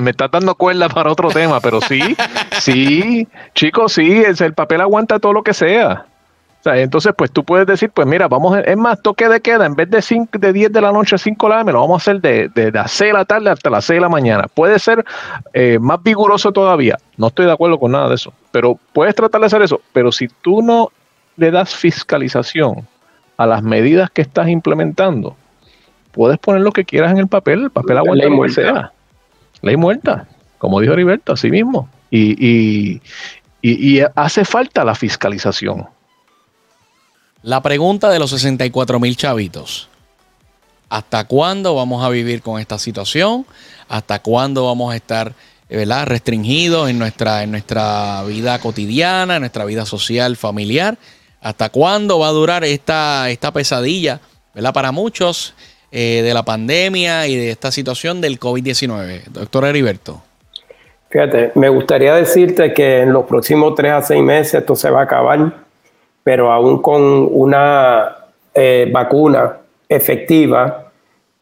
me, 0.00 0.10
está 0.10 0.28
dando 0.28 0.54
cuerda 0.54 0.88
para 0.88 1.10
otro 1.10 1.28
tema, 1.30 1.60
pero 1.60 1.80
sí, 1.80 2.00
sí, 2.60 3.26
chicos, 3.54 3.92
sí, 3.92 4.22
el, 4.24 4.54
papel 4.54 4.80
aguanta 4.80 5.18
todo 5.18 5.32
lo 5.32 5.42
que 5.42 5.54
sea. 5.54 6.06
O 6.60 6.62
sea, 6.62 6.76
entonces, 6.76 7.14
pues 7.16 7.30
tú 7.30 7.42
puedes 7.42 7.66
decir, 7.66 7.90
pues 7.90 8.06
mira, 8.06 8.28
vamos, 8.28 8.58
es 8.62 8.76
más, 8.76 9.00
toque 9.00 9.28
de 9.28 9.40
queda, 9.40 9.64
en 9.64 9.74
vez 9.74 9.88
de, 9.88 10.02
cinco, 10.02 10.38
de 10.38 10.52
10 10.52 10.70
de 10.70 10.80
la 10.82 10.92
noche 10.92 11.14
a 11.14 11.18
5 11.18 11.46
de 11.46 11.50
la 11.50 11.60
tarde, 11.60 11.72
lo 11.72 11.80
vamos 11.80 12.02
a 12.02 12.02
hacer 12.02 12.20
de, 12.20 12.48
de, 12.48 12.70
las 12.70 12.92
6 12.92 13.12
de 13.12 13.18
la 13.18 13.24
tarde 13.24 13.48
hasta 13.48 13.70
las 13.70 13.86
6 13.86 13.96
de 13.96 14.00
la 14.02 14.10
mañana. 14.10 14.44
Puede 14.52 14.78
ser 14.78 15.02
eh, 15.54 15.78
más 15.80 16.02
vigoroso 16.02 16.52
todavía. 16.52 16.98
No 17.16 17.28
estoy 17.28 17.46
de 17.46 17.52
acuerdo 17.52 17.78
con 17.78 17.92
nada 17.92 18.10
de 18.10 18.16
eso, 18.16 18.34
pero 18.52 18.78
puedes 18.92 19.14
tratar 19.14 19.40
de 19.40 19.46
hacer 19.46 19.62
eso. 19.62 19.80
Pero 19.94 20.12
si 20.12 20.28
tú 20.28 20.60
no 20.60 20.90
le 21.40 21.50
das 21.50 21.74
fiscalización 21.74 22.86
a 23.38 23.46
las 23.46 23.62
medidas 23.62 24.10
que 24.10 24.20
estás 24.20 24.48
implementando, 24.48 25.34
puedes 26.12 26.38
poner 26.38 26.60
lo 26.60 26.70
que 26.70 26.84
quieras 26.84 27.12
en 27.12 27.18
el 27.18 27.28
papel, 27.28 27.62
el 27.62 27.70
papel 27.70 27.96
aguanta 27.96 28.26
ley 28.26 28.36
muerta. 28.36 28.54
sea. 28.54 28.92
Ley 29.62 29.76
muerta, 29.76 30.28
como 30.58 30.80
dijo 30.80 30.92
Heriberto, 30.92 31.32
así 31.32 31.50
mismo. 31.50 31.88
Y, 32.10 33.00
y, 33.62 34.02
hace 34.14 34.44
falta 34.44 34.84
la 34.84 34.94
fiscalización. 34.94 35.86
La 37.42 37.62
pregunta 37.62 38.10
de 38.10 38.18
los 38.18 38.30
64 38.30 39.00
mil 39.00 39.16
chavitos. 39.16 39.88
¿Hasta 40.90 41.24
cuándo 41.24 41.74
vamos 41.74 42.04
a 42.04 42.10
vivir 42.10 42.42
con 42.42 42.60
esta 42.60 42.78
situación? 42.78 43.46
¿Hasta 43.88 44.20
cuándo 44.20 44.66
vamos 44.66 44.92
a 44.92 44.96
estar 44.96 45.32
¿verdad? 45.70 46.06
restringidos 46.06 46.90
en 46.90 46.98
nuestra, 46.98 47.44
en 47.44 47.52
nuestra 47.52 48.24
vida 48.24 48.58
cotidiana, 48.58 49.36
en 49.36 49.42
nuestra 49.42 49.64
vida 49.64 49.86
social, 49.86 50.36
familiar? 50.36 50.98
¿Hasta 51.40 51.70
cuándo 51.70 52.18
va 52.18 52.28
a 52.28 52.32
durar 52.32 52.64
esta, 52.64 53.30
esta 53.30 53.52
pesadilla? 53.52 54.20
¿verdad? 54.54 54.72
Para 54.72 54.92
muchos, 54.92 55.54
eh, 55.92 56.22
de 56.22 56.34
la 56.34 56.44
pandemia 56.44 57.26
y 57.26 57.36
de 57.36 57.50
esta 57.50 57.72
situación 57.72 58.20
del 58.20 58.38
COVID-19. 58.38 59.24
Doctor 59.32 59.64
Heriberto. 59.64 60.22
Fíjate, 61.08 61.50
me 61.56 61.68
gustaría 61.68 62.14
decirte 62.14 62.72
que 62.72 63.00
en 63.00 63.12
los 63.12 63.24
próximos 63.24 63.74
tres 63.74 63.92
a 63.92 64.02
seis 64.02 64.22
meses 64.22 64.54
esto 64.54 64.76
se 64.76 64.88
va 64.88 65.00
a 65.00 65.02
acabar, 65.04 65.52
pero 66.22 66.52
aún 66.52 66.80
con 66.80 67.02
una 67.32 68.18
eh, 68.54 68.88
vacuna 68.92 69.56
efectiva, 69.88 70.92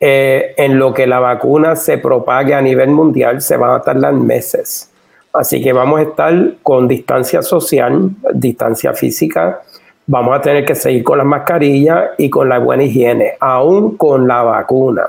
eh, 0.01 0.55
en 0.57 0.79
lo 0.79 0.95
que 0.95 1.07
la 1.07 1.19
vacuna 1.19 1.77
se 1.77 1.99
propague 1.99 2.55
a 2.55 2.63
nivel 2.63 2.89
mundial 2.89 3.43
se 3.43 3.59
van 3.59 3.73
a 3.73 3.83
tardar 3.83 4.15
meses. 4.15 4.91
Así 5.35 5.63
que 5.63 5.75
vamos 5.75 6.01
a 6.01 6.05
estar 6.05 6.55
con 6.63 6.89
distancia 6.89 7.43
social, 7.43 8.13
distancia 8.33 8.95
física, 8.95 9.61
vamos 10.09 10.35
a 10.37 10.41
tener 10.41 10.65
que 10.65 10.75
seguir 10.75 11.05
con 11.05 11.19
las 11.19 11.27
mascarillas 11.27 12.11
y 12.17 12.31
con 12.31 12.49
la 12.49 12.59
buena 12.59 12.83
higiene, 12.83 13.35
aún 13.39 13.97
con 13.97 14.27
la 14.27 14.43
vacuna, 14.43 15.03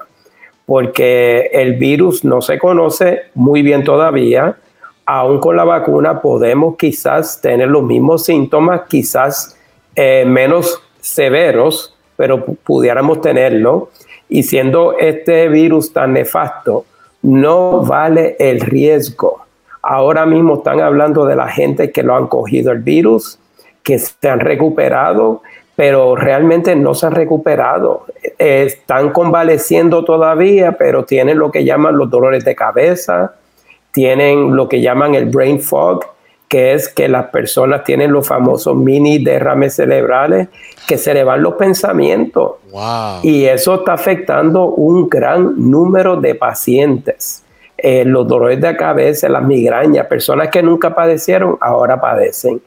porque 0.66 1.50
el 1.54 1.76
virus 1.76 2.24
no 2.26 2.42
se 2.42 2.60
conoce 2.60 3.22
muy 3.34 3.64
bien 3.64 3.84
todavía. 3.84 4.58
Aún 5.06 5.40
con 5.40 5.56
la 5.56 5.64
vacuna 5.64 6.22
podemos 6.22 6.76
quizás 6.76 7.42
tener 7.42 7.70
los 7.70 7.82
mismos 7.82 8.26
síntomas, 8.26 8.82
quizás 8.88 9.58
eh, 9.96 10.26
menos 10.28 10.84
severos, 11.00 11.98
pero 12.16 12.46
pudiéramos 12.46 13.22
tenerlo. 13.22 13.90
Y 14.28 14.44
siendo 14.44 14.98
este 15.00 15.48
virus 15.48 15.92
tan 15.94 16.14
nefasto, 16.14 16.86
no 17.24 17.82
vale 17.84 18.36
el 18.38 18.60
riesgo. 18.60 19.46
Ahora 19.82 20.26
mismo 20.26 20.56
están 20.56 20.82
hablando 20.82 21.26
de 21.26 21.36
la 21.36 21.48
gente 21.48 21.92
que 21.92 22.04
lo 22.04 22.16
han 22.16 22.28
cogido 22.28 22.72
el 22.72 22.80
virus, 22.80 23.40
que 23.84 24.00
se 24.00 24.30
han 24.30 24.40
recuperado, 24.40 25.42
pero 25.76 26.16
realmente 26.16 26.76
no 26.76 26.94
se 26.94 27.08
han 27.08 27.16
recuperado. 27.16 28.06
Están 28.38 29.12
convaleciendo 29.12 30.04
todavía, 30.04 30.74
pero 30.74 31.06
tienen 31.06 31.40
lo 31.40 31.52
que 31.52 31.64
llaman 31.64 31.98
los 31.98 32.10
dolores 32.10 32.44
de 32.44 32.56
cabeza, 32.56 33.36
tienen 33.92 34.56
lo 34.56 34.68
que 34.68 34.82
llaman 34.82 35.16
el 35.16 35.26
brain 35.26 35.62
fog, 35.62 36.06
que 36.50 36.74
es 36.74 36.90
que 36.90 37.08
las 37.08 37.28
personas 37.28 37.84
tienen 37.84 38.12
los 38.12 38.28
famosos 38.28 38.76
mini 38.76 39.24
derrames 39.24 39.76
cerebrales, 39.76 40.50
que 40.88 40.98
se 40.98 41.14
le 41.14 41.24
van 41.24 41.44
los 41.44 41.54
pensamientos. 41.54 42.54
Y 43.22 43.46
eso 43.46 43.76
está 43.76 43.94
afectando 43.94 44.66
un 44.66 45.08
gran 45.08 45.70
número 45.70 46.16
de 46.18 46.36
pacientes. 46.36 47.44
Eh, 47.78 48.04
los 48.04 48.28
dolores 48.28 48.60
de 48.60 48.76
cabeza, 48.76 49.30
las 49.30 49.44
migrañas, 49.44 50.08
personas 50.08 50.50
que 50.50 50.62
nunca 50.62 50.94
padecieron, 50.94 51.58
ahora 51.62 52.02
padecen. 52.02 52.62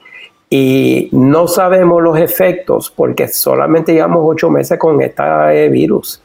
Y 0.55 1.09
no 1.13 1.49
sabemos 1.49 2.03
los 2.03 2.19
efectos 2.19 2.93
porque 2.95 3.27
solamente 3.27 3.95
llevamos 3.95 4.21
ocho 4.23 4.51
meses 4.51 4.79
con 4.79 5.01
este 5.01 5.69
virus. 5.71 6.23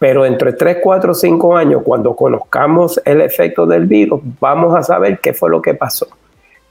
Pero 0.00 0.26
entre 0.26 0.54
3, 0.54 0.78
4, 0.82 1.14
5 1.14 1.56
años, 1.56 1.82
cuando 1.84 2.16
conozcamos 2.16 3.00
el 3.04 3.20
efecto 3.20 3.66
del 3.66 3.86
virus, 3.86 4.20
vamos 4.40 4.74
a 4.74 4.82
saber 4.82 5.20
qué 5.20 5.32
fue 5.32 5.50
lo 5.50 5.62
que 5.62 5.74
pasó 5.74 6.08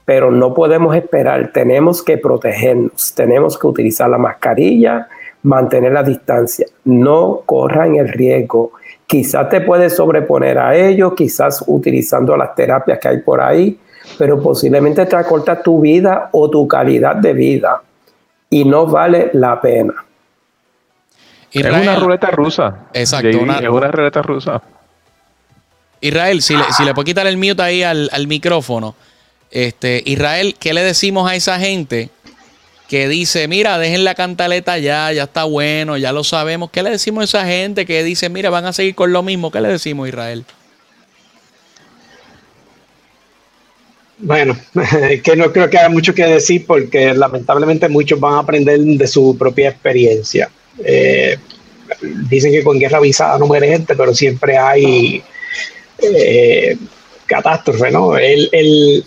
pero 0.08 0.30
no 0.30 0.54
podemos 0.54 0.96
esperar, 0.96 1.52
tenemos 1.52 2.02
que 2.02 2.16
protegernos, 2.16 3.12
tenemos 3.14 3.58
que 3.58 3.66
utilizar 3.66 4.08
la 4.08 4.16
mascarilla, 4.16 5.06
mantener 5.42 5.92
la 5.92 6.02
distancia, 6.02 6.66
no 6.84 7.42
corran 7.44 7.96
el 7.96 8.08
riesgo. 8.08 8.72
Quizás 9.06 9.50
te 9.50 9.60
puedes 9.60 9.94
sobreponer 9.94 10.58
a 10.58 10.74
ello, 10.74 11.14
quizás 11.14 11.62
utilizando 11.66 12.34
las 12.38 12.54
terapias 12.54 12.98
que 12.98 13.08
hay 13.08 13.18
por 13.18 13.42
ahí, 13.42 13.78
pero 14.16 14.40
posiblemente 14.42 15.04
te 15.06 15.16
acorta 15.16 15.62
tu 15.62 15.80
vida 15.80 16.30
o 16.32 16.48
tu 16.48 16.66
calidad 16.66 17.16
de 17.16 17.32
vida 17.32 17.82
y 18.50 18.64
no 18.64 18.86
vale 18.86 19.30
la 19.34 19.60
pena. 19.60 19.94
es 21.52 21.64
una 21.66 21.96
ruleta 21.96 22.30
rusa. 22.30 22.88
Exacto. 22.92 23.38
Una, 23.38 23.58
es 23.58 23.68
una 23.68 23.90
ruleta 23.90 24.22
rusa. 24.22 24.62
Israel, 26.00 26.42
si 26.42 26.56
le, 26.56 26.64
si 26.72 26.84
le 26.84 26.94
puedo 26.94 27.04
quitar 27.04 27.26
el 27.26 27.36
mute 27.36 27.62
ahí 27.62 27.82
al, 27.82 28.08
al 28.12 28.26
micrófono. 28.26 28.94
Este, 29.50 30.02
Israel, 30.04 30.56
¿qué 30.58 30.72
le 30.74 30.82
decimos 30.82 31.28
a 31.28 31.34
esa 31.34 31.58
gente 31.58 32.10
que 32.88 33.08
dice, 33.08 33.48
mira, 33.48 33.78
dejen 33.78 34.04
la 34.04 34.14
cantaleta 34.14 34.78
ya, 34.78 35.12
ya 35.12 35.24
está 35.24 35.44
bueno, 35.44 35.96
ya 35.96 36.12
lo 36.12 36.24
sabemos? 36.24 36.70
¿Qué 36.70 36.82
le 36.82 36.90
decimos 36.90 37.22
a 37.22 37.24
esa 37.24 37.46
gente 37.46 37.84
que 37.84 38.04
dice, 38.04 38.28
mira, 38.28 38.50
van 38.50 38.66
a 38.66 38.72
seguir 38.72 38.94
con 38.94 39.12
lo 39.12 39.22
mismo? 39.22 39.50
¿Qué 39.50 39.60
le 39.60 39.68
decimos, 39.68 40.08
Israel? 40.08 40.44
Bueno, 44.18 44.56
que 45.22 45.36
no 45.36 45.52
creo 45.52 45.70
que 45.70 45.78
haya 45.78 45.88
mucho 45.88 46.14
que 46.14 46.24
decir 46.24 46.64
porque 46.66 47.14
lamentablemente 47.14 47.88
muchos 47.88 48.18
van 48.18 48.34
a 48.34 48.38
aprender 48.40 48.80
de 48.80 49.06
su 49.06 49.36
propia 49.38 49.70
experiencia. 49.70 50.50
Eh, 50.84 51.36
dicen 52.28 52.52
que 52.52 52.62
con 52.62 52.78
guerra 52.78 52.98
avisada 52.98 53.38
no 53.38 53.46
muere 53.46 53.68
gente, 53.68 53.94
pero 53.94 54.14
siempre 54.14 54.56
hay 54.56 55.22
eh, 56.02 56.76
catástrofe, 57.26 57.90
¿no? 57.90 58.16
El, 58.16 58.48
el, 58.52 59.04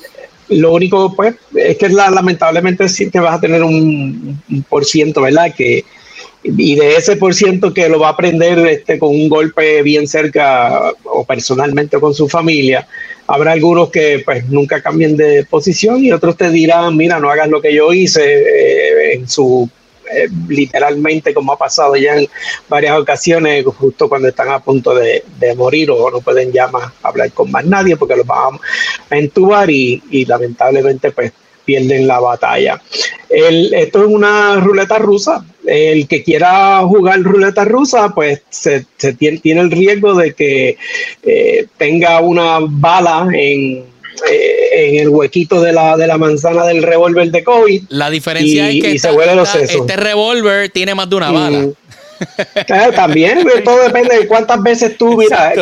lo 0.49 0.73
único, 0.73 1.13
pues, 1.15 1.35
es 1.55 1.77
que 1.77 1.89
la, 1.89 2.09
lamentablemente 2.09 2.87
sí 2.89 3.09
vas 3.13 3.35
a 3.35 3.41
tener 3.41 3.63
un, 3.63 4.41
por 4.69 4.85
ciento, 4.85 5.21
¿verdad? 5.21 5.53
Que, 5.55 5.85
y 6.43 6.75
de 6.75 6.95
ese 6.95 7.17
por 7.17 7.33
ciento 7.33 7.73
que 7.73 7.87
lo 7.87 7.99
va 7.99 8.07
a 8.07 8.11
aprender 8.11 8.59
este, 8.67 8.97
con 8.97 9.09
un 9.09 9.29
golpe 9.29 9.81
bien 9.83 10.07
cerca 10.07 10.91
o 11.03 11.23
personalmente 11.23 11.99
con 11.99 12.13
su 12.13 12.27
familia, 12.27 12.87
habrá 13.31 13.53
algunos 13.53 13.89
que 13.89 14.21
pues 14.25 14.47
nunca 14.49 14.81
cambien 14.81 15.15
de 15.15 15.45
posición 15.45 16.03
y 16.03 16.11
otros 16.11 16.35
te 16.35 16.49
dirán, 16.49 16.97
mira, 16.97 17.19
no 17.19 17.29
hagas 17.29 17.47
lo 17.47 17.61
que 17.61 17.73
yo 17.73 17.93
hice 17.93 18.23
eh, 18.23 19.13
en 19.13 19.29
su 19.29 19.69
eh, 20.13 20.27
literalmente 20.49 21.33
como 21.33 21.53
ha 21.53 21.57
pasado 21.57 21.95
ya 21.95 22.17
en 22.17 22.27
varias 22.67 22.97
ocasiones, 22.99 23.63
justo 23.65 24.09
cuando 24.09 24.27
están 24.27 24.49
a 24.49 24.59
punto 24.59 24.93
de, 24.93 25.23
morir 25.55 25.91
o 25.91 26.11
no 26.11 26.19
pueden 26.19 26.51
ya 26.51 26.67
más 26.67 26.91
hablar 27.01 27.31
con 27.31 27.49
más 27.49 27.65
nadie 27.65 27.95
porque 27.95 28.17
los 28.17 28.27
van 28.27 28.59
a 29.09 29.17
entubar 29.17 29.69
y, 29.69 30.25
lamentablemente 30.27 31.11
pues 31.11 31.31
pierden 31.63 32.07
la 32.07 32.19
batalla. 32.19 32.81
esto 33.29 34.01
es 34.01 34.07
una 34.07 34.55
ruleta 34.55 34.97
rusa. 34.97 35.45
El 35.65 36.07
que 36.07 36.23
quiera 36.23 36.79
jugar 36.79 37.21
ruleta 37.21 37.65
rusa, 37.65 38.13
pues 38.13 38.41
se, 38.49 38.85
tiene, 39.17 39.61
el 39.61 39.71
riesgo 39.71 40.15
de 40.15 40.33
que 40.33 40.77
eh, 41.23 41.67
tenga 41.77 42.19
una 42.19 42.59
bala 42.61 43.27
en, 43.33 43.85
eh, 44.29 44.69
en 44.73 44.95
el 44.99 45.09
huequito 45.09 45.61
de 45.61 45.73
la, 45.73 45.97
de 45.97 46.07
la 46.07 46.17
manzana 46.17 46.65
del 46.65 46.83
revólver 46.83 47.31
de 47.31 47.43
COVID. 47.43 47.83
La 47.89 48.09
diferencia 48.09 48.69
es 48.69 48.83
que 48.83 48.91
este 48.93 49.95
revólver 49.95 50.69
tiene 50.69 50.95
más 50.95 51.09
de 51.09 51.15
una 51.15 51.31
bala. 51.31 51.67
también, 52.95 53.45
todo 53.63 53.83
depende 53.83 54.17
de 54.19 54.27
cuántas 54.27 54.61
veces 54.61 54.97
tú, 54.97 55.17
mira, 55.17 55.53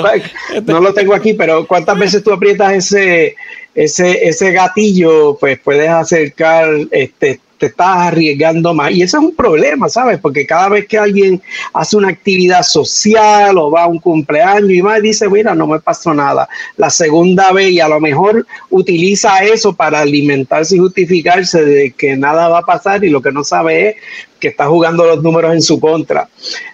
no 0.65 0.79
lo 0.81 0.93
tengo 0.93 1.13
aquí, 1.13 1.33
pero 1.33 1.65
cuántas 1.65 1.97
veces 1.97 2.23
tú 2.23 2.33
aprietas 2.33 2.73
ese, 2.73 3.35
ese, 3.75 4.27
ese 4.27 4.51
gatillo, 4.51 5.37
pues 5.39 5.59
puedes 5.59 5.89
acercar 5.89 6.69
este, 6.91 7.39
te 7.59 7.67
estás 7.67 8.07
arriesgando 8.07 8.73
más. 8.73 8.91
Y 8.91 9.03
ese 9.03 9.17
es 9.17 9.23
un 9.23 9.35
problema, 9.35 9.89
¿sabes? 9.89 10.17
Porque 10.19 10.45
cada 10.45 10.69
vez 10.69 10.87
que 10.87 10.97
alguien 10.97 11.41
hace 11.73 11.97
una 11.97 12.07
actividad 12.07 12.63
social 12.63 13.57
o 13.57 13.69
va 13.69 13.83
a 13.83 13.87
un 13.87 13.99
cumpleaños 13.99 14.71
y 14.71 14.81
más, 14.81 15.01
dice, 15.01 15.29
mira, 15.29 15.53
no 15.53 15.67
me 15.67 15.79
pasó 15.79 16.13
nada. 16.13 16.47
La 16.77 16.89
segunda 16.89 17.51
vez 17.51 17.71
y 17.71 17.79
a 17.79 17.89
lo 17.89 17.99
mejor 17.99 18.47
utiliza 18.69 19.43
eso 19.43 19.73
para 19.73 19.99
alimentarse 19.99 20.75
y 20.75 20.79
justificarse 20.79 21.63
de 21.63 21.91
que 21.91 22.15
nada 22.15 22.47
va 22.47 22.59
a 22.59 22.65
pasar 22.65 23.03
y 23.03 23.09
lo 23.09 23.21
que 23.21 23.31
no 23.31 23.43
sabe 23.43 23.89
es 23.89 23.95
que 24.39 24.47
está 24.47 24.67
jugando 24.67 25.05
los 25.05 25.21
números 25.21 25.53
en 25.53 25.61
su 25.61 25.79
contra. 25.79 26.27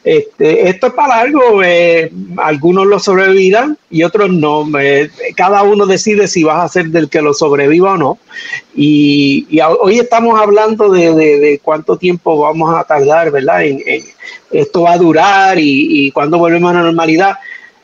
Este, 0.03 0.70
esto 0.70 0.88
es 0.88 0.93
para 0.93 1.20
algo, 1.20 1.63
eh, 1.63 2.11
algunos 2.38 2.86
lo 2.86 2.99
sobrevivirán 2.99 3.78
y 3.89 4.03
otros 4.03 4.30
no. 4.30 4.68
Eh, 4.80 5.09
cada 5.36 5.63
uno 5.63 5.86
decide 5.86 6.28
si 6.28 6.43
vas 6.43 6.63
a 6.63 6.74
ser 6.74 6.88
del 6.88 7.09
que 7.09 7.22
lo 7.22 7.34
sobreviva 7.34 7.93
o 7.93 7.97
no. 7.97 8.20
Y, 8.76 9.47
hoy 9.82 9.99
estamos 9.99 10.39
hablando 10.39 10.89
de, 10.91 11.59
cuánto 11.63 11.97
tiempo 11.97 12.39
vamos 12.39 12.76
a 12.76 12.84
tardar, 12.84 13.32
¿verdad? 13.32 13.66
En, 13.66 13.84
esto 14.51 14.84
va 14.84 14.93
a 14.93 14.97
durar 14.97 15.59
y, 15.59 16.07
y 16.07 16.11
cuándo 16.11 16.38
volvemos 16.38 16.72
a 16.72 16.76
la 16.76 16.84
normalidad 16.84 17.38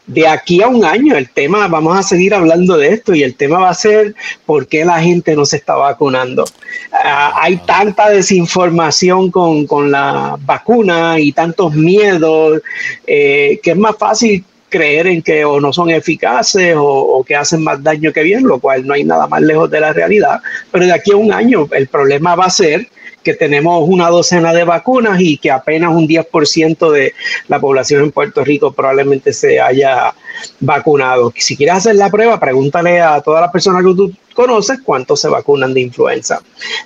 de 0.07 0.27
aquí 0.27 0.61
a 0.61 0.67
un 0.67 0.83
año 0.83 1.15
el 1.15 1.29
tema, 1.29 1.67
vamos 1.67 1.97
a 1.97 2.03
seguir 2.03 2.33
hablando 2.33 2.77
de 2.77 2.89
esto 2.89 3.13
y 3.13 3.23
el 3.23 3.35
tema 3.35 3.59
va 3.59 3.69
a 3.69 3.73
ser 3.73 4.15
por 4.45 4.67
qué 4.67 4.83
la 4.83 4.99
gente 4.99 5.35
no 5.35 5.45
se 5.45 5.57
está 5.57 5.75
vacunando. 5.75 6.45
Ah, 6.91 7.33
hay 7.41 7.57
tanta 7.57 8.09
desinformación 8.09 9.31
con, 9.31 9.91
la 9.91 10.37
vacuna 10.41 11.19
y 11.19 11.31
tantos 11.31 11.73
miedos 11.73 12.61
eh, 13.05 13.59
que 13.63 13.71
es 13.71 13.77
más 13.77 13.95
fácil 13.97 14.43
creer 14.69 15.07
en 15.07 15.21
que 15.21 15.43
o 15.43 15.59
no 15.59 15.73
son 15.73 15.89
eficaces 15.89 16.75
o, 16.75 16.83
o, 16.83 17.23
que 17.23 17.35
hacen 17.35 17.63
más 17.63 17.83
daño 17.83 18.13
que 18.13 18.23
bien, 18.23 18.43
lo 18.43 18.59
cual 18.59 18.87
no 18.87 18.93
hay 18.93 19.03
nada 19.03 19.27
más 19.27 19.41
lejos 19.41 19.69
de 19.69 19.81
la 19.81 19.93
realidad. 19.93 20.39
Pero 20.71 20.85
de 20.85 20.93
aquí 20.93 21.11
a 21.11 21.17
un 21.17 21.31
año 21.31 21.67
el 21.71 21.87
problema 21.87 22.35
va 22.35 22.45
a 22.45 22.49
ser 22.49 22.87
que 23.23 23.33
tenemos 23.33 23.87
una 23.87 24.09
docena 24.09 24.53
de 24.53 24.63
vacunas 24.63 25.19
y 25.21 25.37
que 25.37 25.51
apenas 25.51 25.91
un 25.91 26.07
10% 26.07 26.89
de 26.91 27.13
la 27.47 27.59
población 27.59 28.03
en 28.03 28.11
Puerto 28.11 28.43
Rico 28.43 28.71
probablemente 28.71 29.33
se 29.33 29.59
haya 29.59 30.13
vacunado. 30.59 31.33
Si 31.35 31.55
quieres 31.55 31.75
hacer 31.75 31.95
la 31.95 32.09
prueba, 32.09 32.39
pregúntale 32.39 33.01
a 33.01 33.21
todas 33.21 33.41
las 33.41 33.51
personas 33.51 33.83
que 33.83 33.93
tú 33.95 34.11
conoces 34.33 34.79
cuántos 34.83 35.21
se 35.21 35.27
vacunan 35.27 35.73
de 35.73 35.81
influenza. 35.81 36.41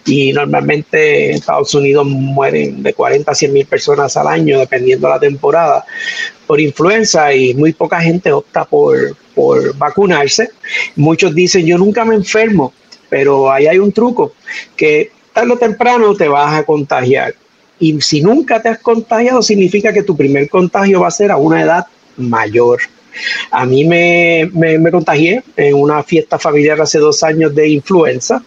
Y 0.06 0.34
normalmente 0.34 1.30
en 1.30 1.36
Estados 1.36 1.74
Unidos 1.74 2.06
mueren 2.06 2.84
de 2.84 2.94
40 2.94 3.32
a 3.32 3.36
100 3.36 3.54
mil 3.54 3.66
personas 3.66 4.18
al 4.18 4.28
año, 4.28 4.60
dependiendo 4.60 5.08
de 5.08 5.14
la 5.14 5.20
temporada, 5.20 5.86
por 6.48 6.60
influenza 6.60 7.34
y 7.34 7.54
muy 7.54 7.74
poca 7.74 8.02
gente 8.02 8.32
opta 8.32 8.66
por, 8.66 9.16
por 9.34 9.76
vacunarse. 9.78 10.50
Muchos 10.96 11.34
dicen, 11.34 11.66
yo 11.66 11.78
nunca 11.78 12.04
me 12.06 12.16
enfermo, 12.16 12.74
pero 13.10 13.52
ahí 13.52 13.68
hay 13.68 13.78
un 13.78 13.92
truco, 13.92 14.34
que 14.76 15.12
tarde 15.36 15.54
o 15.54 15.58
temprano 15.58 16.16
te 16.16 16.28
vas 16.28 16.54
a 16.58 16.64
contagiar. 16.64 17.36
Y 17.78 18.02
si 18.02 18.22
nunca 18.22 18.62
te 18.62 18.70
has 18.70 18.80
contagiado, 18.80 19.42
significa 19.42 19.92
que 19.92 20.02
tu 20.02 20.16
primer 20.16 20.50
contagio 20.50 21.02
va 21.02 21.10
a 21.10 21.12
ser 21.12 21.30
a 21.30 21.38
una 21.38 21.62
edad 21.62 21.86
mayor. 22.16 22.80
A 23.52 23.66
mí 23.66 23.86
me, 23.86 24.50
me, 24.54 24.92
contagié 24.92 25.42
en 25.56 25.76
una 25.76 26.04
fiesta 26.04 26.38
familiar 26.38 26.82
hace 26.82 27.00
dos 27.00 27.24
años 27.24 27.56
de 27.56 27.70
influenza. 27.70 28.44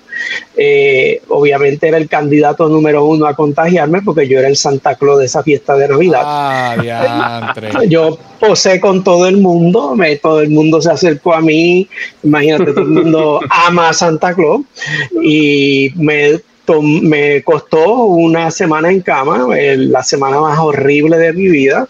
Eh, 0.56 1.22
obviamente 1.28 1.88
era 1.88 1.96
el 1.96 2.08
candidato 2.08 2.68
número 2.68 3.04
uno 3.06 3.26
a 3.26 3.34
contagiarme 3.34 4.02
porque 4.02 4.28
yo 4.28 4.38
era 4.38 4.48
el 4.48 4.56
Santa 4.56 4.96
Claus 4.96 5.20
de 5.20 5.24
esa 5.24 5.42
fiesta 5.42 5.76
de 5.76 5.88
Navidad. 5.88 6.22
Ah, 6.24 7.54
yo 7.88 8.18
posé 8.38 8.78
con 8.80 9.02
todo 9.02 9.26
el 9.26 9.38
mundo, 9.38 9.94
me, 9.94 10.16
todo 10.16 10.40
el 10.40 10.50
mundo 10.50 10.82
se 10.82 10.90
acercó 10.90 11.32
a 11.32 11.40
mí. 11.40 11.88
Imagínate, 12.22 12.72
todo 12.72 12.84
el 12.84 12.90
mundo 12.90 13.40
ama 13.50 13.88
a 13.88 13.94
Santa 13.94 14.34
Claus 14.34 14.62
y 15.22 15.92
me 15.96 16.40
me 16.82 17.42
costó 17.42 18.04
una 18.04 18.50
semana 18.50 18.90
en 18.90 19.00
cama, 19.00 19.46
la 19.56 20.02
semana 20.02 20.40
más 20.40 20.58
horrible 20.58 21.18
de 21.18 21.32
mi 21.32 21.48
vida, 21.48 21.88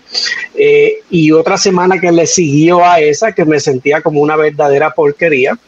eh, 0.55 0.99
y 1.11 1.33
otra 1.33 1.59
semana 1.59 2.01
que 2.01 2.12
le 2.12 2.26
siguió 2.26 2.85
a 2.85 3.01
esa, 3.01 3.33
que 3.33 3.45
me 3.45 3.61
sentía 3.61 4.01
como 4.01 4.20
una 4.20 4.37
verdadera 4.37 4.91
porquería. 4.91 5.59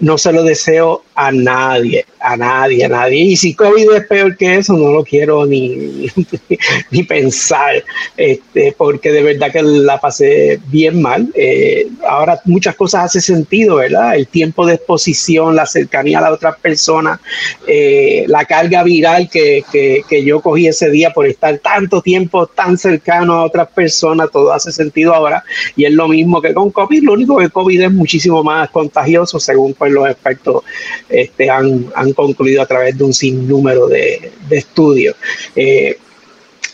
No 0.00 0.16
se 0.16 0.32
lo 0.32 0.44
deseo 0.44 1.02
a 1.14 1.32
nadie, 1.32 2.06
a 2.28 2.36
nadie, 2.36 2.84
a 2.84 2.88
nadie. 2.88 3.22
Y 3.22 3.36
si 3.36 3.54
COVID 3.54 3.92
es 3.94 4.06
peor 4.06 4.36
que 4.36 4.56
eso, 4.56 4.74
no 4.74 4.92
lo 4.92 5.02
quiero 5.02 5.46
ni, 5.46 6.06
ni, 6.90 7.02
pensar, 7.04 7.82
este, 8.16 8.74
porque 8.76 9.10
de 9.10 9.22
verdad 9.22 9.50
que 9.50 9.62
la 9.62 9.98
pasé 9.98 10.60
bien 10.66 11.00
mal. 11.00 11.28
Eh, 11.34 11.88
ahora 12.06 12.38
muchas 12.44 12.74
cosas 12.76 13.04
hacen 13.04 13.22
sentido, 13.22 13.76
¿verdad? 13.76 14.16
El 14.16 14.26
tiempo 14.28 14.66
de 14.66 14.74
exposición, 14.74 15.56
la 15.56 15.66
cercanía 15.66 16.18
a 16.18 16.22
la 16.22 16.32
otra 16.32 16.54
persona, 16.54 17.18
eh, 17.66 18.24
la 18.28 18.44
carga 18.44 18.82
viral 18.82 19.30
que, 19.30 19.64
que, 19.72 20.02
que, 20.08 20.24
yo 20.24 20.40
cogí 20.40 20.68
ese 20.68 20.90
día 20.90 21.10
por 21.10 21.26
estar 21.26 21.58
tanto 21.58 22.02
tiempo 22.02 22.46
tan 22.46 22.76
cercano 22.76 23.34
a 23.34 23.44
otras 23.44 23.68
personas, 23.68 24.30
todo 24.30 24.52
hace 24.52 24.70
sentido 24.70 25.14
ahora. 25.14 25.42
Y 25.76 25.86
es 25.86 25.92
lo 25.92 26.08
mismo 26.08 26.42
que 26.42 26.52
con 26.52 26.70
COVID, 26.70 27.02
lo 27.02 27.14
único 27.14 27.38
que 27.38 27.48
COVID 27.48 27.82
es 27.82 27.92
muchísimo 27.92 28.44
más 28.44 28.68
contagioso, 28.70 29.40
según 29.40 29.72
pues, 29.74 29.92
los 29.92 30.08
expertos 30.10 30.62
este, 31.08 31.48
han, 31.50 32.12
concluido 32.18 32.60
a 32.60 32.66
través 32.66 32.98
de 32.98 33.04
un 33.04 33.14
sinnúmero 33.14 33.86
de, 33.86 34.32
estudios. 34.50 35.14
Eh, 35.54 35.96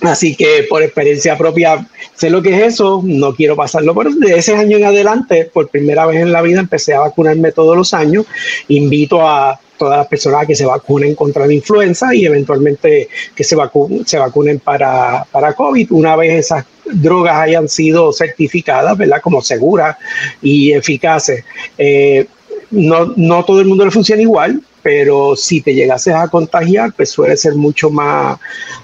así 0.00 0.34
que 0.34 0.66
por 0.68 0.82
experiencia 0.82 1.36
propia 1.36 1.86
sé 2.14 2.30
lo 2.30 2.40
que 2.40 2.54
es 2.54 2.74
eso, 2.74 3.02
no 3.04 3.34
quiero 3.34 3.56
pasarlo 3.56 3.92
por 3.94 4.12
de 4.14 4.36
ese 4.36 4.54
año 4.54 4.78
en 4.78 4.84
adelante, 4.84 5.50
por 5.52 5.68
primera 5.68 6.06
vez 6.06 6.20
en 6.22 6.32
la 6.32 6.40
vida 6.40 6.60
empecé 6.60 6.94
a 6.94 7.00
vacunarme 7.00 7.52
todos 7.52 7.76
los 7.76 7.92
años. 7.92 8.24
Invito 8.68 9.26
a 9.28 9.60
todas 9.76 9.98
las 9.98 10.06
personas 10.06 10.46
que 10.46 10.54
se 10.54 10.64
vacunen 10.64 11.14
contra 11.14 11.46
la 11.46 11.52
influenza 11.52 12.14
y 12.14 12.24
eventualmente 12.24 13.08
que 13.34 13.44
se, 13.44 13.54
vacunen 13.54 14.60
para, 14.60 15.26
para 15.30 15.52
COVID 15.52 15.92
una 15.92 16.16
vez 16.16 16.32
esas 16.46 16.64
drogas 16.86 17.36
hayan 17.36 17.68
sido 17.68 18.12
certificadas, 18.12 18.96
¿verdad? 18.96 19.20
Como 19.20 19.42
seguras 19.42 19.96
y 20.40 20.72
eficaces. 20.72 21.44
Eh, 21.76 22.26
no, 22.70 23.12
no 23.16 23.44
todo 23.44 23.60
el 23.60 23.66
mundo 23.66 23.84
le 23.84 23.90
funciona 23.90 24.22
igual, 24.22 24.62
pero 24.84 25.34
si 25.34 25.62
te 25.62 25.74
llegases 25.74 26.14
a 26.14 26.28
contagiar, 26.28 26.92
pues 26.92 27.08
suele 27.08 27.38
ser 27.38 27.54
mucho 27.54 27.88
más 27.88 28.38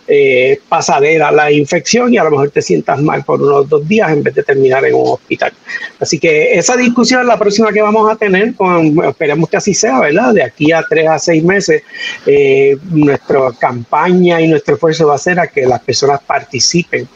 eh, 0.08 0.58
pasadera 0.66 1.30
la 1.30 1.52
infección 1.52 2.14
y 2.14 2.16
a 2.16 2.24
lo 2.24 2.30
mejor 2.30 2.50
te 2.50 2.62
sientas 2.62 3.02
mal 3.02 3.22
por 3.22 3.42
unos 3.42 3.68
dos 3.68 3.86
días 3.86 4.10
en 4.10 4.22
vez 4.22 4.34
de 4.34 4.42
terminar 4.42 4.82
en 4.86 4.94
un 4.94 5.08
hospital. 5.08 5.52
Así 6.00 6.18
que 6.18 6.54
esa 6.54 6.74
discusión 6.74 7.20
es 7.20 7.26
la 7.26 7.38
próxima 7.38 7.70
que 7.70 7.82
vamos 7.82 8.10
a 8.10 8.16
tener, 8.16 8.54
con, 8.54 8.98
esperemos 9.04 9.50
que 9.50 9.58
así 9.58 9.74
sea, 9.74 10.00
¿verdad? 10.00 10.32
De 10.32 10.42
aquí 10.42 10.72
a 10.72 10.82
tres 10.88 11.06
a 11.06 11.18
seis 11.18 11.44
meses, 11.44 11.82
eh, 12.24 12.78
nuestra 12.88 13.52
campaña 13.58 14.40
y 14.40 14.48
nuestro 14.48 14.76
esfuerzo 14.76 15.06
va 15.06 15.16
a 15.16 15.18
ser 15.18 15.38
a 15.38 15.48
que 15.48 15.66
las 15.66 15.82
personas 15.82 16.20
participen 16.26 17.06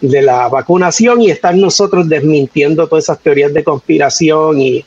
de 0.00 0.22
la 0.22 0.48
vacunación 0.48 1.20
y 1.20 1.30
estar 1.30 1.54
nosotros 1.54 2.08
desmintiendo 2.08 2.88
todas 2.88 3.04
esas 3.04 3.20
teorías 3.20 3.52
de 3.52 3.62
conspiración 3.62 4.62
y 4.62 4.82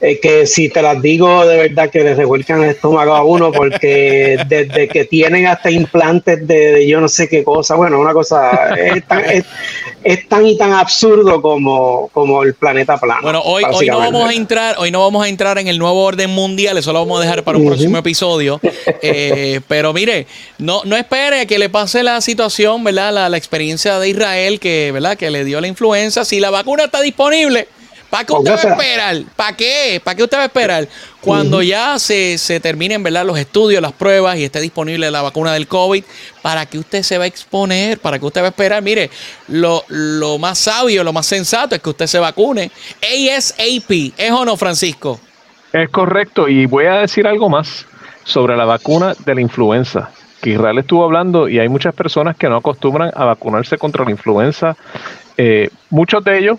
eh, 0.00 0.18
que 0.18 0.46
si 0.46 0.70
te 0.70 0.80
las 0.80 1.02
digo 1.02 1.46
de 1.46 1.68
verdad 1.68 1.90
que 1.90 2.02
les 2.02 2.16
revuelcan 2.16 2.62
el 2.62 2.70
estómago 2.70 3.14
a 3.14 3.22
uno 3.22 3.52
porque 3.52 4.38
desde 4.48 4.88
que 4.88 5.04
tienen 5.04 5.46
hasta 5.46 5.70
implantes 5.70 6.46
de, 6.46 6.86
yo 6.88 7.00
no 7.00 7.08
sé 7.08 7.28
qué 7.28 7.44
cosa, 7.44 7.74
bueno, 7.74 8.00
una 8.00 8.14
cosa 8.14 8.74
es 10.02 10.26
tan, 10.28 10.46
y 10.46 10.56
tan 10.56 10.72
absurdo 10.72 11.42
como, 11.42 12.08
como 12.14 12.42
el 12.42 12.54
planeta 12.54 12.98
plano. 12.98 13.20
Bueno, 13.22 13.42
hoy, 13.44 13.62
hoy 13.70 13.88
no 13.88 13.98
vamos 13.98 14.30
a 14.30 14.32
entrar, 14.32 14.76
hoy 14.78 14.90
no 14.90 15.00
vamos 15.00 15.22
a 15.22 15.28
entrar 15.28 15.58
en 15.58 15.68
el 15.68 15.78
nuevo 15.78 16.02
orden 16.02 16.30
mundial, 16.30 16.78
eso 16.78 16.94
lo 16.94 17.00
vamos 17.00 17.20
a 17.20 17.24
dejar 17.24 17.44
para 17.44 17.58
un 17.58 17.66
próximo 17.66 17.98
episodio. 17.98 18.60
Eh, 19.02 19.60
pero 19.68 19.92
mire, 19.92 20.26
no, 20.58 20.82
no 20.84 20.96
espere 20.96 21.46
que 21.46 21.58
le 21.58 21.68
pase 21.68 22.02
la 22.02 22.20
situación, 22.20 22.82
¿verdad? 22.84 23.12
La, 23.12 23.28
la 23.28 23.36
experiencia 23.36 23.98
de 23.98 24.08
Israel 24.08 24.60
que, 24.60 24.90
¿verdad? 24.92 25.16
Que 25.16 25.30
le 25.30 25.44
dio 25.44 25.60
la 25.60 25.68
influenza. 25.68 26.24
Si 26.24 26.38
la 26.38 26.50
vacuna 26.50 26.84
está 26.84 27.00
disponible 27.00 27.68
¿Para 28.10 28.24
qué 28.24 28.32
usted 28.32 28.50
va 28.50 28.56
a 28.56 28.72
esperar? 28.72 29.16
¿Para 29.36 29.56
qué? 29.56 30.00
¿Para 30.02 30.16
qué 30.16 30.24
usted 30.24 30.36
va 30.36 30.42
a 30.42 30.46
esperar? 30.46 30.88
Cuando 31.20 31.62
ya 31.62 31.98
se, 31.98 32.38
se, 32.38 32.58
terminen 32.58 33.02
¿verdad? 33.02 33.24
los 33.24 33.38
estudios, 33.38 33.80
las 33.80 33.92
pruebas 33.92 34.36
y 34.36 34.44
esté 34.44 34.60
disponible 34.60 35.10
la 35.10 35.22
vacuna 35.22 35.52
del 35.52 35.68
COVID, 35.68 36.02
¿para 36.42 36.66
qué 36.66 36.78
usted 36.78 37.02
se 37.02 37.18
va 37.18 37.24
a 37.24 37.26
exponer? 37.28 37.98
¿Para 37.98 38.18
qué 38.18 38.26
usted 38.26 38.40
va 38.40 38.46
a 38.46 38.50
esperar? 38.50 38.82
Mire, 38.82 39.10
lo, 39.48 39.84
lo 39.88 40.38
más 40.38 40.58
sabio, 40.58 41.04
lo 41.04 41.12
más 41.12 41.26
sensato 41.26 41.76
es 41.76 41.80
que 41.80 41.90
usted 41.90 42.06
se 42.08 42.18
vacune. 42.18 42.72
ASAP, 43.00 43.90
¿es 44.16 44.30
o 44.32 44.44
no, 44.44 44.56
Francisco? 44.56 45.20
Es 45.72 45.88
correcto. 45.90 46.48
Y 46.48 46.66
voy 46.66 46.86
a 46.86 46.94
decir 46.94 47.28
algo 47.28 47.48
más 47.48 47.86
sobre 48.24 48.56
la 48.56 48.64
vacuna 48.64 49.14
de 49.24 49.34
la 49.36 49.40
influenza 49.40 50.10
que 50.40 50.50
Israel 50.50 50.78
estuvo 50.78 51.04
hablando 51.04 51.48
y 51.48 51.58
hay 51.58 51.68
muchas 51.68 51.94
personas 51.94 52.36
que 52.36 52.48
no 52.48 52.56
acostumbran 52.56 53.12
a 53.14 53.24
vacunarse 53.24 53.78
contra 53.78 54.04
la 54.04 54.10
influenza. 54.10 54.76
Eh, 55.36 55.68
muchos 55.90 56.24
de 56.24 56.38
ellos 56.38 56.58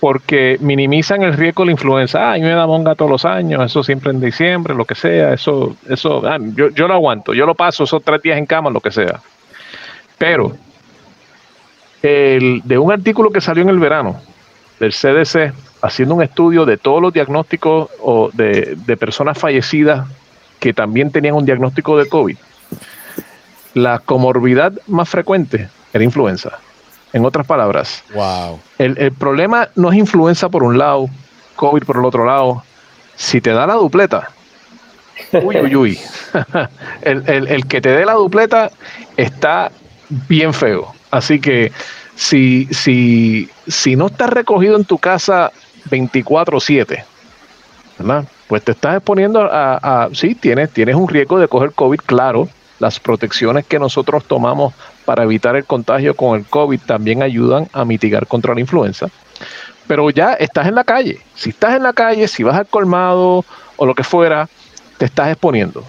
porque 0.00 0.58
minimizan 0.60 1.22
el 1.22 1.34
riesgo 1.34 1.62
de 1.62 1.66
la 1.66 1.72
influenza. 1.72 2.20
Ah, 2.20 2.32
a 2.32 2.34
mí 2.34 2.42
me 2.42 2.50
da 2.50 2.66
monga 2.66 2.94
todos 2.94 3.10
los 3.10 3.24
años, 3.24 3.64
eso 3.64 3.82
siempre 3.82 4.10
en 4.10 4.20
diciembre, 4.20 4.74
lo 4.74 4.84
que 4.84 4.94
sea, 4.94 5.32
eso, 5.32 5.76
eso, 5.88 6.26
ah, 6.26 6.38
yo, 6.40 6.68
yo 6.70 6.86
lo 6.86 6.94
aguanto, 6.94 7.32
yo 7.34 7.46
lo 7.46 7.54
paso 7.54 7.84
esos 7.84 8.02
tres 8.02 8.22
días 8.22 8.38
en 8.38 8.46
cama, 8.46 8.70
lo 8.70 8.80
que 8.80 8.90
sea. 8.90 9.20
Pero, 10.18 10.56
el, 12.02 12.60
de 12.64 12.78
un 12.78 12.92
artículo 12.92 13.30
que 13.30 13.40
salió 13.40 13.62
en 13.62 13.70
el 13.70 13.78
verano 13.78 14.20
del 14.78 14.92
CDC, 14.92 15.54
haciendo 15.82 16.14
un 16.14 16.22
estudio 16.22 16.64
de 16.66 16.76
todos 16.76 17.00
los 17.00 17.12
diagnósticos 17.12 17.90
o 18.00 18.30
de, 18.32 18.76
de 18.76 18.96
personas 18.96 19.38
fallecidas 19.38 20.06
que 20.60 20.72
también 20.72 21.10
tenían 21.10 21.34
un 21.34 21.46
diagnóstico 21.46 21.98
de 21.98 22.08
COVID, 22.08 22.36
la 23.74 23.98
comorbidad 23.98 24.72
más 24.86 25.08
frecuente 25.08 25.68
era 25.92 26.04
influenza. 26.04 26.58
En 27.16 27.24
otras 27.24 27.46
palabras, 27.46 28.04
wow. 28.12 28.60
el, 28.76 29.10
problema 29.12 29.70
no 29.74 29.90
es 29.90 29.96
influenza 29.96 30.50
por 30.50 30.62
un 30.62 30.76
lado, 30.76 31.08
COVID 31.54 31.82
por 31.84 31.96
el 31.96 32.04
otro 32.04 32.26
lado. 32.26 32.62
Si 33.16 33.40
te 33.40 33.52
da 33.52 33.66
la 33.66 33.72
dupleta, 33.72 34.28
uy, 35.32 35.56
uy, 35.56 35.76
uy. 35.76 36.00
el, 37.00 37.66
que 37.68 37.80
te 37.80 37.88
dé 37.88 38.04
la 38.04 38.12
dupleta 38.12 38.70
está 39.16 39.72
bien 40.28 40.52
feo. 40.52 40.92
Así 41.10 41.40
que 41.40 41.72
si, 42.16 42.66
si, 42.70 43.48
si 43.66 43.96
no 43.96 44.08
estás 44.08 44.28
recogido 44.28 44.76
en 44.76 44.84
tu 44.84 44.98
casa 44.98 45.52
24-7, 45.88 47.02
¿verdad? 47.98 48.24
Pues 48.46 48.62
te 48.62 48.72
estás 48.72 48.94
exponiendo 48.94 49.40
a, 49.40 50.04
a, 50.04 50.10
sí, 50.12 50.34
tienes, 50.34 50.70
tienes 50.70 50.96
un 50.96 51.08
riesgo 51.08 51.38
de 51.38 51.48
coger 51.48 51.72
COVID, 51.72 52.00
claro, 52.04 52.46
las 52.78 53.00
protecciones 53.00 53.64
que 53.64 53.78
nosotros 53.78 54.26
tomamos 54.26 54.74
para 55.06 55.22
evitar 55.22 55.56
el 55.56 55.64
contagio 55.64 56.14
con 56.14 56.38
el 56.38 56.44
COVID 56.44 56.80
también 56.80 57.22
ayudan 57.22 57.68
a 57.72 57.86
mitigar 57.86 58.26
contra 58.26 58.52
la 58.52 58.60
influenza. 58.60 59.06
Pero 59.86 60.10
ya 60.10 60.34
estás 60.34 60.66
en 60.66 60.74
la 60.74 60.84
calle. 60.84 61.20
Si 61.34 61.50
estás 61.50 61.76
en 61.76 61.84
la 61.84 61.94
calle, 61.94 62.28
si 62.28 62.42
vas 62.42 62.56
al 62.56 62.66
colmado 62.66 63.44
o 63.76 63.86
lo 63.86 63.94
que 63.94 64.02
fuera, 64.02 64.48
te 64.98 65.06
estás 65.06 65.28
exponiendo. 65.28 65.84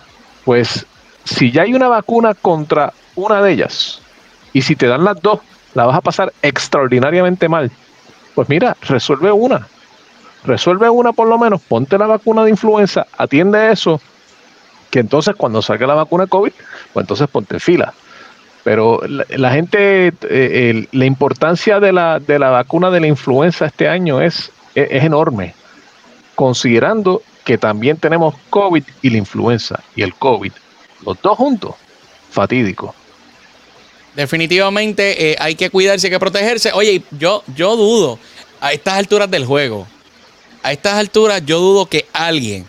Pues 0.45 0.85
si 1.25 1.51
ya 1.51 1.63
hay 1.63 1.73
una 1.73 1.87
vacuna 1.89 2.35
contra 2.35 2.93
una 3.15 3.41
de 3.41 3.51
ellas 3.51 3.99
y 4.53 4.61
si 4.61 4.75
te 4.75 4.87
dan 4.87 5.03
las 5.03 5.21
dos, 5.21 5.39
la 5.73 5.85
vas 5.85 5.97
a 5.97 6.01
pasar 6.01 6.31
extraordinariamente 6.41 7.49
mal. 7.49 7.71
Pues 8.35 8.47
mira, 8.49 8.77
resuelve 8.81 9.31
una. 9.31 9.67
Resuelve 10.43 10.89
una 10.89 11.11
por 11.11 11.27
lo 11.27 11.39
menos, 11.39 11.59
ponte 11.61 11.97
la 11.97 12.05
vacuna 12.05 12.43
de 12.43 12.51
influenza, 12.51 13.07
atiende 13.17 13.71
eso 13.71 13.99
que 14.91 14.99
entonces 14.99 15.35
cuando 15.35 15.61
salga 15.61 15.87
la 15.87 15.95
vacuna 15.95 16.27
COVID, 16.27 16.53
pues 16.93 17.03
entonces 17.03 17.27
ponte 17.27 17.59
fila. 17.59 17.93
Pero 18.67 18.99
la, 19.07 19.51
gente, 19.51 20.11
eh, 20.29 20.87
la 20.91 21.05
importancia 21.05 21.79
de 21.79 21.93
la, 21.93 22.19
de 22.19 22.37
la 22.37 22.49
vacuna 22.49 22.91
de 22.91 22.99
la 22.99 23.07
influenza 23.07 23.67
este 23.67 23.87
año 23.87 24.19
es, 24.19 24.51
es, 24.75 25.05
enorme, 25.05 25.53
considerando 26.35 27.21
que 27.45 27.57
también 27.57 27.95
tenemos 27.95 28.35
COVID 28.49 28.83
y 29.01 29.09
la 29.09 29.19
influenza 29.19 29.81
y 29.95 30.01
el 30.01 30.13
COVID, 30.15 30.51
los 31.05 31.21
dos 31.21 31.37
juntos, 31.37 31.75
fatídico. 32.29 32.93
Definitivamente 34.17 35.31
eh, 35.31 35.37
hay 35.39 35.55
que 35.55 35.69
cuidarse, 35.69 36.07
hay 36.07 36.11
que 36.11 36.19
protegerse. 36.19 36.73
Oye, 36.73 37.03
yo, 37.11 37.45
yo 37.55 37.77
dudo, 37.77 38.19
a 38.59 38.73
estas 38.73 38.95
alturas 38.95 39.31
del 39.31 39.45
juego, 39.45 39.87
a 40.61 40.73
estas 40.73 40.95
alturas 40.95 41.41
yo 41.45 41.61
dudo 41.61 41.85
que 41.85 42.05
alguien 42.11 42.65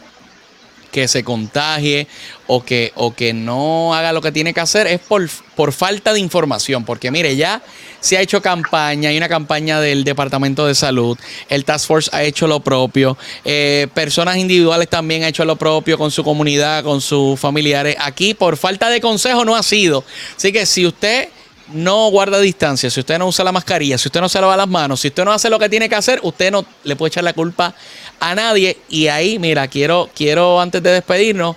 que 0.90 1.08
se 1.08 1.24
contagie 1.24 2.06
o 2.46 2.64
que, 2.64 2.92
o 2.94 3.14
que 3.14 3.32
no 3.32 3.94
haga 3.94 4.12
lo 4.12 4.22
que 4.22 4.32
tiene 4.32 4.54
que 4.54 4.60
hacer 4.60 4.86
es 4.86 5.00
por, 5.00 5.28
por 5.54 5.72
falta 5.72 6.12
de 6.12 6.20
información. 6.20 6.84
Porque 6.84 7.10
mire, 7.10 7.36
ya 7.36 7.62
se 8.00 8.16
ha 8.16 8.20
hecho 8.20 8.40
campaña, 8.40 9.10
hay 9.10 9.16
una 9.16 9.28
campaña 9.28 9.80
del 9.80 10.04
Departamento 10.04 10.66
de 10.66 10.74
Salud, 10.74 11.18
el 11.48 11.64
Task 11.64 11.86
Force 11.86 12.10
ha 12.12 12.22
hecho 12.22 12.46
lo 12.46 12.60
propio, 12.60 13.18
eh, 13.44 13.88
personas 13.92 14.36
individuales 14.36 14.88
también 14.88 15.22
han 15.22 15.30
hecho 15.30 15.44
lo 15.44 15.56
propio 15.56 15.98
con 15.98 16.10
su 16.10 16.24
comunidad, 16.24 16.84
con 16.84 17.00
sus 17.00 17.38
familiares. 17.38 17.96
Aquí 18.00 18.34
por 18.34 18.56
falta 18.56 18.88
de 18.88 19.00
consejo 19.00 19.44
no 19.44 19.56
ha 19.56 19.62
sido. 19.62 20.04
Así 20.36 20.52
que 20.52 20.66
si 20.66 20.86
usted 20.86 21.28
no 21.72 22.10
guarda 22.10 22.40
distancia, 22.40 22.90
si 22.90 23.00
usted 23.00 23.18
no 23.18 23.26
usa 23.26 23.44
la 23.44 23.52
mascarilla, 23.52 23.98
si 23.98 24.08
usted 24.08 24.20
no 24.20 24.28
se 24.28 24.40
lava 24.40 24.56
las 24.56 24.68
manos, 24.68 25.00
si 25.00 25.08
usted 25.08 25.24
no 25.24 25.32
hace 25.32 25.50
lo 25.50 25.58
que 25.58 25.68
tiene 25.68 25.88
que 25.88 25.94
hacer, 25.94 26.20
usted 26.22 26.50
no 26.50 26.64
le 26.84 26.96
puede 26.96 27.08
echar 27.08 27.24
la 27.24 27.32
culpa 27.32 27.74
a 28.20 28.34
nadie. 28.34 28.78
Y 28.88 29.08
ahí, 29.08 29.38
mira, 29.38 29.68
quiero, 29.68 30.08
quiero 30.14 30.60
antes 30.60 30.82
de 30.82 30.90
despedirnos, 30.90 31.56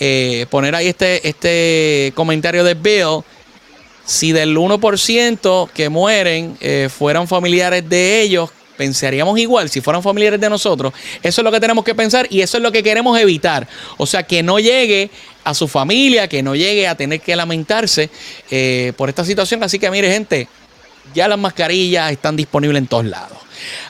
eh, 0.00 0.46
poner 0.50 0.74
ahí 0.74 0.88
este, 0.88 1.26
este 1.28 2.12
comentario 2.14 2.64
de 2.64 2.74
Bill. 2.74 3.22
Si 4.04 4.32
del 4.32 4.56
1% 4.56 5.70
que 5.70 5.88
mueren 5.88 6.56
eh, 6.60 6.88
fueran 6.92 7.28
familiares 7.28 7.88
de 7.88 8.20
ellos, 8.20 8.50
pensaríamos 8.76 9.38
igual 9.38 9.68
si 9.68 9.80
fueran 9.80 10.02
familiares 10.02 10.40
de 10.40 10.50
nosotros. 10.50 10.92
Eso 11.22 11.40
es 11.40 11.44
lo 11.44 11.52
que 11.52 11.60
tenemos 11.60 11.84
que 11.84 11.94
pensar 11.94 12.26
y 12.30 12.40
eso 12.40 12.56
es 12.56 12.62
lo 12.62 12.72
que 12.72 12.82
queremos 12.82 13.18
evitar. 13.18 13.68
O 13.96 14.06
sea, 14.06 14.22
que 14.22 14.42
no 14.42 14.58
llegue 14.58 15.10
a 15.44 15.54
su 15.54 15.68
familia, 15.68 16.28
que 16.28 16.42
no 16.42 16.54
llegue 16.54 16.88
a 16.88 16.94
tener 16.94 17.20
que 17.20 17.36
lamentarse 17.36 18.10
eh, 18.50 18.92
por 18.96 19.08
esta 19.08 19.24
situación. 19.24 19.62
Así 19.62 19.78
que 19.78 19.90
mire 19.90 20.10
gente, 20.10 20.48
ya 21.14 21.28
las 21.28 21.38
mascarillas 21.38 22.12
están 22.12 22.36
disponibles 22.36 22.78
en 22.78 22.86
todos 22.86 23.04
lados. 23.04 23.38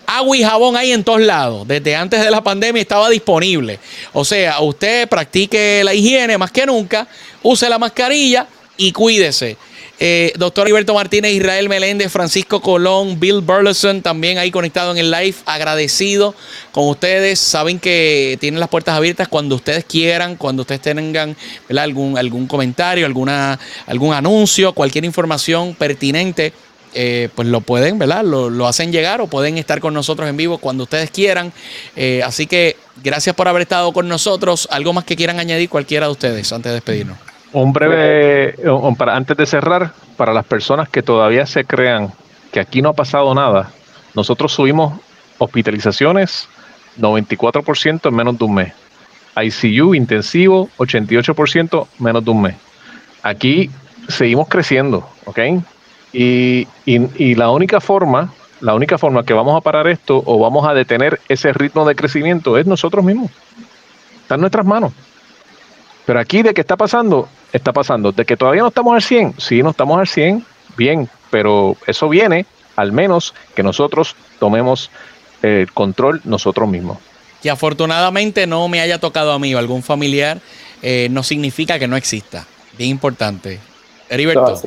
Agua 0.06 0.36
y 0.36 0.42
jabón 0.42 0.76
hay 0.76 0.92
en 0.92 1.04
todos 1.04 1.20
lados. 1.20 1.66
Desde 1.66 1.96
antes 1.96 2.22
de 2.22 2.30
la 2.30 2.42
pandemia 2.42 2.82
estaba 2.82 3.08
disponible. 3.08 3.78
O 4.12 4.24
sea, 4.24 4.60
usted 4.60 5.08
practique 5.08 5.82
la 5.84 5.94
higiene 5.94 6.36
más 6.36 6.50
que 6.50 6.66
nunca, 6.66 7.06
use 7.42 7.68
la 7.68 7.78
mascarilla 7.78 8.46
y 8.76 8.92
cuídese. 8.92 9.56
Eh, 10.04 10.32
doctor 10.36 10.66
Alberto 10.66 10.94
Martínez, 10.94 11.32
Israel 11.32 11.68
Meléndez, 11.68 12.10
Francisco 12.10 12.60
Colón, 12.60 13.20
Bill 13.20 13.40
Burleson, 13.40 14.02
también 14.02 14.36
ahí 14.36 14.50
conectado 14.50 14.90
en 14.90 14.98
el 14.98 15.12
live. 15.12 15.36
Agradecido 15.46 16.34
con 16.72 16.88
ustedes. 16.88 17.38
Saben 17.38 17.78
que 17.78 18.36
tienen 18.40 18.58
las 18.58 18.68
puertas 18.68 18.96
abiertas 18.96 19.28
cuando 19.28 19.54
ustedes 19.54 19.84
quieran, 19.84 20.34
cuando 20.34 20.62
ustedes 20.62 20.80
tengan 20.80 21.36
Algún, 21.68 22.18
algún 22.18 22.48
comentario, 22.48 23.06
alguna, 23.06 23.60
algún 23.86 24.12
anuncio, 24.12 24.72
cualquier 24.72 25.04
información 25.04 25.76
pertinente. 25.76 26.52
Eh, 26.94 27.28
pues 27.36 27.46
lo 27.46 27.60
pueden, 27.60 27.96
¿verdad? 28.00 28.24
Lo, 28.24 28.66
hacen 28.66 28.90
llegar 28.90 29.20
o 29.20 29.28
pueden 29.28 29.56
estar 29.56 29.78
con 29.78 29.94
nosotros 29.94 30.28
en 30.28 30.36
vivo 30.36 30.58
cuando 30.58 30.82
ustedes 30.82 31.12
quieran. 31.12 31.52
Eh, 31.94 32.22
así 32.24 32.48
que 32.48 32.76
gracias 33.04 33.36
por 33.36 33.46
haber 33.46 33.62
estado 33.62 33.92
con 33.92 34.08
nosotros. 34.08 34.66
¿Algo 34.72 34.92
más 34.92 35.04
que 35.04 35.14
quieran 35.14 35.38
añadir 35.38 35.68
cualquiera 35.68 36.06
de 36.06 36.12
ustedes 36.12 36.52
antes 36.52 36.70
de 36.70 36.74
despedirnos? 36.74 37.31
Un 37.52 37.72
breve, 37.72 38.54
para, 38.96 39.14
antes 39.14 39.36
de 39.36 39.46
cerrar, 39.46 39.92
para 40.16 40.32
las 40.32 40.44
personas 40.44 40.88
que 40.88 41.02
todavía 41.02 41.44
se 41.44 41.64
crean 41.64 42.12
que 42.50 42.60
aquí 42.60 42.80
no 42.80 42.90
ha 42.90 42.94
pasado 42.94 43.34
nada, 43.34 43.70
nosotros 44.14 44.52
subimos 44.52 44.98
hospitalizaciones 45.38 46.48
94% 46.98 48.08
en 48.08 48.14
menos 48.14 48.38
de 48.38 48.44
un 48.44 48.54
mes. 48.54 48.72
ICU 49.36 49.94
intensivo 49.94 50.68
88% 50.78 51.86
menos 51.98 52.24
de 52.24 52.30
un 52.30 52.42
mes. 52.42 52.56
Aquí 53.22 53.70
seguimos 54.08 54.48
creciendo, 54.48 55.08
¿ok? 55.24 55.38
Y, 56.12 56.68
y, 56.84 57.34
la 57.34 57.50
única 57.50 57.80
forma, 57.80 58.32
la 58.60 58.74
única 58.74 58.98
forma 58.98 59.24
que 59.24 59.32
vamos 59.32 59.56
a 59.56 59.62
parar 59.62 59.88
esto 59.88 60.22
o 60.26 60.38
vamos 60.38 60.68
a 60.68 60.74
detener 60.74 61.20
ese 61.28 61.52
ritmo 61.54 61.86
de 61.86 61.94
crecimiento 61.94 62.58
es 62.58 62.66
nosotros 62.66 63.02
mismos. 63.02 63.30
Está 64.22 64.34
en 64.34 64.42
nuestras 64.42 64.66
manos. 64.66 64.92
Pero 66.04 66.20
aquí 66.20 66.42
de 66.42 66.52
qué 66.52 66.60
está 66.60 66.76
pasando, 66.76 67.28
está 67.52 67.72
pasando. 67.72 68.12
De 68.12 68.24
que 68.24 68.36
todavía 68.36 68.62
no 68.62 68.68
estamos 68.68 68.94
al 68.94 69.02
100, 69.02 69.34
sí, 69.38 69.62
no 69.62 69.70
estamos 69.70 69.98
al 69.98 70.08
100, 70.08 70.44
bien, 70.76 71.08
pero 71.30 71.76
eso 71.86 72.08
viene 72.08 72.46
al 72.76 72.92
menos 72.92 73.34
que 73.54 73.62
nosotros 73.62 74.16
tomemos 74.38 74.90
el 75.42 75.70
control 75.72 76.20
nosotros 76.24 76.68
mismos. 76.68 76.98
Que 77.42 77.50
afortunadamente 77.50 78.46
no 78.46 78.68
me 78.68 78.80
haya 78.80 78.98
tocado 78.98 79.32
a 79.32 79.38
mí 79.38 79.54
o 79.54 79.58
algún 79.58 79.82
familiar, 79.82 80.40
eh, 80.80 81.08
no 81.10 81.22
significa 81.22 81.78
que 81.78 81.88
no 81.88 81.96
exista. 81.96 82.46
Bien 82.78 82.90
importante. 82.90 83.58
Heriberto. 84.08 84.62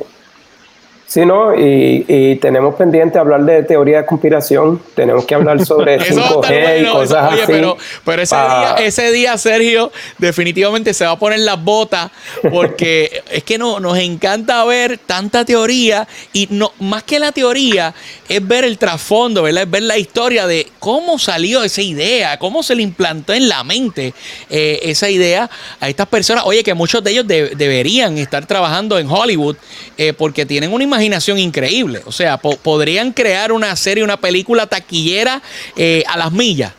Sí, 1.06 1.24
¿no? 1.24 1.54
Y, 1.54 2.36
tenemos 2.40 2.74
pendiente 2.74 3.18
hablar 3.18 3.44
de 3.44 3.62
teoría 3.62 3.98
de 3.98 4.06
conspiración. 4.06 4.82
Tenemos 4.94 5.24
que 5.24 5.36
hablar 5.36 5.64
sobre 5.64 5.98
5G 6.00 6.82
y 6.82 6.86
cosas 6.86 7.32
así. 7.32 7.42
Pero, 7.46 7.76
pero 8.04 8.22
ese, 8.22 8.34
día, 8.34 8.74
ese 8.80 9.12
día, 9.12 9.38
Sergio, 9.38 9.92
definitivamente 10.18 10.92
se 10.92 11.04
va 11.04 11.12
a 11.12 11.18
poner 11.18 11.38
las 11.40 11.62
botas 11.62 12.10
porque 12.50 13.22
es 13.30 13.44
que 13.44 13.56
no, 13.56 13.78
nos 13.78 13.96
encanta 13.98 14.64
ver 14.64 14.98
tanta 14.98 15.44
teoría 15.44 16.08
y 16.32 16.48
no 16.50 16.72
más 16.80 17.04
que 17.04 17.20
la 17.20 17.30
teoría 17.30 17.94
es 18.28 18.46
ver 18.46 18.64
el 18.64 18.76
trasfondo, 18.76 19.42
¿verdad? 19.42 19.62
Es 19.62 19.70
ver 19.70 19.82
la 19.84 19.98
historia 19.98 20.46
de 20.48 20.66
cómo 20.80 21.20
salió 21.20 21.62
esa 21.62 21.82
idea, 21.82 22.36
cómo 22.38 22.64
se 22.64 22.74
le 22.74 22.82
implantó 22.82 23.32
en 23.32 23.48
la 23.48 23.62
mente 23.62 24.12
eh, 24.50 24.80
esa 24.82 25.08
idea 25.08 25.48
a 25.78 25.88
estas 25.88 26.08
personas. 26.08 26.44
Oye, 26.46 26.64
que 26.64 26.74
muchos 26.74 27.02
de 27.04 27.12
ellos 27.12 27.26
deberían 27.26 28.18
estar 28.18 28.44
trabajando 28.44 28.98
en 28.98 29.08
Hollywood 29.08 29.56
eh, 29.96 30.12
porque 30.12 30.44
tienen 30.44 30.72
una 30.72 30.84
imaginación 30.96 31.38
increíble. 31.38 32.00
O 32.06 32.12
sea, 32.12 32.38
podrían 32.38 33.12
crear 33.12 33.52
una 33.52 33.74
serie, 33.76 34.02
una 34.02 34.16
película 34.16 34.66
taquillera 34.66 35.42
eh, 35.76 36.02
a 36.08 36.16
las 36.16 36.32
millas. 36.32 36.72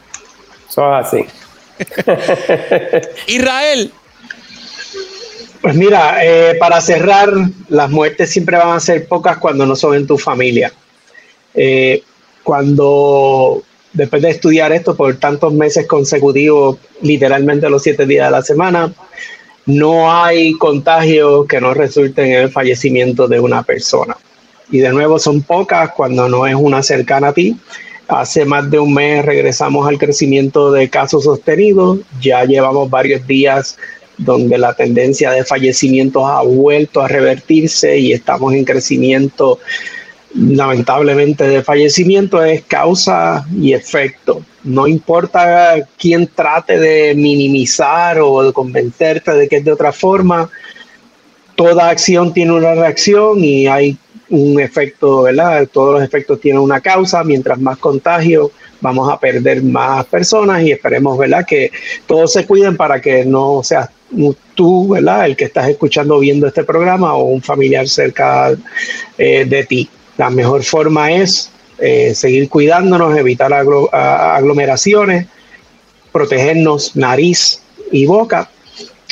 Son 0.69 0.93
así. 0.93 1.25
Israel. 3.27 3.91
Pues 5.61 5.75
mira, 5.75 6.23
eh, 6.23 6.55
para 6.59 6.81
cerrar, 6.81 7.31
las 7.69 7.89
muertes 7.89 8.31
siempre 8.31 8.57
van 8.57 8.75
a 8.75 8.79
ser 8.79 9.07
pocas 9.07 9.37
cuando 9.37 9.65
no 9.65 9.75
son 9.75 9.95
en 9.95 10.07
tu 10.07 10.17
familia. 10.17 10.71
Eh, 11.53 12.03
cuando 12.43 13.63
después 13.93 14.21
de 14.21 14.29
estudiar 14.29 14.71
esto 14.71 14.95
por 14.95 15.15
tantos 15.17 15.53
meses 15.53 15.85
consecutivos, 15.87 16.77
literalmente 17.01 17.69
los 17.69 17.83
siete 17.83 18.05
días 18.05 18.27
de 18.27 18.31
la 18.31 18.41
semana, 18.41 18.93
no 19.67 20.11
hay 20.11 20.53
contagios 20.53 21.45
que 21.45 21.59
no 21.59 21.73
resulten 21.73 22.27
en 22.27 22.41
el 22.43 22.49
fallecimiento 22.49 23.27
de 23.27 23.39
una 23.39 23.63
persona. 23.63 24.15
Y 24.71 24.79
de 24.79 24.91
nuevo 24.91 25.19
son 25.19 25.41
pocas 25.41 25.91
cuando 25.91 26.27
no 26.27 26.47
es 26.47 26.55
una 26.55 26.81
cercana 26.81 27.29
a 27.29 27.33
ti. 27.33 27.55
Hace 28.07 28.45
más 28.45 28.71
de 28.71 28.79
un 28.79 28.93
mes 28.93 29.25
regresamos 29.25 29.85
al 29.85 29.97
crecimiento 29.97 30.71
de 30.71 30.89
casos 30.89 31.25
sostenidos. 31.25 31.99
Ya 32.21 32.45
llevamos 32.45 32.89
varios 32.89 33.27
días 33.27 33.77
donde 34.17 34.57
la 34.57 34.73
tendencia 34.73 35.31
de 35.31 35.43
fallecimientos 35.43 36.23
ha 36.25 36.41
vuelto 36.43 37.01
a 37.01 37.09
revertirse 37.09 37.99
y 37.99 38.13
estamos 38.13 38.53
en 38.53 38.63
crecimiento 38.63 39.59
lamentablemente 40.37 41.47
de 41.47 41.63
fallecimiento 41.63 42.43
es 42.43 42.63
causa 42.63 43.45
y 43.55 43.73
efecto. 43.73 44.43
No 44.63 44.87
importa 44.87 45.75
quién 45.97 46.27
trate 46.27 46.79
de 46.79 47.15
minimizar 47.15 48.19
o 48.19 48.43
de 48.43 48.53
convencerte 48.53 49.31
de 49.33 49.47
que 49.47 49.57
es 49.57 49.65
de 49.65 49.71
otra 49.71 49.91
forma, 49.91 50.49
toda 51.55 51.89
acción 51.89 52.33
tiene 52.33 52.53
una 52.53 52.75
reacción 52.75 53.43
y 53.43 53.67
hay 53.67 53.97
un 54.29 54.59
efecto, 54.59 55.23
¿verdad? 55.23 55.67
Todos 55.71 55.95
los 55.95 56.03
efectos 56.03 56.39
tienen 56.39 56.61
una 56.61 56.81
causa. 56.81 57.23
Mientras 57.23 57.59
más 57.59 57.77
contagio, 57.77 58.51
vamos 58.81 59.11
a 59.11 59.19
perder 59.19 59.63
más 59.63 60.05
personas 60.05 60.61
y 60.63 60.71
esperemos, 60.71 61.17
¿verdad? 61.17 61.45
Que 61.47 61.71
todos 62.05 62.33
se 62.33 62.45
cuiden 62.45 62.77
para 62.77 63.01
que 63.01 63.25
no 63.25 63.61
seas 63.63 63.89
tú, 64.53 64.89
¿verdad? 64.89 65.25
El 65.25 65.35
que 65.35 65.45
estás 65.45 65.67
escuchando, 65.69 66.19
viendo 66.19 66.45
este 66.45 66.63
programa 66.63 67.15
o 67.15 67.23
un 67.23 67.41
familiar 67.41 67.87
cerca 67.87 68.53
eh, 69.17 69.45
de 69.45 69.63
ti. 69.63 69.89
La 70.17 70.29
mejor 70.29 70.63
forma 70.63 71.11
es 71.11 71.51
eh, 71.79 72.13
seguir 72.15 72.49
cuidándonos, 72.49 73.17
evitar 73.17 73.53
aglomeraciones, 73.53 75.27
protegernos 76.11 76.95
nariz 76.95 77.61
y 77.91 78.05
boca 78.05 78.49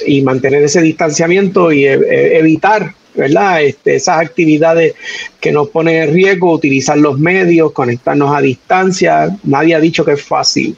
y 0.06 0.22
mantener 0.22 0.64
ese 0.64 0.82
distanciamiento 0.82 1.72
y 1.72 1.86
e, 1.86 1.94
e, 1.94 2.40
evitar 2.40 2.94
¿verdad? 3.16 3.64
Este, 3.64 3.96
esas 3.96 4.20
actividades 4.20 4.94
que 5.40 5.52
nos 5.52 5.70
ponen 5.70 6.04
en 6.04 6.14
riesgo, 6.14 6.52
utilizar 6.52 6.98
los 6.98 7.18
medios, 7.18 7.72
conectarnos 7.72 8.36
a 8.36 8.42
distancia. 8.42 9.30
Nadie 9.44 9.76
ha 9.76 9.80
dicho 9.80 10.04
que 10.04 10.14
es 10.14 10.22
fácil, 10.22 10.76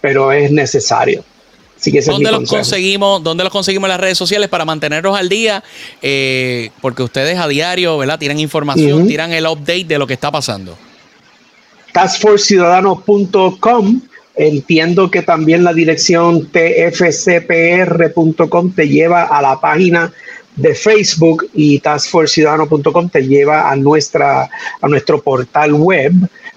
pero 0.00 0.32
es 0.32 0.50
necesario. 0.50 1.22
¿Dónde 2.06 2.32
los 2.32 2.48
conseguimos? 2.48 3.22
¿Dónde 3.22 3.44
los 3.44 3.52
conseguimos 3.52 3.86
en 3.86 3.90
las 3.90 4.00
redes 4.00 4.16
sociales 4.18 4.48
para 4.48 4.64
mantenernos 4.64 5.16
al 5.16 5.28
día? 5.28 5.62
Eh, 6.02 6.70
porque 6.80 7.02
ustedes 7.02 7.38
a 7.38 7.46
diario, 7.48 7.98
¿verdad? 7.98 8.18
Tiran 8.18 8.40
información, 8.40 9.06
tiran 9.06 9.32
el 9.32 9.46
update 9.46 9.84
de 9.84 9.98
lo 9.98 10.06
que 10.06 10.14
está 10.14 10.30
pasando. 10.30 10.78
Taskforceciudadano.com. 11.92 14.00
Entiendo 14.38 15.10
que 15.10 15.22
también 15.22 15.64
la 15.64 15.72
dirección 15.72 16.50
tfcpr.com 16.50 17.02
te 18.72 18.86
lleva 18.86 19.24
a 19.24 19.40
la 19.40 19.58
página 19.58 20.12
de 20.56 20.74
Facebook 20.74 21.48
y 21.54 21.78
taskforceciudadano.com 21.80 23.08
te 23.08 23.26
lleva 23.26 23.70
a 23.70 23.76
nuestra 23.76 24.50
a 24.80 24.88
nuestro 24.88 25.22
portal 25.22 25.72
web 25.74 26.12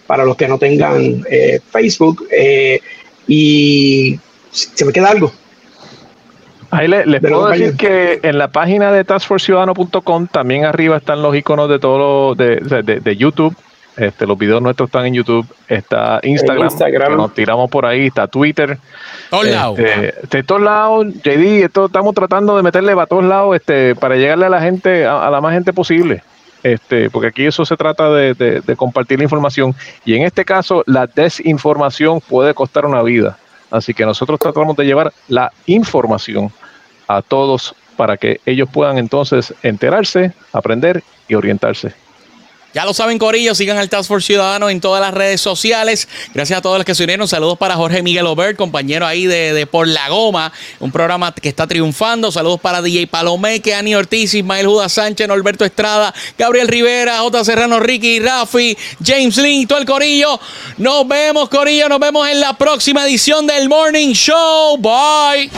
para 0.08 0.26
los 0.26 0.36
que 0.36 0.48
no 0.48 0.58
tengan 0.58 1.24
eh, 1.30 1.60
Facebook 1.72 2.28
eh, 2.32 2.80
y 3.28 4.20
se 4.74 4.86
me 4.86 4.92
queda 4.92 5.10
algo. 5.10 5.32
Ahí 6.72 6.88
les 6.88 7.22
puedo 7.22 7.48
decir 7.48 7.76
que 7.76 8.20
en 8.22 8.38
la 8.38 8.50
página 8.50 8.92
de 8.92 9.04
taskforciudadano.com 9.04 10.28
también 10.28 10.66
arriba 10.66 10.98
están 10.98 11.22
los 11.22 11.36
iconos 11.36 11.68
de 11.70 11.80
todo 11.80 12.36
de, 12.36 12.58
de, 13.04 13.18
YouTube. 13.18 13.56
Este, 13.98 14.26
los 14.26 14.38
videos 14.38 14.62
nuestros 14.62 14.88
están 14.88 15.08
en 15.08 15.16
YouTube, 15.16 15.46
está 15.68 16.22
Instagram, 16.24 17.18
nos 17.18 17.34
tiramos 17.34 17.70
por 17.70 17.86
ahí, 17.86 18.08
está 18.08 18.28
Twitter. 18.28 18.78
Todos 19.30 19.46
este, 19.46 19.56
lados. 19.56 19.78
De 20.30 20.44
todos 20.44 20.62
lados, 20.62 21.08
JD, 21.16 21.66
esto 21.66 21.88
estamos 21.88 22.16
tratando 22.16 22.56
de 22.56 22.64
meterle 22.64 22.94
a 22.94 23.06
todos 23.08 23.26
lados 23.26 23.56
este, 23.56 23.96
para 23.96 24.16
llegarle 24.16 24.46
a 24.46 24.50
la 24.50 24.62
gente, 24.62 25.06
a, 25.06 25.30
la 25.30 25.42
más 25.42 25.54
gente 25.54 25.74
posible. 25.74 26.24
Este, 26.62 27.10
porque 27.10 27.30
aquí 27.30 27.46
eso 27.46 27.66
se 27.66 27.76
trata 27.76 28.10
de, 28.12 28.34
de, 28.36 28.76
compartir 28.76 29.18
la 29.18 29.24
información 29.24 29.74
y 30.04 30.16
en 30.16 30.24
este 30.24 30.44
caso 30.44 30.84
la 30.86 31.08
desinformación 31.08 32.22
puede 32.22 32.54
costar 32.54 32.86
una 32.86 33.02
vida. 33.02 33.38
Así 33.72 33.94
que 33.94 34.06
nosotros 34.06 34.40
tratamos 34.40 34.76
de 34.76 34.86
llevar 34.86 35.14
la 35.28 35.52
información 35.66 36.52
a 37.08 37.22
todos 37.22 37.76
para 37.96 38.18
que 38.18 38.40
ellos 38.46 38.70
puedan 38.72 38.98
entonces 38.98 39.54
enterarse, 39.62 40.34
aprender 40.54 41.04
y 41.28 41.36
orientarse. 41.36 41.94
Ya 42.72 42.86
lo 42.86 42.94
saben, 42.94 43.18
Corillo, 43.18 43.56
sigan 43.56 43.80
al 43.80 43.90
Task 43.90 44.08
Force 44.08 44.28
Ciudadano 44.28 44.70
en 44.70 44.80
todas 44.80 45.02
las 45.02 45.12
redes 45.12 45.42
sociales. 45.42 46.08
Gracias 46.36 46.60
a 46.60 46.62
todos 46.62 46.78
los 46.78 46.86
que 46.86 46.94
se 46.94 47.04
unieron. 47.04 47.28
Saludos 47.28 47.58
para 47.58 47.76
Jorge 47.76 48.04
Miguel 48.04 48.28
Obert, 48.28 48.56
compañero 48.56 49.08
ahí 49.08 49.26
de, 49.26 49.66
Por 49.66 49.88
la 49.88 50.08
Goma, 50.10 50.54
un 50.80 50.92
programa 50.92 51.34
que 51.34 51.50
está 51.50 51.66
triunfando. 51.66 52.32
Saludos 52.32 52.60
para 52.60 52.84
DJ 52.84 53.08
Palomeque, 53.08 53.74
Ani 53.74 53.96
Ortiz, 53.96 54.36
Ismael 54.36 54.68
Judas 54.68 54.94
Sánchez, 54.94 55.28
Norberto 55.28 55.66
Estrada, 55.66 56.14
Gabriel 56.38 56.68
Rivera, 56.68 57.18
J. 57.18 57.44
Serrano, 57.44 57.80
Ricky, 57.80 58.20
Rafi, 58.20 58.78
James 59.04 59.38
Link, 59.38 59.68
todo 59.68 59.80
el 59.80 59.86
Corillo. 59.86 60.40
Nos 60.78 61.08
vemos, 61.08 61.50
Corillo. 61.50 61.90
Nos 61.90 62.00
vemos 62.00 62.30
en 62.30 62.40
la 62.40 62.54
próxima 62.54 63.04
edición 63.04 63.48
del 63.48 63.68
Morning 63.68 64.14
Show. 64.14 64.78
Bye. 64.78 65.50